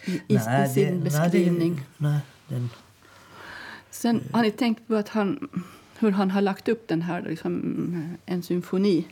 i, 0.05 0.11
i, 0.11 0.35
i 0.35 0.39
sin 0.73 0.97
det- 0.97 1.03
beskrivning. 1.03 1.81
Nej, 1.97 2.19
Den, 2.47 2.69
Sen 3.91 4.21
har 4.33 4.41
ni 4.41 4.51
tänkt 4.51 4.87
på 4.87 4.95
att 4.95 5.09
han, 5.09 5.49
hur 5.99 6.11
han 6.11 6.31
har 6.31 6.41
lagt 6.41 6.67
upp 6.69 6.87
den 6.87 7.01
här, 7.01 7.21
liksom, 7.29 8.17
en 8.25 8.43
symfoni 8.43 9.07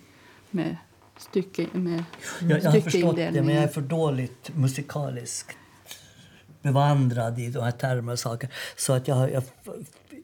med 0.51 0.77
stycke 1.17 1.67
med 1.73 2.03
jag, 2.41 2.63
jag 2.63 2.71
har 2.71 2.79
förstått 2.79 3.15
det, 3.15 3.31
men 3.31 3.55
jag 3.55 3.63
är 3.63 3.67
för 3.67 3.81
dåligt 3.81 4.51
musikaliskt 4.55 5.57
bevandrad 6.61 7.39
i 7.39 7.49
de 7.49 7.63
här 7.63 7.71
termerna 7.71 8.11
och 8.11 8.19
saker. 8.19 8.49
Så 8.77 8.93
att 8.93 9.07
jag, 9.07 9.31
jag, 9.33 9.43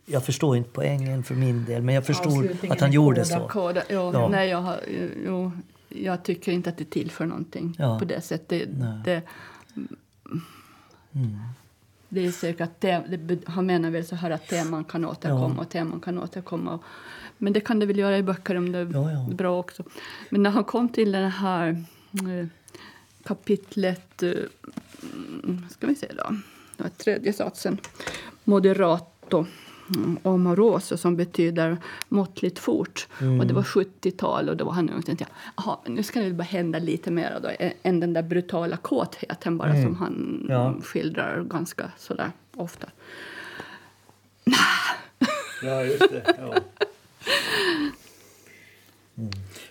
jag 0.05 0.25
förstår 0.25 0.57
inte 0.57 0.69
poängen 0.73 1.23
för 1.23 1.35
min 1.35 1.65
del, 1.65 1.81
men 1.81 1.95
jag 1.95 2.05
förstod 2.05 2.33
Avslutningen 2.33 2.71
att 2.71 2.81
han 2.81 2.91
gjorde 2.91 3.23
koda. 3.23 3.39
så. 3.39 3.47
Koda, 3.47 3.83
jo, 3.89 4.11
Ja. 4.13 4.27
nej, 4.29 4.49
jag, 4.49 4.61
har, 4.61 4.79
jo, 5.25 5.51
jag 5.89 6.23
tycker 6.23 6.51
inte 6.51 6.69
att 6.69 6.77
det 6.77 6.89
tillför 6.89 7.25
någonting 7.25 7.75
Ja. 7.79 7.99
på 7.99 8.05
det 8.05 8.21
sättet. 8.21 8.69
Nej. 8.77 9.21
Mm. 11.15 11.39
Det, 12.09 12.25
är 12.25 12.31
säkert 12.31 12.61
att 12.61 12.81
det, 12.81 13.39
han 13.45 13.65
menar 13.65 13.89
väl 13.91 14.05
så 14.05 14.15
här 14.15 14.31
att 14.31 14.47
teman 14.47 14.83
kan 14.83 15.05
återkomma 15.05 15.53
Ja. 15.57 15.61
och 15.61 15.69
teman 15.69 15.99
kan 15.99 16.17
återkomma. 16.19 16.79
Men 17.37 17.53
det 17.53 17.59
kan 17.59 17.79
det 17.79 17.85
väl 17.85 17.99
göra 17.99 18.17
i 18.17 18.23
böcker 18.23 18.55
om 18.55 18.71
det 18.71 18.77
är 18.79 18.89
Ja, 18.93 19.11
ja. 19.11 19.27
bra 19.35 19.59
också. 19.59 19.83
Men 20.29 20.43
när 20.43 20.49
han 20.49 20.63
kom 20.63 20.89
till 20.89 21.11
det 21.11 21.17
här 21.27 21.69
eh, 22.13 22.47
kapitlet, 23.23 24.23
eh, 24.23 24.31
mm, 25.43 25.65
ska 25.69 25.87
vi 25.87 25.95
se 25.95 26.07
då, 26.17 26.35
var 26.77 26.89
tredje 26.89 27.33
satsen, 27.33 27.77
moderato 28.43 29.45
mm, 29.95 30.17
amoroso 30.23 30.97
som 30.97 31.15
betyder 31.15 31.77
måttligt 32.09 32.59
fort. 32.59 33.07
Och 33.39 33.47
det 33.47 33.53
var 33.53 33.63
70-tal 33.63 34.49
och 34.49 34.57
då 34.57 34.65
var 34.65 34.71
han 34.73 34.87
tänkte 35.03 35.13
jag, 35.27 35.27
"Jaha, 35.57 35.77
men 35.83 35.93
nu 35.93 36.03
ska 36.03 36.19
det 36.19 36.33
bara 36.33 36.43
hända 36.43 36.79
lite 36.79 37.11
mer 37.11 37.39
då 37.43 37.49
än 37.83 37.99
den 37.99 38.13
där 38.13 38.23
brutala 38.23 38.77
kåtheten 38.77 39.57
bara 39.57 39.71
som 39.83 39.95
han 39.95 40.45
Ja. 40.49 40.75
skildrar 40.83 41.43
ganska 41.43 41.91
sådär 41.97 42.31
ofta. 42.55 42.87
Ja, 45.63 45.83
just 45.83 45.99
det. 46.09 46.35
Ja. 46.37 46.53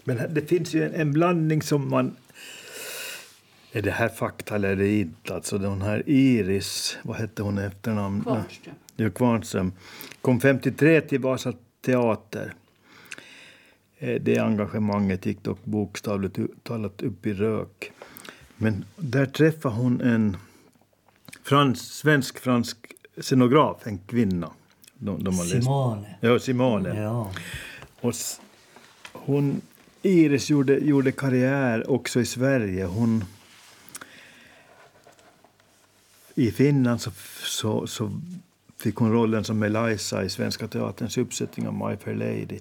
Men 0.04 0.34
det 0.34 0.42
finns 0.48 0.74
ju 0.74 0.84
en, 0.84 0.94
en 0.94 1.12
blandning 1.12 1.62
som 1.62 1.90
man... 1.90 2.16
Är 3.72 3.82
det 3.82 3.90
här 3.90 4.08
fakta 4.08 4.54
eller 4.54 4.68
är 4.68 4.76
det 4.76 4.98
inte? 5.00 5.34
Alltså 5.34 5.58
den 5.58 5.82
här 5.82 6.02
Iris, 6.06 6.98
vad 7.02 7.16
hette 7.16 7.42
hon 7.42 7.58
efternamn? 7.58 8.22
Kvarnström. 8.22 8.74
Ja, 9.00 9.10
Kvarnström. 9.10 9.72
Kom 10.20 10.40
53 10.40 11.00
till 11.00 11.20
Vasa 11.20 11.52
teater. 11.80 12.54
Eh, 13.98 14.14
Det 14.20 14.38
engagemanget 14.38 15.26
gick 15.26 15.42
dock 15.42 15.64
bokstavligt 15.64 16.38
talat 16.62 17.02
upp 17.02 17.26
i 17.26 17.32
rök. 17.32 17.92
Men 18.56 18.84
där 18.96 19.26
träffade 19.26 19.74
hon 19.74 20.00
en 20.00 20.36
frans, 21.42 21.80
svensk-fransk 21.92 22.76
scenograf, 23.20 23.86
en 23.86 23.98
kvinna. 23.98 24.50
De, 24.94 25.24
de 25.24 25.32
Simone. 25.34 26.16
Ja, 26.20 26.38
Simone. 26.38 27.00
Ja. 27.00 27.32
Och 28.00 28.14
hon, 29.12 29.60
Iris 30.02 30.50
gjorde, 30.50 30.78
gjorde 30.78 31.12
karriär 31.12 31.90
också 31.90 32.20
i 32.20 32.26
Sverige. 32.26 32.84
Hon, 32.84 33.24
I 36.34 36.50
Finland 36.50 37.00
så, 37.00 37.10
så, 37.44 37.86
så 37.86 38.20
fick 38.80 38.96
hon 38.96 39.12
rollen 39.12 39.44
som 39.44 39.62
Eliza 39.62 40.24
i 40.24 40.28
Svenska 40.28 40.68
Teaterns 40.68 41.18
uppsättning 41.18 41.68
av 41.68 41.74
My 41.74 41.96
Fair 41.96 42.14
Lady. 42.14 42.58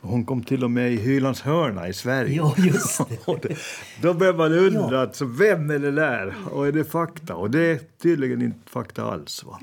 Hon 0.00 0.24
kom 0.24 0.44
till 0.44 0.64
och 0.64 0.70
med 0.70 0.92
i 0.92 0.96
Hylands 0.96 1.40
hörna 1.40 1.88
i 1.88 1.92
Sverige. 1.92 2.36
Ja, 2.36 2.54
just 2.58 3.00
det. 3.42 3.56
Då 4.02 4.14
börjar 4.14 4.34
man 4.34 4.52
undra, 4.52 5.00
alltså, 5.00 5.24
vem 5.24 5.70
är 5.70 5.78
det 5.78 5.92
där? 5.92 6.34
Och 6.50 6.66
är 6.66 6.72
det 6.72 6.84
fakta? 6.84 7.34
Och 7.34 7.50
det 7.50 7.60
är 7.60 7.80
tydligen 8.02 8.42
inte 8.42 8.70
fakta 8.70 9.04
alls. 9.04 9.44
Va? 9.44 9.60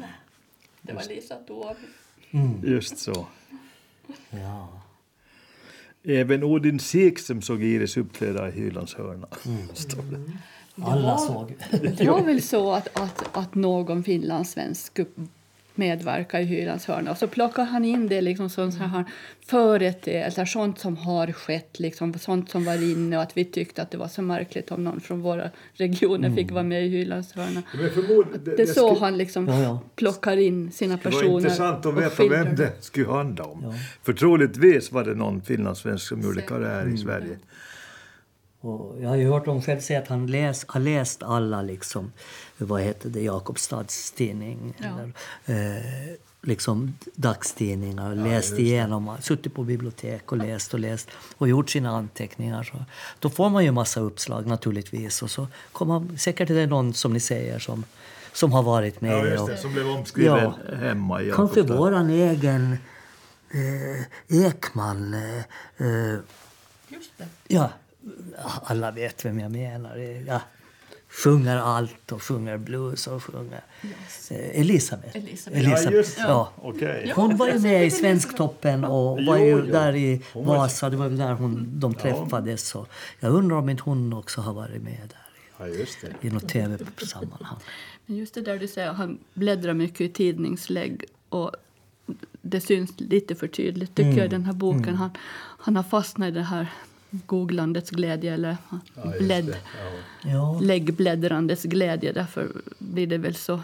Det 0.81 0.93
var 0.93 1.03
Lisa 1.09 1.35
Taube. 1.35 1.75
Just 2.63 2.97
så. 2.97 3.27
Ja. 4.29 4.81
Även 6.03 6.43
Odin 6.43 6.79
Sikström 6.79 7.41
såg 7.41 7.63
Iris 7.63 7.97
uppträda 7.97 8.49
i 8.49 8.51
Hylands 8.51 8.95
hörna. 8.95 9.27
Det. 10.75 10.85
Alla 10.85 11.17
såg. 11.17 11.55
Det 11.97 12.09
var 12.09 12.21
väl 12.21 12.41
så 12.41 12.71
att, 12.71 12.99
att, 12.99 13.37
att 13.37 13.55
någon 13.55 14.03
finlandssvensk 14.03 14.99
medverkar 15.77 16.39
i 16.39 16.43
Hylands 16.43 16.85
hörna 16.85 17.11
och 17.11 17.17
så 17.17 17.27
plockar 17.27 17.63
han 17.65 17.85
in 17.85 18.07
det 18.07 18.21
liksom 18.21 18.49
som 18.49 18.71
så 18.71 18.83
här 18.83 19.05
företeelser, 19.45 20.45
sånt 20.45 20.79
som 20.79 20.97
har 20.97 21.31
skett, 21.31 21.79
liksom, 21.79 22.13
sånt 22.13 22.49
som 22.49 22.65
var 22.65 22.91
inne 22.91 23.17
och 23.17 23.23
att 23.23 23.37
vi 23.37 23.45
tyckte 23.45 23.81
att 23.81 23.91
det 23.91 23.97
var 23.97 24.07
så 24.07 24.21
märkligt 24.21 24.71
om 24.71 24.83
någon 24.83 24.99
från 25.01 25.21
våra 25.21 25.49
regioner 25.73 26.31
fick 26.35 26.51
vara 26.51 26.63
med 26.63 26.85
i 26.85 26.89
Hylands 26.89 27.33
hörna. 27.33 27.61
Förmod, 27.71 28.25
Det 28.57 28.61
är 28.61 28.65
så 28.65 28.99
han 28.99 29.17
liksom 29.17 29.47
Ja, 29.47 29.61
ja. 29.61 29.79
plockar 29.95 30.37
in 30.37 30.71
sina 30.71 30.95
Det 30.95 31.05
var 31.05 31.11
personer. 31.11 31.35
intressant 31.37 31.85
att 31.85 31.97
veta 31.97 32.27
vem 32.27 32.45
det. 32.45 32.55
det 32.55 32.71
skulle 32.79 33.07
handla 33.07 33.43
om. 33.43 33.59
Ja. 33.63 33.73
För 34.03 34.13
troligtvis 34.13 34.91
var 34.91 35.03
det 35.03 35.15
någon 35.15 35.41
finlandssvensk 35.41 36.07
som 36.07 36.21
gjorde 36.21 36.41
karriär 36.41 36.93
i 36.93 36.97
Sverige. 36.97 37.37
Och 38.67 39.01
jag 39.01 39.09
har 39.09 39.15
ju 39.15 39.27
hört 39.29 39.45
honom 39.45 39.61
själv 39.61 39.79
säga 39.79 39.99
att 39.99 40.07
han 40.07 40.27
läs, 40.27 40.65
har 40.67 40.79
läst 40.79 41.23
alla 41.23 41.61
liksom, 41.61 42.11
vad 42.57 42.81
heter 42.81 43.09
det, 43.09 43.21
Jakobstads 43.21 44.11
tidning. 44.11 44.73
Ja. 44.77 44.85
Eller, 45.45 45.75
eh, 45.77 46.15
liksom 46.41 46.97
dagstidningar. 47.15 48.15
läst 48.15 48.59
igenom, 48.59 49.17
suttit 49.21 49.53
på 49.53 49.63
bibliotek 49.63 50.31
och 50.31 50.37
läst 50.37 50.73
och 50.73 50.79
läst 50.79 51.09
och 51.37 51.47
gjort 51.47 51.69
sina 51.69 51.89
anteckningar. 51.89 52.63
Så, 52.63 52.85
då 53.19 53.29
får 53.29 53.49
man 53.49 53.63
ju 53.63 53.71
massa 53.71 53.99
uppslag 53.99 54.45
naturligtvis. 54.45 55.21
Och 55.21 55.31
så 55.31 55.47
kommer 55.71 55.99
man, 55.99 56.17
säkert 56.17 56.49
är 56.49 56.55
det 56.55 56.67
någon 56.67 56.93
som 56.93 57.13
ni 57.13 57.19
säger 57.19 57.59
som, 57.59 57.83
som 58.33 58.51
har 58.51 58.63
varit 58.63 59.01
med. 59.01 59.11
Ja, 59.11 59.25
just 59.25 59.43
och, 59.43 59.49
det, 59.49 59.57
som 59.57 59.73
blev 59.73 59.87
omskriven 59.87 60.51
Ja. 60.69 60.75
hemma 60.75 61.21
i 61.21 61.31
Kanske 61.31 61.61
våran 61.61 62.09
egen 62.09 62.77
eh, 63.51 64.45
Ekman. 64.45 65.13
Eh, 65.13 65.37
eh, 65.87 66.19
Just 66.89 67.17
det. 67.17 67.27
Ja, 67.47 67.69
alla 68.63 68.91
vet 68.91 69.25
vem 69.25 69.39
jag 69.39 69.51
menar. 69.51 69.97
Ja, 70.27 70.41
sjunger 71.09 71.57
allt 71.57 72.11
och 72.11 72.23
sjunger 72.23 72.57
blues 72.57 73.07
och 73.07 73.23
sjunger... 73.23 73.61
Eh, 74.31 74.59
Elisabeth. 74.61 75.17
Elisabeth. 75.17 75.69
Ja, 75.69 75.91
just 75.91 76.15
det. 76.17 76.21
Ja. 76.21 76.51
Okej. 76.55 77.13
Hon 77.15 77.37
var 77.37 77.47
ju 77.47 77.59
med 77.59 77.85
i 77.85 77.91
Svensktoppen 77.91 78.83
och 78.83 79.23
var 79.25 79.37
Jo, 79.37 79.43
ju 79.45 79.49
jo. 79.49 79.71
där 79.71 79.95
i 79.95 80.21
Vasa. 80.33 80.89
Det 80.89 80.97
var 80.97 81.07
väl 81.07 81.17
där 81.17 81.33
hon, 81.33 81.79
de 81.79 81.93
träffades. 81.93 82.67
Så 82.67 82.85
jag 83.19 83.33
undrar 83.33 83.57
om 83.57 83.69
inte 83.69 83.83
hon 83.83 84.13
också 84.13 84.41
har 84.41 84.53
varit 84.53 84.81
med 84.81 84.99
där 85.09 85.27
Ja, 85.59 85.67
just 85.67 86.01
det. 86.01 86.27
i, 86.27 86.29
något 86.31 86.49
tv-sammanhang. 86.49 87.59
Men 88.05 88.17
just 88.17 88.33
det 88.33 88.41
där 88.41 88.57
du 88.57 88.67
säger, 88.67 88.93
han 88.93 89.19
bläddrar 89.33 89.73
mycket 89.73 90.01
i 90.01 90.09
tidningslägg 90.09 91.05
och 91.29 91.51
det 92.41 92.61
syns 92.61 92.99
lite 92.99 93.35
för 93.35 93.47
tydligt 93.47 93.95
tycker 93.95 94.17
jag 94.17 94.25
i 94.25 94.29
den 94.29 94.45
här 94.45 94.53
boken. 94.53 94.95
Han, 94.95 95.09
han 95.59 95.75
har 95.75 95.83
fastnat 95.83 96.27
i 96.27 96.31
det 96.31 96.41
här 96.41 96.67
googlandets 97.25 97.89
glädje 97.89 98.33
eller 98.33 98.57
Ja, 98.95 99.13
blädd. 99.19 99.55
Ja. 100.23 100.59
Läggbläddrandets 100.61 101.63
glädje. 101.63 102.11
Därför 102.13 102.51
blir 102.79 103.07
det 103.07 103.17
väl 103.17 103.35
så 103.35 103.59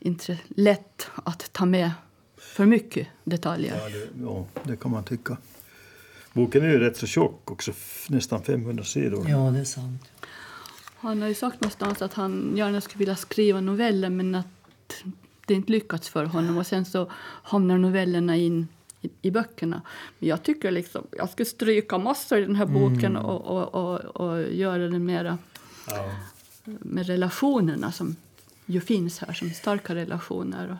intre- 0.00 0.38
lätt 0.48 1.06
att 1.24 1.52
ta 1.52 1.64
med 1.66 1.90
för 2.38 2.66
mycket 2.66 3.08
detaljer. 3.24 3.76
Ja, 3.76 3.88
det, 3.88 4.22
ja, 4.24 4.46
det 4.64 4.76
kan 4.76 4.90
man 4.90 5.04
tycka. 5.04 5.36
Boken 6.32 6.62
är 6.64 6.68
ju 6.68 6.78
rätt 6.78 6.96
så 6.96 7.06
tjock 7.06 7.50
också, 7.50 7.72
nästan 8.08 8.42
500 8.42 8.84
sidor. 8.84 9.26
ja, 9.30 9.50
det 9.50 9.58
är 9.60 9.64
sant. 9.64 10.02
Han 10.96 11.22
har 11.22 11.28
ju 11.28 11.34
sagt 11.34 11.60
någonstans 11.60 12.02
att 12.02 12.14
han 12.14 12.52
gärna 12.56 12.80
skulle 12.80 12.98
vilja 12.98 13.16
skriva 13.16 13.60
noveller 13.60 14.10
men 14.10 14.34
att 14.34 14.46
det 15.46 15.54
inte 15.54 15.72
lyckats 15.72 16.08
för 16.08 16.24
honom. 16.24 16.58
Och 16.58 16.66
sen 16.66 16.84
så 16.84 17.10
hamnar 17.42 17.78
novellerna 17.78 18.36
in 18.36 18.68
i, 19.02 19.10
i 19.22 19.30
böckerna. 19.30 19.82
Men 20.18 20.28
jag 20.28 20.42
tycker 20.42 20.70
liksom, 20.70 21.06
jag 21.16 21.30
skulle 21.30 21.46
stryka 21.46 21.98
massor 21.98 22.38
i 22.38 22.44
den 22.44 22.56
här 22.56 22.66
boken 22.66 23.16
och, 23.16 23.40
och, 23.40 23.74
och, 23.74 24.00
och 24.00 24.52
göra 24.52 24.88
det 24.88 24.98
mera 24.98 25.38
Ja. 25.86 26.10
med 26.64 27.06
relationerna 27.06 27.92
som 27.92 28.16
ju 28.66 28.80
finns 28.80 29.18
här, 29.18 29.32
som 29.32 29.50
starka 29.50 29.94
relationer. 29.94 30.70
Och, 30.70 30.76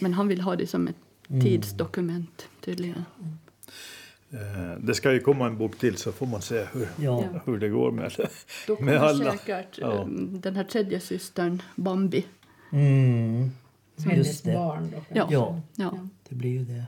men 0.00 0.14
han 0.14 0.28
vill 0.28 0.40
ha 0.40 0.56
det 0.56 0.66
som 0.66 0.88
ett 0.88 0.96
tidsdokument 1.42 2.48
tydligen. 2.60 3.04
Eh, 4.30 4.78
Det 4.80 4.94
ska 4.94 5.12
ju 5.12 5.20
komma 5.20 5.46
en 5.46 5.58
bok 5.58 5.78
till 5.78 5.96
så 5.96 6.12
får 6.12 6.26
man 6.26 6.42
se 6.42 6.64
hur, 6.72 6.88
Ja. 6.96 7.24
hur 7.44 7.58
det 7.58 7.68
går 7.68 7.90
med, 7.90 8.12
Då 8.66 8.72
med 8.72 8.78
kommer 8.78 8.94
alla. 8.96 9.32
säkert 9.32 9.78
Ja. 9.78 9.86
um, 9.86 10.40
den 10.40 10.56
här 10.56 10.64
tredje 10.64 11.00
systern 11.00 11.62
Bambi. 11.76 12.26
Mm, 12.72 13.50
Hennes 13.98 14.26
just 14.26 14.44
det. 14.44 14.52
barn 14.54 14.90
då. 14.94 15.02
Ja. 15.14 15.28
Ja, 15.30 15.60
Ja. 15.76 15.98
Det 16.28 16.34
blir 16.34 16.50
ju 16.50 16.64
det. 16.64 16.84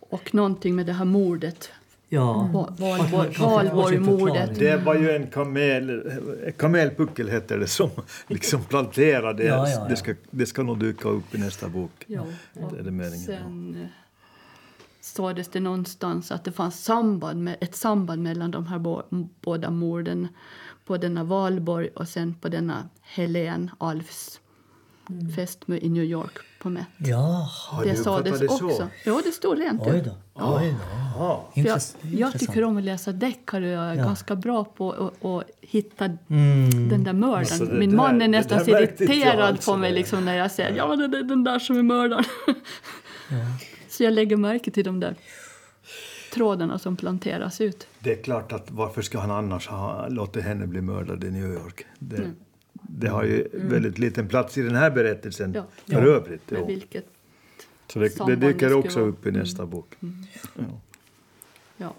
Och 0.00 0.34
någonting 0.34 0.74
med 0.76 0.86
det 0.86 0.92
här 0.92 1.04
mordet 1.04 1.70
Ja. 2.08 2.50
Varför- 2.78 3.42
Valborg-mordet. 3.42 4.58
Det 4.58 4.76
var 4.76 4.94
ju 4.94 5.10
en 5.10 5.26
kamel, 5.26 6.12
kamelpuckel 6.56 7.28
heter 7.28 7.58
det, 7.58 7.66
som 7.66 7.90
liksom 8.28 8.64
planterade. 8.64 9.44
Ja, 9.44 9.68
ja, 9.68 9.74
ja. 9.74 9.86
Det, 9.88 9.96
ska, 9.96 10.14
det 10.30 10.46
ska 10.46 10.62
nog 10.62 10.78
dyka 10.78 11.08
upp 11.08 11.34
i 11.34 11.38
nästa 11.38 11.68
bok. 11.68 11.90
Ja, 12.06 12.26
Det 12.52 12.78
är 12.78 12.82
det 12.82 12.90
meningen. 12.90 13.18
sen 13.26 13.76
eh, 13.82 13.88
sades 15.00 15.48
det 15.48 15.60
någonstans 15.60 16.32
att 16.32 16.44
det 16.44 16.52
fanns 16.52 16.84
samband 16.84 17.44
med, 17.44 17.56
ett 17.60 17.74
samband 17.76 18.22
mellan 18.22 18.50
de 18.50 18.66
här 18.66 18.78
bo, 18.78 19.02
båda 19.40 19.70
morden 19.70 20.28
på 20.84 20.96
denna 20.96 21.24
Valborg 21.24 21.88
och 21.88 22.08
sen 22.08 22.34
på 22.34 22.48
denna 22.48 22.88
Helen 23.02 23.70
Alfs 23.78 24.40
fästmö 25.36 25.76
i 25.76 25.88
New 25.88 26.04
York 26.04 26.32
på 26.62 26.70
Met. 26.70 26.86
Ja, 26.96 27.48
det 27.84 27.90
du 27.90 27.96
sades 27.96 28.40
det 28.40 28.48
också. 28.48 28.68
så? 28.70 28.86
Jo, 29.04 29.20
det 29.24 29.30
stod 29.32 29.58
rent 29.58 29.82
oj 29.82 30.02
då. 30.04 30.10
Oj 30.34 30.70
då. 30.70 30.76
Ja. 31.18 31.48
Jag, 31.54 31.80
jag 32.02 32.32
tycker 32.38 32.64
om 32.64 32.76
att 32.76 32.82
läsa 32.84 33.12
deckare 33.12 33.64
och 33.64 33.70
jag 33.72 33.84
är 33.84 33.94
Ja. 33.94 34.04
ganska 34.04 34.36
bra 34.36 34.64
på 34.64 35.10
att 35.22 35.44
hitta 35.60 36.04
Mm. 36.04 36.88
den 36.88 37.04
där 37.04 37.12
mördaren. 37.12 37.38
Alltså, 37.38 37.64
Min 37.64 37.90
där- 37.90 37.96
man 37.96 38.22
är 38.22 38.28
nästan 38.28 38.64
så 38.64 38.70
irriterad 38.70 39.64
på 39.64 39.76
mig 39.76 39.90
det. 39.90 39.96
liksom, 39.98 40.24
när 40.24 40.36
jag 40.36 40.50
säger 40.50 40.76
ja, 40.76 40.96
det 40.96 41.04
är 41.18 41.22
den 41.22 41.44
där 41.44 41.58
som 41.58 41.78
är 41.78 41.82
mördaren. 41.82 42.24
Så 43.88 44.02
jag 44.04 44.12
lägger 44.12 44.36
märke 44.36 44.70
till 44.70 44.84
de 44.84 45.00
där 45.00 45.14
trådarna 46.34 46.78
som 46.78 46.96
planteras 46.96 47.60
ut. 47.60 47.86
Det 47.98 48.12
är 48.18 48.22
klart 48.22 48.52
att 48.52 48.70
varför 48.70 49.02
ska 49.02 49.18
han 49.18 49.30
annars 49.30 49.68
ha 49.68 50.08
låtit 50.08 50.42
henne 50.44 50.66
bli 50.66 50.80
mördad 50.80 51.24
i 51.24 51.30
New 51.30 51.52
York? 51.52 51.86
Det, 51.98 52.30
det 52.88 53.08
har 53.08 53.24
ju 53.24 53.48
väldigt 53.52 53.98
liten 53.98 54.28
plats 54.28 54.58
i 54.58 54.62
den 54.62 54.74
här 54.76 54.90
berättelsen 54.90 55.52
Ja. 55.54 55.64
för 55.86 56.06
övrigt. 56.06 56.50
Med 56.50 56.60
Ja. 56.60 56.64
vilket, 56.66 57.04
Så 57.92 57.98
det, 57.98 58.26
det 58.26 58.36
dyker 58.36 58.72
också 58.72 58.98
vara. 59.00 59.08
upp 59.10 59.26
i 59.26 59.30
nästa 59.30 59.66
bok. 59.66 59.94
Ja. 60.54 60.64
ja. 61.76 61.94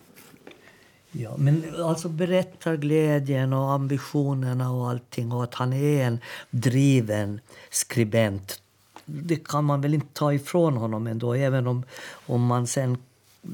Ja, 1.12 1.38
men 1.38 1.64
alltså 1.84 2.10
berättarglädjen 2.10 3.54
och 3.54 3.72
ambitionerna 3.72 4.72
och 4.72 4.90
allting 4.90 5.32
och 5.32 5.44
att 5.44 5.54
han 5.54 5.74
är 5.74 6.04
en 6.04 6.20
driven 6.52 7.40
skribent 7.70 8.62
det 9.10 9.44
kan 9.48 9.66
man 9.66 9.82
väl 9.82 9.94
inte 9.94 10.08
ta 10.14 10.34
ifrån 10.34 10.78
honom 10.78 11.08
ändå, 11.08 11.34
även 11.34 11.68
om, 11.68 11.84
om 12.26 12.46
man 12.46 12.68
sen 12.68 12.98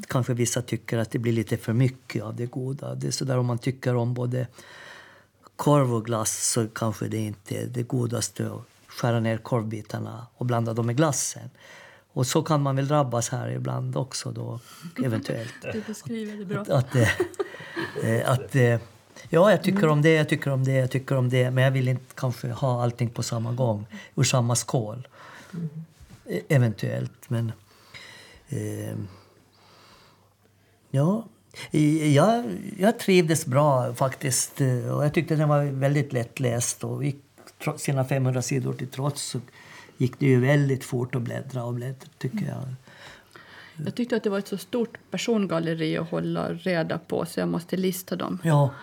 kanske 0.08 0.34
vissa 0.34 0.62
tycker 0.62 0.98
att 0.98 1.12
det 1.12 1.20
blir 1.20 1.34
lite 1.34 1.58
för 1.58 1.74
mycket 1.74 2.24
av 2.24 2.36
det 2.36 2.46
goda. 2.46 2.96
Det 2.96 3.08
är 3.08 3.12
sådär 3.12 3.38
om 3.38 3.46
man 3.46 3.58
tycker 3.58 3.96
om 3.96 4.14
både 4.14 4.48
korv 5.56 5.93
och 5.93 6.06
glass 6.06 6.51
så 6.51 6.68
kanske 6.68 7.08
det 7.08 7.18
inte 7.18 7.56
är 7.58 7.66
det 7.66 7.84
godaste 7.84 8.45
att 8.45 8.62
skära 8.88 9.20
ner 9.20 9.38
korvbitarna 9.38 10.28
och 10.38 10.45
blanda 10.45 10.74
dem 10.74 10.86
med 10.86 10.97
glassen. 10.97 11.49
Och 12.14 12.28
så 12.28 12.43
kan 12.43 12.62
man 12.62 12.76
väl 12.76 12.88
drabbas 12.88 13.30
här 13.30 13.49
ibland 13.49 13.97
också 13.97 14.32
då, 14.32 14.60
eventuellt. 15.06 15.54
Du 15.74 15.82
beskriver 15.88 16.38
det 16.38 16.45
bra. 16.45 16.62
Att, 16.62 16.70
att, 16.70 16.95
eh, 16.95 17.10
eh, 18.04 18.32
att 18.32 18.56
eh, 18.56 18.80
ja, 19.30 19.51
jag 19.51 19.64
tycker 19.64 19.88
om 19.88 20.01
det, 20.01 20.10
jag 20.14 20.30
tycker 20.30 20.51
om 20.51 20.64
det, 20.64 20.72
jag 20.72 20.91
tycker 20.91 21.16
om 21.16 21.30
det. 21.30 21.51
Men 21.51 21.64
jag 21.64 21.72
vill 21.72 21.88
inte 21.88 22.16
kanske 22.16 22.51
ha 22.51 22.84
allting 22.84 23.10
på 23.10 23.24
samma 23.24 23.51
gång, 23.51 23.86
ur 24.16 24.24
samma 24.24 24.56
skål. 24.56 25.08
E- 26.26 26.41
Eventuellt, 26.49 27.30
men... 27.30 27.51
Eh, 28.49 28.95
ja, 30.91 31.26
jag, 32.14 32.45
jag 32.78 32.99
trivdes 32.99 33.45
bra 33.45 33.93
faktiskt. 33.93 34.62
eh, 34.62 34.95
Och 34.95 35.06
jag 35.06 35.14
tyckte 35.14 35.36
den 35.36 35.49
var 35.49 35.64
väldigt 35.64 36.14
lättläst. 36.14 36.84
Och 36.84 37.04
gick, 37.06 37.24
sina 37.78 38.06
500 38.06 38.41
sidor 38.41 38.74
till 38.74 38.88
trots 38.88 39.22
så 39.24 39.39
gick 39.97 40.20
det 40.20 40.26
ju 40.26 40.39
väldigt 40.39 40.84
fort 40.84 41.16
att 41.16 41.22
bläddra 41.22 41.64
och 41.64 41.74
bläddra, 41.74 42.08
tycker 42.18 42.45
jag. 42.47 42.64
Jag 43.86 43.95
tyckte 43.95 44.16
att 44.16 44.24
det 44.24 44.30
var 44.30 44.39
ett 44.39 44.47
så 44.47 44.58
stort 44.58 44.97
persongalleri 45.12 45.97
att 45.97 46.10
hålla 46.10 46.54
reda 46.54 46.97
på 46.97 47.26
så 47.26 47.39
jag 47.39 47.49
måste 47.49 47.78
lista 47.78 48.16
dem. 48.16 48.39
Ja, 48.43 48.74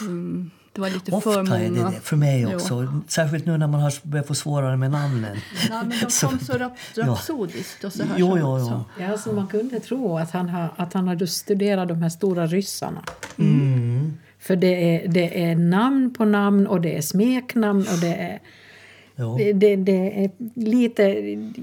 Mm, 0.00 0.50
det 0.72 0.80
var 0.80 0.90
lite 0.90 1.10
för 1.10 1.16
Ofta 1.18 1.30
många. 1.42 1.58
är 1.58 1.70
det 1.70 1.84
det, 1.84 2.00
för 2.02 2.16
mig 2.16 2.40
Jo. 2.50 2.54
också. 2.54 3.00
Särskilt 3.08 3.46
nu 3.46 3.58
när 3.58 3.66
man 3.66 3.80
har 3.80 3.92
börjat 4.08 4.26
få 4.26 4.34
svårare 4.34 4.76
med 4.76 4.90
namnen. 4.90 5.36
Nej, 5.70 5.78
men 5.82 5.90
de 6.04 6.10
Så- 6.10 6.28
kom 6.28 6.38
så 6.38 6.52
rap 6.58 6.72
ja. 6.96 7.06
rapsodiskt 7.06 7.84
och 7.84 7.92
så 7.92 8.02
här. 8.02 8.14
Jo, 8.18 8.38
jo, 8.40 8.58
jo. 8.58 8.84
Ja, 9.00 9.12
alltså 9.12 9.32
man 9.32 9.46
kunde 9.46 9.80
tro 9.80 10.18
att 10.18 10.30
han, 10.30 10.48
har, 10.48 10.68
att 10.76 10.92
han 10.92 11.08
hade 11.08 11.26
studerat 11.26 11.88
de 11.88 12.02
här 12.02 12.08
stora 12.08 12.46
ryssarna. 12.46 13.02
Mm. 13.38 14.12
För 14.38 14.56
det 14.56 14.96
är, 15.04 15.08
det 15.08 15.44
är 15.44 15.56
namn 15.56 16.14
på 16.14 16.24
namn 16.24 16.66
och 16.66 16.80
det 16.80 16.96
är 16.96 17.02
smeknamn 17.02 17.86
och 17.92 17.98
det 18.00 18.14
är... 18.14 18.38
Jo. 19.16 19.36
Det, 19.38 19.52
det, 19.52 19.76
det 19.76 20.24
är 20.24 20.30
lite... 20.54 21.02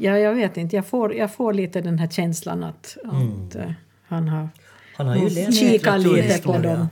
Ja, 0.06 0.18
jag 0.18 0.34
vet 0.34 0.58
inte, 0.58 0.76
jag 0.76 0.88
får, 0.88 1.16
jag 1.16 1.34
får 1.34 1.54
lite 1.54 1.82
den 1.82 2.00
här 2.00 2.08
känslan 2.08 2.64
att, 2.64 2.98
att 3.06 3.56
eh, 3.56 3.72
han 4.08 4.28
har... 4.28 4.38
Mm. 4.40 4.50
Han 4.98 5.08
har 5.08 5.16
ju 5.16 5.22
Mm. 5.22 5.34
läst 5.34 5.60
Kika 5.60 5.98
lite 5.98 6.42
på 6.44 6.58
dem. 6.58 6.88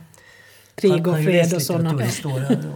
Krig 0.80 1.06
och 1.08 1.16
fred 1.24 1.54
och 1.54 1.62
sådana. 1.62 2.02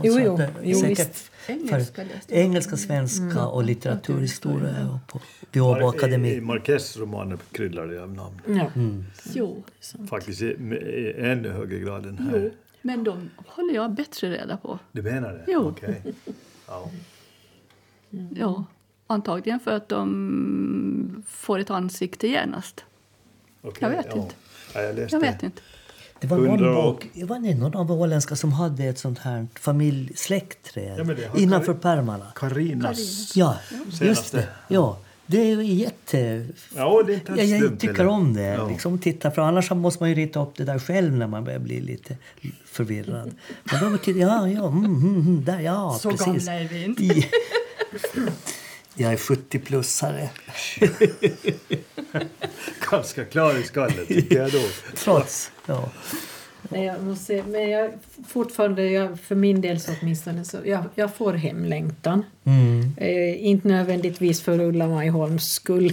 Jo, 0.02 0.18
jo, 0.20 0.36
det- 0.36 0.50
jo, 0.62 0.80
säkert 0.80 1.08
visst. 1.08 1.32
Engelska. 1.46 2.04
Engelska, 2.28 2.76
svenska 2.76 3.46
och 3.46 3.64
litteraturhistoria 3.64 4.88
och 4.90 5.12
på 5.12 5.20
vid 5.52 5.62
Åbo 5.62 6.06
I. 6.26 6.40
Marquez 6.40 6.96
romaner 6.96 7.38
kryllar 7.52 7.86
det 7.86 8.02
av 8.02 8.12
namn. 8.14 8.40
Ja. 8.46 8.70
Mm. 8.74 9.04
Jo, 9.34 9.62
Faktiskt 10.10 10.42
i, 10.42 10.44
i 10.46 11.14
ännu 11.18 11.48
högre 11.48 11.78
grad 11.78 12.06
än 12.06 12.18
här. 12.18 12.40
jo, 12.44 12.50
men 12.82 13.04
de 13.04 13.30
håller 13.46 13.74
jag 13.74 13.90
bättre 13.90 14.30
reda 14.30 14.56
på. 14.56 14.78
Du 14.92 15.02
menar 15.02 15.32
det? 15.32 15.44
Jo. 15.46 15.68
Okej. 15.68 16.02
Ja. 16.68 16.90
Ja, 18.36 18.64
antagligen 19.06 19.60
för 19.60 19.70
att 19.70 19.88
de 19.88 21.24
får 21.28 21.58
ett 21.58 21.70
ansikte 21.70 22.28
genast. 22.28 22.84
Okej, 23.62 23.78
Jag 23.80 23.90
vet 23.90 24.06
ja. 24.10 24.22
inte. 24.22 24.34
Ja, 24.74 24.80
jag 24.82 24.96
läste 24.96 25.16
Jag 25.16 25.20
vet 25.20 25.42
inte. 25.42 25.62
Det 26.22 26.28
var 26.28 26.38
någon 26.38 26.74
bok, 26.74 27.08
det 27.14 27.24
var 27.24 27.38
det 27.38 27.54
någon 27.54 27.76
av 27.76 27.92
åländska 27.92 28.36
som 28.36 28.52
hade 28.52 28.84
ett 28.84 28.98
sånt 28.98 29.18
här 29.18 29.46
familj, 29.54 30.12
släktträd 30.16 31.16
Ja, 31.32 31.38
innanför 31.40 31.74
pärmarna. 31.74 32.26
Karinas. 32.34 33.36
Ja, 33.36 33.56
just 34.00 34.32
det. 34.32 34.48
Ja, 34.68 34.98
det 35.26 35.38
är 35.52 35.60
jätte... 35.62 36.46
Ja, 36.76 37.02
det 37.06 37.12
är 37.12 37.14
inte 37.14 37.32
jag, 37.34 37.60
jag 37.60 37.80
tycker 37.80 38.06
om 38.06 38.34
det. 38.34 38.42
Ja. 38.42 38.68
Liksom, 38.68 38.98
titta, 38.98 39.30
för 39.30 39.42
annars 39.42 39.70
måste 39.70 40.02
man 40.02 40.08
ju 40.10 40.14
rita 40.14 40.42
upp 40.42 40.56
det 40.56 40.64
där 40.64 40.78
själv 40.78 41.12
när 41.16 41.26
man 41.26 41.44
börjar 41.44 41.58
bli 41.58 41.80
lite 41.80 42.16
förvirrad. 42.64 43.30
Men 43.64 43.92
då 43.92 43.98
tittar 43.98 44.20
ja, 44.20 44.48
ja, 44.48 44.68
mm, 44.68 44.84
mm, 44.84 45.14
mm, 45.20 45.44
där, 45.44 45.60
ja, 45.60 45.98
Så 46.00 46.10
precis. 46.10 46.26
gamla 46.46 46.52
är 46.60 46.68
vi 46.68 46.84
inte. 46.84 47.02
I- 47.04 47.26
Jag 48.94 49.12
är 49.12 49.16
70-plussare. 49.16 50.28
Ganska 52.90 53.24
klar 53.24 53.58
i 53.58 53.62
skallen, 53.62 54.06
tycker 54.06 54.36
jag 54.38 54.52
då. 54.52 54.62
Trots. 54.96 55.50
Ja. 55.66 55.88
Nej, 56.68 56.84
jag 56.84 57.02
måste 57.02 57.42
men 57.42 57.70
jag 57.70 57.90
fortfarande, 58.26 58.90
jag, 58.90 59.20
för 59.20 59.34
min 59.34 59.60
del 59.60 59.80
så 59.80 59.92
åtminstone, 60.00 60.44
så 60.44 60.58
jag, 60.64 60.84
jag 60.94 61.14
får 61.14 61.32
hemlängtan. 61.32 62.24
Mm. 62.44 62.92
Eh, 62.96 63.46
inte 63.46 63.68
nödvändigtvis 63.68 64.42
för 64.42 64.60
Ulla 64.60 64.88
Majholms 64.88 65.52
skull. 65.52 65.92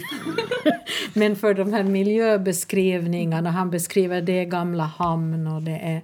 Men 1.13 1.35
för 1.35 1.53
de 1.53 1.73
här 1.73 1.83
miljöbeskrivningarna. 1.83 3.51
Han 3.51 3.69
beskriver 3.69 4.21
det 4.21 4.45
gamla 4.45 4.83
hamn 4.83 5.47
och 5.47 5.61
det 5.61 5.79
är, 5.83 6.01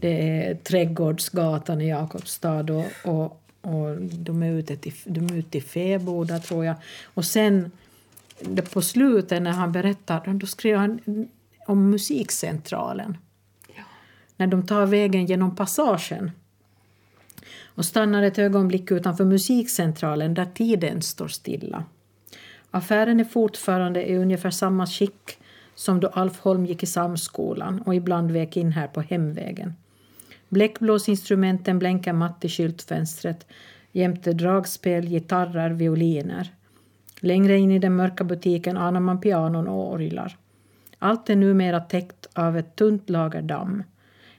det 0.00 0.28
är 0.28 0.54
Trädgårdsgatan 0.54 1.80
i 1.80 1.88
Jakobstad 1.88 2.70
och, 2.70 2.86
och, 3.04 3.40
och 3.60 3.96
de 4.00 4.42
är 4.42 4.50
ute 4.50 4.76
till, 4.76 4.94
de 5.04 5.26
är 5.26 5.34
ute 5.34 5.58
i 5.58 5.60
Fäboda 5.60 6.38
tror 6.38 6.64
jag. 6.64 6.76
Och 7.14 7.24
sen 7.24 7.70
på 8.72 8.82
slutet 8.82 9.42
när 9.42 9.50
han 9.50 9.72
berättar, 9.72 10.34
då 10.34 10.46
skriver 10.46 10.78
han 10.78 11.28
om 11.66 11.90
musikcentralen. 11.90 13.16
När 14.36 14.46
de 14.46 14.66
tar 14.66 14.86
vägen 14.86 15.26
genom 15.26 15.56
passagen 15.56 16.30
och 17.64 17.84
stannar 17.84 18.22
ett 18.22 18.38
ögonblick 18.38 18.90
utanför 18.90 19.24
musikcentralen 19.24 20.34
där 20.34 20.46
tiden 20.54 21.02
står 21.02 21.28
stilla. 21.28 21.84
Affären 22.70 23.20
är 23.20 23.24
fortfarande 23.24 24.10
i 24.10 24.16
ungefär 24.16 24.50
samma 24.50 24.86
skick 24.86 25.38
som 25.74 26.00
då 26.00 26.08
Alf 26.08 26.40
Holm 26.40 26.66
gick 26.66 26.82
i 26.82 26.86
Samskolan 26.86 27.82
och 27.82 27.94
ibland 27.94 28.30
vek 28.30 28.56
in 28.56 28.72
här 28.72 28.86
på 28.86 29.00
hemvägen. 29.00 29.74
Bläckblåsinstrumenten 30.48 31.78
blänkar 31.78 32.12
matt 32.12 32.44
i 32.44 32.48
skyltfönstret 32.48 33.46
jämte 33.92 34.32
dragspel, 34.32 35.08
gitarrer, 35.08 35.70
violiner. 35.70 36.52
Längre 37.20 37.58
in 37.58 37.70
i 37.70 37.78
den 37.78 37.96
mörka 37.96 38.24
butiken 38.24 38.76
anar 38.76 39.00
man 39.00 39.20
pianon 39.20 39.68
och 39.68 39.92
orglar. 39.92 40.36
Allt 41.04 41.30
är 41.30 41.36
numera 41.36 41.80
täckt 41.80 42.26
av 42.32 42.58
ett 42.58 42.76
tunt 42.76 43.10
lager 43.10 43.42
damm. 43.42 43.82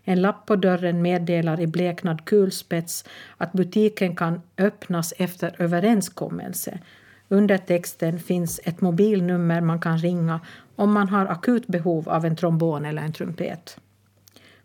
En 0.04 0.22
lapp 0.22 0.46
på 0.46 0.56
dörren 0.56 1.02
meddelar 1.02 1.60
i 1.60 1.68
bleknad 1.68 2.26
kulspets 2.26 3.06
att 3.38 3.54
butiken 3.54 4.16
kan 4.16 4.42
öppnas 4.58 5.14
efter 5.18 5.56
överenskommelse. 5.62 6.80
Under 7.28 7.58
texten 7.58 8.20
finns 8.20 8.60
ett 8.64 8.82
mobilnummer 8.82 9.62
man 9.62 9.80
kan 9.80 9.98
ringa 9.98 10.40
om 10.76 10.94
man 10.94 11.10
har 11.10 11.26
akut 11.26 11.68
behov 11.68 12.10
av 12.10 12.26
en 12.26 12.36
trombon 12.36 12.86
eller 12.86 13.02
en 13.02 13.14
trumpet. 13.14 13.78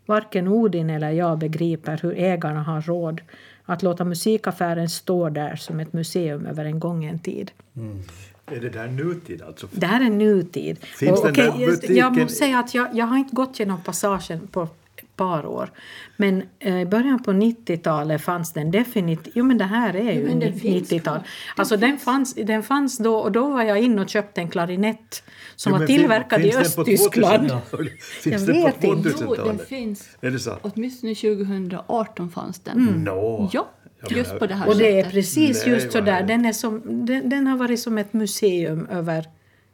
Varken 0.05 0.47
Odin 0.47 0.89
eller 0.89 1.09
jag 1.09 1.39
begriper 1.39 1.99
hur 2.01 2.13
ägarna 2.17 2.63
har 2.63 2.81
råd 2.81 3.21
att 3.65 3.83
låta 3.83 4.05
musikaffären 4.05 4.89
stå 4.89 5.29
där 5.29 5.55
som 5.55 5.79
ett 5.79 5.93
museum 5.93 6.45
över 6.45 6.65
en 6.65 6.79
gången 6.79 7.19
tid. 7.19 7.51
Mm. 7.75 8.03
Är 8.51 8.59
det 8.61 8.69
där 8.69 8.87
nutid 8.87 9.41
alltså? 9.41 9.67
Det 9.71 9.85
här 9.85 10.05
är 10.05 10.09
nutid. 10.09 10.79
Finns 10.85 11.19
Och, 11.19 11.25
den 11.25 11.33
där 11.33 11.49
okej, 11.49 11.61
just- 11.61 11.81
butiken- 11.81 11.95
Jag 11.97 12.17
måste 12.17 12.37
säga 12.37 12.59
att 12.59 12.73
jag, 12.73 12.87
jag 12.93 13.05
har 13.05 13.17
inte 13.17 13.35
gått 13.35 13.59
genom 13.59 13.81
passagen 13.81 14.47
på 14.51 14.61
ett 14.61 15.15
par 15.15 15.45
år. 15.45 15.71
Men 16.17 16.43
eh, 16.59 16.81
i 16.81 16.85
början 16.85 17.23
på 17.23 17.31
90-talet 17.31 18.21
fanns 18.21 18.53
den 18.53 18.71
definitivt. 18.71 19.33
Jo 19.35 19.45
men 19.45 19.57
det 19.57 19.63
här 19.63 19.95
är 19.95 20.11
ju 20.11 20.23
men 20.25 20.39
den 20.39 20.59
finns 20.59 20.91
90-tal. 20.91 21.01
kvar. 21.17 21.23
Alltså 21.55 21.77
den 21.77 21.97
fanns, 21.97 22.33
den 22.33 22.63
fanns 22.63 22.97
då 22.97 23.15
och 23.17 23.31
då 23.31 23.49
var 23.49 23.63
jag 23.63 23.79
inne 23.79 24.01
och 24.01 24.09
köpte 24.09 24.41
en 24.41 24.49
klarinett 24.49 25.23
som 25.55 25.71
Jo, 25.73 25.79
var 25.79 25.85
tillverkad 25.85 26.39
i 26.45 26.51
finns 26.51 26.75
den 26.75 26.85
på 26.85 26.91
Östtyskland. 26.91 27.47
2000-talet? 27.51 27.93
Finns 28.01 28.45
den 28.45 28.61
på 28.61 28.67
inte. 28.69 28.87
Jo, 28.87 28.95
den 28.95 29.13
2000-talet? 29.13 29.67
finns. 29.67 30.09
Är 30.21 30.31
det 30.31 30.39
så? 30.39 30.57
Åtminstone 30.61 31.15
2018 31.15 32.29
fanns 32.29 32.59
den. 32.59 33.03
Nå, 33.05 33.49
Ja. 33.53 33.69
Just 34.09 34.39
på 34.39 34.45
det 34.47 34.55
här 34.55 34.67
Och 34.67 34.77
det 34.77 34.99
är 34.99 35.09
precis 35.09 35.65
Nej, 35.65 35.73
just 35.73 35.85
vad 35.85 35.91
så 35.93 36.01
där. 36.01 36.11
härligt. 36.11 36.27
Den, 36.27 36.45
är 36.45 36.53
som, 36.53 37.05
den, 37.05 37.29
den 37.29 37.47
har 37.47 37.57
varit 37.57 37.79
som 37.79 37.97
ett 37.97 38.13
museum 38.13 38.87
över 38.91 39.25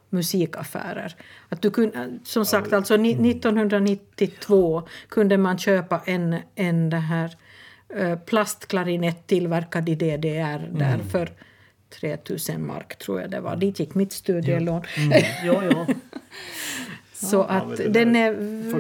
musikaffärer. 0.10 1.16
Att 1.50 1.62
du 1.62 1.72
kunde, 1.72 2.20
som 2.24 2.46
sagt, 2.46 2.74
alltså 2.74 2.98
ni- 2.98 3.30
1992 3.32 4.84
kunde 5.10 5.38
man 5.38 5.58
köpa 5.58 6.02
en, 6.06 6.36
en 6.56 6.90
det 6.90 6.98
här, 6.98 7.36
eh, 7.96 8.16
plastklarinett 8.20 9.28
tillverkad 9.28 9.90
i 9.90 9.96
DDR 9.96 10.70
där 10.78 10.98
för 11.12 11.30
3000 12.00 12.66
mark, 12.68 12.98
tror 12.98 13.22
jag 13.22 13.32
det 13.32 13.40
var. 13.40 13.56
Dit 13.56 13.80
gick 13.80 13.96
mitt 13.96 14.12
studielån. 14.14 14.82
Jo, 15.46 15.62
jo. 15.72 15.86
Så 17.20 17.42
att 17.44 17.78
den, 17.78 18.16
är, 18.16 18.34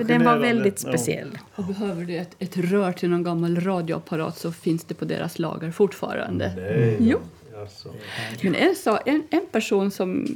den 0.04 0.24
var 0.24 0.38
väldigt 0.38 0.84
Ja. 0.84 0.90
speciell. 0.90 1.38
Och 1.56 1.64
behöver 1.64 2.06
du 2.06 2.18
ett, 2.18 2.36
ett 2.40 2.58
rör 2.58 2.92
till 2.92 3.10
någon 3.10 3.24
gammal 3.24 3.60
radioapparat 3.62 4.38
så 4.38 4.52
finns 4.52 4.84
det 4.84 4.94
på 4.94 5.06
deras 5.06 5.40
lager 5.40 5.72
fortfarande. 5.72 6.54
Nej, 6.56 6.98
Jo. 7.00 7.18
Alltså. 7.62 7.94
Men 8.42 8.56
en, 8.56 8.76
sa, 8.76 8.98
en, 8.98 9.24
en 9.30 9.46
person 9.52 9.92
som 9.92 10.28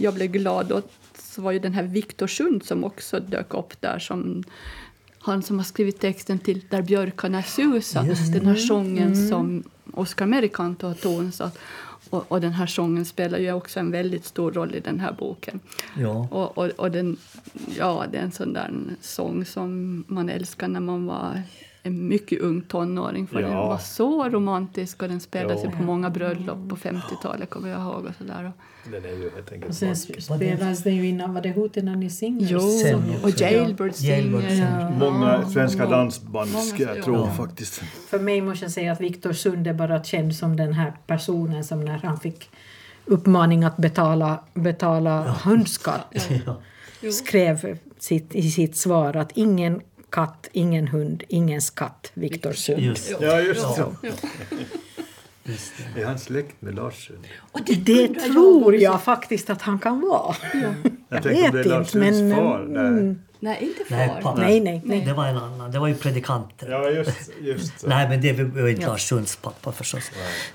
jag 0.00 0.14
blev 0.14 0.26
glad 0.30 0.72
åt 0.72 0.92
så 1.18 1.42
var 1.42 1.52
ju 1.52 1.58
den 1.58 1.72
här 1.72 1.82
Viktor 1.82 2.26
Sund 2.26 2.64
som 2.64 2.84
också 2.84 3.20
dök 3.20 3.54
upp 3.54 3.80
där. 3.80 3.98
Som, 3.98 4.44
han 5.18 5.42
som 5.42 5.58
har 5.58 5.64
skrivit 5.64 6.00
texten 6.00 6.38
till 6.38 6.60
Där 6.70 6.82
björkarna 6.82 7.42
susar. 7.42 8.32
Den 8.32 8.46
här 8.46 8.54
sången 8.54 9.28
som 9.28 9.62
Oscar 9.94 10.26
Merikanto 10.26 10.86
har 10.86 10.94
tonsatt. 10.94 11.58
Och, 12.10 12.32
och 12.32 12.40
den 12.40 12.52
här 12.52 12.66
sången 12.66 13.04
spelar 13.04 13.38
ju 13.38 13.52
också 13.52 13.80
en 13.80 13.90
väldigt 13.90 14.24
stor 14.24 14.52
roll 14.52 14.74
i 14.74 14.80
den 14.80 15.00
här 15.00 15.12
boken. 15.12 15.60
Ja. 15.96 16.28
Och, 16.30 16.58
och, 16.58 16.66
och 16.66 16.90
den, 16.90 17.16
ja, 17.78 18.04
det 18.12 18.18
är 18.18 18.22
en 18.22 18.32
sån 18.32 18.52
där 18.52 18.70
sång 19.00 19.44
som 19.44 20.04
man 20.08 20.28
älskar 20.28 20.68
när 20.68 20.80
man 20.80 21.06
var 21.06 21.42
en 21.82 22.08
mycket 22.08 22.40
ung 22.40 22.60
tonåring. 22.62 23.26
För 23.26 23.40
Ja. 23.40 23.46
Den 23.48 23.56
var 23.56 23.78
så 23.78 24.28
romantisk 24.28 25.02
och 25.02 25.08
den 25.08 25.20
spelades 25.20 25.64
ju 25.64 25.68
Ja. 25.68 25.76
på 25.76 25.82
många 25.82 26.10
bröllop 26.10 26.68
på 26.68 26.76
50-talet 26.76 27.50
kommer 27.50 27.68
jag 27.68 27.80
ihåg. 27.80 28.04
Och 28.04 28.14
så 28.18 28.24
där. 28.24 28.52
Den 28.92 29.04
är 29.04 29.08
ju 29.08 29.30
helt 29.34 29.52
enkelt 29.52 29.68
Och 29.68 29.74
sen 29.74 29.96
spelas 29.96 30.82
den 30.82 30.96
ju 30.96 31.06
innan, 31.08 31.34
var 31.34 31.40
det 31.42 31.50
Hootenanny 31.52 32.10
Singers? 32.10 32.50
Jo, 32.50 32.60
Sen 32.60 33.02
och. 33.22 33.30
Jailbird 33.40 33.94
Singer. 33.94 34.98
Många 34.98 35.46
svenska 35.48 35.86
dansband 35.86 36.52
många- 36.52 36.64
ska 36.64 36.82
jag 36.82 36.98
ja. 36.98 37.02
tro 37.02 37.14
Ja. 37.14 37.30
faktiskt. 37.30 37.82
För 38.08 38.18
mig 38.18 38.40
måste 38.40 38.64
jag 38.64 38.72
säga 38.72 38.92
att 38.92 39.00
Viktor 39.00 39.32
Sund 39.32 39.66
är 39.66 39.74
bara 39.74 40.04
känd 40.04 40.34
som 40.36 40.56
den 40.56 40.72
här 40.72 40.92
personen 41.06 41.64
som 41.64 41.84
när 41.84 41.98
han 41.98 42.20
fick 42.20 42.50
uppmaning 43.04 43.64
att 43.64 43.76
betala, 43.76 44.44
betala 44.54 45.22
hundskatt 45.44 46.14
Ja. 47.00 47.10
skrev 47.12 47.78
sitt, 47.98 48.34
i 48.34 48.50
sitt 48.50 48.76
svar 48.76 49.16
att 49.16 49.32
ingen 49.34 49.80
katt, 50.10 50.48
ingen 50.52 50.88
hund, 50.88 51.22
ingen 51.28 51.62
skatt, 51.62 52.10
Viktor 52.14 52.52
Sund. 52.52 52.78
Just 52.80 53.10
Ja, 53.20 53.40
just 53.40 53.60
så. 53.60 53.94
Ja. 54.02 54.08
just 55.44 55.72
det. 55.94 56.00
Är 56.02 56.06
han 56.06 56.18
släkt 56.18 56.62
med 56.62 56.74
Lars 56.74 57.06
Sund? 57.06 57.26
Och 57.52 57.60
Det 57.64 58.06
undrar 58.08 58.20
tror 58.22 58.62
också. 58.62 58.74
jag 58.76 59.02
faktiskt 59.02 59.50
att 59.50 59.62
han 59.62 59.78
kan 59.78 60.00
vara. 60.00 60.36
Jag, 60.52 60.74
Jag 61.08 61.22
det 61.22 61.28
vet 61.28 61.54
är 61.54 61.64
Lars 61.64 61.78
inte, 61.78 61.90
Sunds 61.90 62.20
men... 62.20 62.34
far. 62.36 62.58
Där. 62.58 62.86
mm, 62.88 63.18
Nej, 63.40 63.58
inte 63.62 63.84
far. 63.84 63.96
Nej, 63.96 64.08
pappa. 64.22 64.40
Nej, 64.40 64.60
nej, 64.60 64.82
nej. 64.84 65.04
Det 65.06 65.12
var 65.12 65.26
en 65.26 65.36
annan. 65.36 65.70
Det 65.72 65.78
var 65.78 65.88
ju 65.88 65.94
predikanten. 65.94 66.70
Ja, 66.70 66.90
just, 66.90 67.30
just. 67.40 67.86
Nej, 67.86 68.08
men 68.08 68.20
det 68.20 68.32
var 68.32 68.68
inte 68.68 68.86
Lars 68.86 69.08
Sunds 69.08 69.36
pappa 69.36 69.72
förstås. 69.72 70.10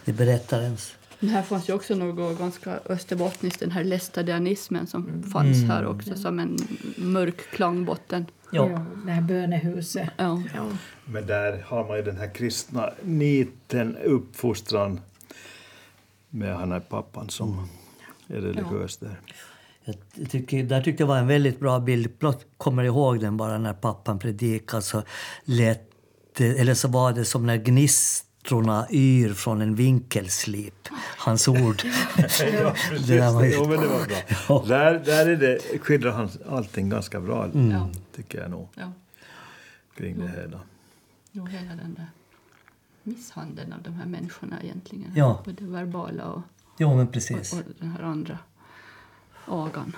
Det 0.06 0.14
berättarens. 0.14 0.96
Men 1.24 1.32
här 1.32 1.42
fanns 1.42 1.70
ju 1.70 1.74
också 1.74 1.96
något 1.96 2.40
ganska 2.40 2.80
österbottniskt, 2.86 3.60
den 3.60 3.72
här 3.72 3.84
lästadianismen 3.84 4.88
som 4.88 5.24
fanns 5.24 5.64
här 5.64 5.86
också 5.86 6.16
som 6.16 6.40
en 6.40 6.58
mörk 6.98 7.52
klangbotten. 7.52 8.26
Ja. 8.52 8.70
Ja, 8.70 8.86
det 9.06 9.12
här 9.12 9.22
bönehuset. 9.22 10.10
Ja. 10.18 10.42
Ja. 10.56 10.68
Men 11.06 11.28
där 11.28 11.66
har 11.68 11.88
man 11.88 11.98
ju 11.98 12.04
den 12.04 12.18
här 12.18 12.34
kristna 12.34 12.90
niten, 13.04 13.98
uppfostran 13.98 15.00
med 16.30 16.56
han 16.56 16.72
här 16.72 16.80
pappan 16.80 17.30
som 17.30 17.70
är 18.28 18.36
religiös 18.36 18.98
där. 18.98 19.20
Jag 19.84 20.30
tycker, 20.30 20.64
där 20.64 20.82
tyckte 20.82 21.04
jag 21.04 21.08
var 21.08 21.18
en 21.18 21.28
väldigt 21.28 21.60
bra 21.60 21.80
bild. 21.80 22.12
Blott 22.20 22.46
kommer 22.58 22.84
ihåg 22.84 23.20
den 23.20 23.38
bara 23.38 23.58
när 23.58 23.74
pappan 23.74 24.20
predikade 24.20 24.82
så 24.82 25.04
lät 25.44 25.92
det, 26.38 26.60
eller 26.60 26.74
så 26.74 26.88
var 26.88 27.14
det 27.14 27.26
som 27.26 27.46
när 27.46 27.58
gnistrorna 28.44 28.88
yr 28.92 29.34
från 29.34 29.62
en 29.62 29.76
vinkelslip. 29.76 30.90
Hans 31.18 31.48
ord. 31.48 31.82
ja, 32.18 32.24
precis. 32.90 33.08
Det 33.08 33.18
där 33.18 33.32
var 33.32 33.42
men 33.68 33.80
det 33.82 33.88
var 33.88 34.06
bra. 34.06 34.18
Ja. 34.50 34.64
Där, 34.68 35.00
där 35.06 35.26
är 35.30 35.36
det, 35.36 35.60
skildrar 35.82 36.12
han 36.12 36.30
allting 36.50 36.90
ganska 36.90 37.20
bra, 37.22 37.50
Ja. 37.54 37.90
tycker 38.16 38.42
jag 38.42 38.52
nog, 38.52 38.70
Ja. 38.76 38.92
kring 39.98 40.20
det 40.20 40.28
hela. 40.28 40.60
Jo, 41.32 41.46
hela 41.46 41.76
den 41.76 41.94
där 41.94 42.08
misshandeln 43.04 43.74
av 43.74 43.82
de 43.82 43.94
här 43.94 44.06
människorna 44.06 44.64
egentligen. 44.64 45.12
Ja. 45.16 45.42
Både 45.46 45.66
verbala 45.66 46.26
och, 46.26 46.42
Jo, 46.78 46.96
men 46.96 47.08
och, 47.08 47.14
precis. 47.14 47.54
och 47.54 47.60
den 47.80 47.90
här 47.92 48.04
andra 48.04 48.38
agan. 49.46 49.96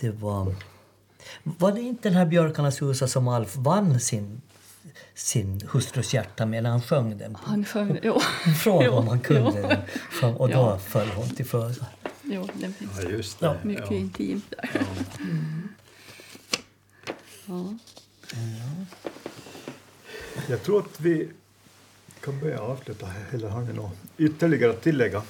Det 0.00 0.10
var... 0.10 0.54
Var 1.42 1.72
det 1.72 1.80
inte 1.80 2.08
den 2.08 2.18
här 2.18 2.26
Björkarnas 2.26 2.82
husa 2.82 3.08
som 3.08 3.28
Alf 3.28 3.56
vann 3.56 4.00
sin, 4.00 4.40
sin 5.14 5.60
hustrus 5.70 6.14
hjärta 6.14 6.46
med 6.46 6.62
när 6.62 6.70
han 6.70 6.82
sjöng 6.82 7.18
den? 7.18 7.32
På? 7.34 7.40
Han 7.44 7.64
sjöng... 7.64 7.98
Jo, 8.02 8.20
Från 8.62 8.84
Jo, 8.84 8.92
om 8.92 9.08
han 9.08 9.20
kunde 9.20 9.60
jo. 9.62 9.68
den. 10.20 10.34
Och 10.36 10.48
då 10.48 10.54
Ja. 10.54 10.78
föll 10.78 11.08
hon 11.08 11.30
till 11.30 11.46
föga. 11.46 11.86
jo 12.22 12.48
den 12.54 12.72
finns 12.74 12.90
Ja, 13.02 13.08
just 13.10 13.40
det. 13.40 13.46
Ja. 13.46 13.56
mycket 13.62 13.90
Ja. 13.90 13.96
intimt 13.96 14.44
där. 14.50 14.70
Ja. 17.46 17.74
Jag 20.48 20.62
tror 20.62 20.78
att 20.78 21.00
vi 21.00 21.28
kan 22.24 22.40
börja 22.40 22.60
avsluta 22.60 23.06
här. 23.06 23.24
Eller 23.32 23.48
har 23.48 23.60
ni 23.60 23.72
något 23.72 23.92
ytterligare 24.18 24.70
att 24.72 24.82
tillägga? 24.82 25.22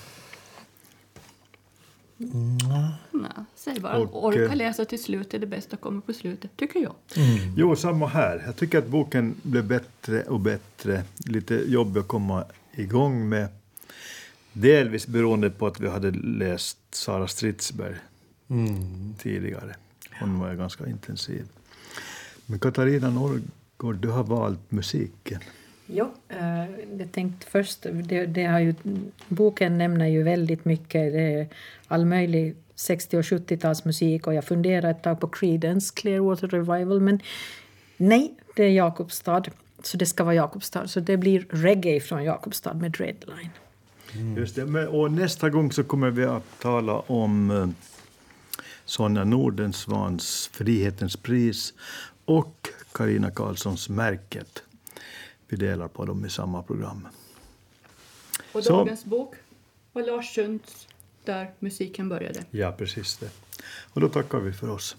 Nej, 3.10 3.30
säg 3.56 3.80
bara. 3.80 3.98
Och, 3.98 4.24
Orka 4.24 4.44
eh, 4.44 4.56
läsa 4.56 4.84
till 4.84 5.02
slut 5.02 5.34
är 5.34 5.38
det 5.38 5.46
bästa 5.46 5.76
kommer 5.76 6.00
på 6.00 6.12
slutet, 6.12 6.56
tycker 6.56 6.80
jag. 6.80 6.94
Jo, 7.56 7.76
samma 7.76 8.06
här. 8.06 8.42
Jag 8.46 8.56
tycker 8.56 8.78
att 8.78 8.86
boken 8.86 9.34
blev 9.42 9.66
bättre 9.66 10.22
och 10.22 10.40
bättre. 10.40 11.04
Lite 11.26 11.54
jobbig 11.54 12.00
att 12.00 12.08
komma 12.08 12.44
igång 12.72 13.28
med. 13.28 13.48
Delvis 14.52 15.06
beroende 15.06 15.50
på 15.50 15.66
att 15.66 15.80
vi 15.80 15.88
hade 15.88 16.10
läst 16.10 16.78
Sara 16.90 17.28
Stridsberg 17.28 17.94
tidigare. 19.18 19.76
Hon 20.20 20.38
var 20.38 20.50
ju 20.50 20.56
ganska 20.56 20.86
intensiv. 20.86 21.44
Men 22.46 22.58
Katarina 22.58 23.10
Norrgård, 23.10 23.96
du 23.96 24.08
har 24.08 24.24
valt 24.24 24.70
musiken. 24.70 25.40
Jo, 25.92 26.10
eh, 26.28 26.64
jag 26.98 27.12
tänkte 27.12 27.46
först, 27.46 27.86
det, 27.92 28.26
det 28.26 28.44
har 28.44 28.58
ju, 28.58 28.74
boken 29.28 29.78
nämner 29.78 30.06
ju 30.06 30.22
väldigt 30.22 30.64
mycket 30.64 31.12
all 31.88 32.04
möjlig 32.04 32.54
60 32.74 33.16
och 33.16 33.22
70-talsmusik 33.22 34.26
och 34.26 34.34
jag 34.34 34.44
funderade 34.44 34.90
ett 34.90 35.02
tag 35.02 35.20
på 35.20 35.28
Creedence 35.28 35.94
Clearwater 35.94 36.48
Revival 36.48 37.00
men 37.00 37.20
nej, 37.96 38.34
det 38.56 38.64
är 38.64 38.70
Jakobstad. 38.70 39.42
Så 39.82 39.96
det 39.96 40.06
ska 40.06 40.24
vara 40.24 40.34
Jakobstad. 40.34 40.88
Så 40.88 41.00
det 41.00 41.16
blir 41.16 41.46
reggae 41.50 42.00
från 42.00 42.24
Jakobstad 42.24 42.74
med 42.74 42.90
Dreadline. 42.90 43.50
Just 44.36 44.56
det. 44.56 44.86
Och 44.86 45.12
nästa 45.12 45.50
gång 45.50 45.72
så 45.72 45.84
kommer 45.84 46.10
vi 46.10 46.24
att 46.24 46.60
tala 46.60 46.98
om 46.98 47.50
eh, 47.50 47.68
Sonja 48.84 49.24
Nordensvans 49.24 50.50
Frihetens 50.52 51.16
pris 51.16 51.74
och 52.24 52.68
Karina 52.92 53.30
Karlssons 53.30 53.88
Märket. 53.88 54.62
Vi 55.50 55.56
delar 55.56 55.88
på 55.88 56.04
dem 56.04 56.24
i 56.24 56.30
samma 56.30 56.62
program. 56.62 57.08
Och 58.52 58.64
Så. 58.64 58.72
dagens 58.72 59.04
bok 59.04 59.34
var 59.92 60.02
Lars 60.02 60.34
Sunds 60.34 60.88
Där 61.24 61.50
musiken 61.58 62.08
började. 62.08 62.44
Ja, 62.50 62.72
precis 62.72 63.16
det. 63.16 63.30
Och 63.92 64.00
då 64.00 64.08
tackar 64.08 64.38
vi 64.38 64.52
för 64.52 64.70
oss. 64.70 64.96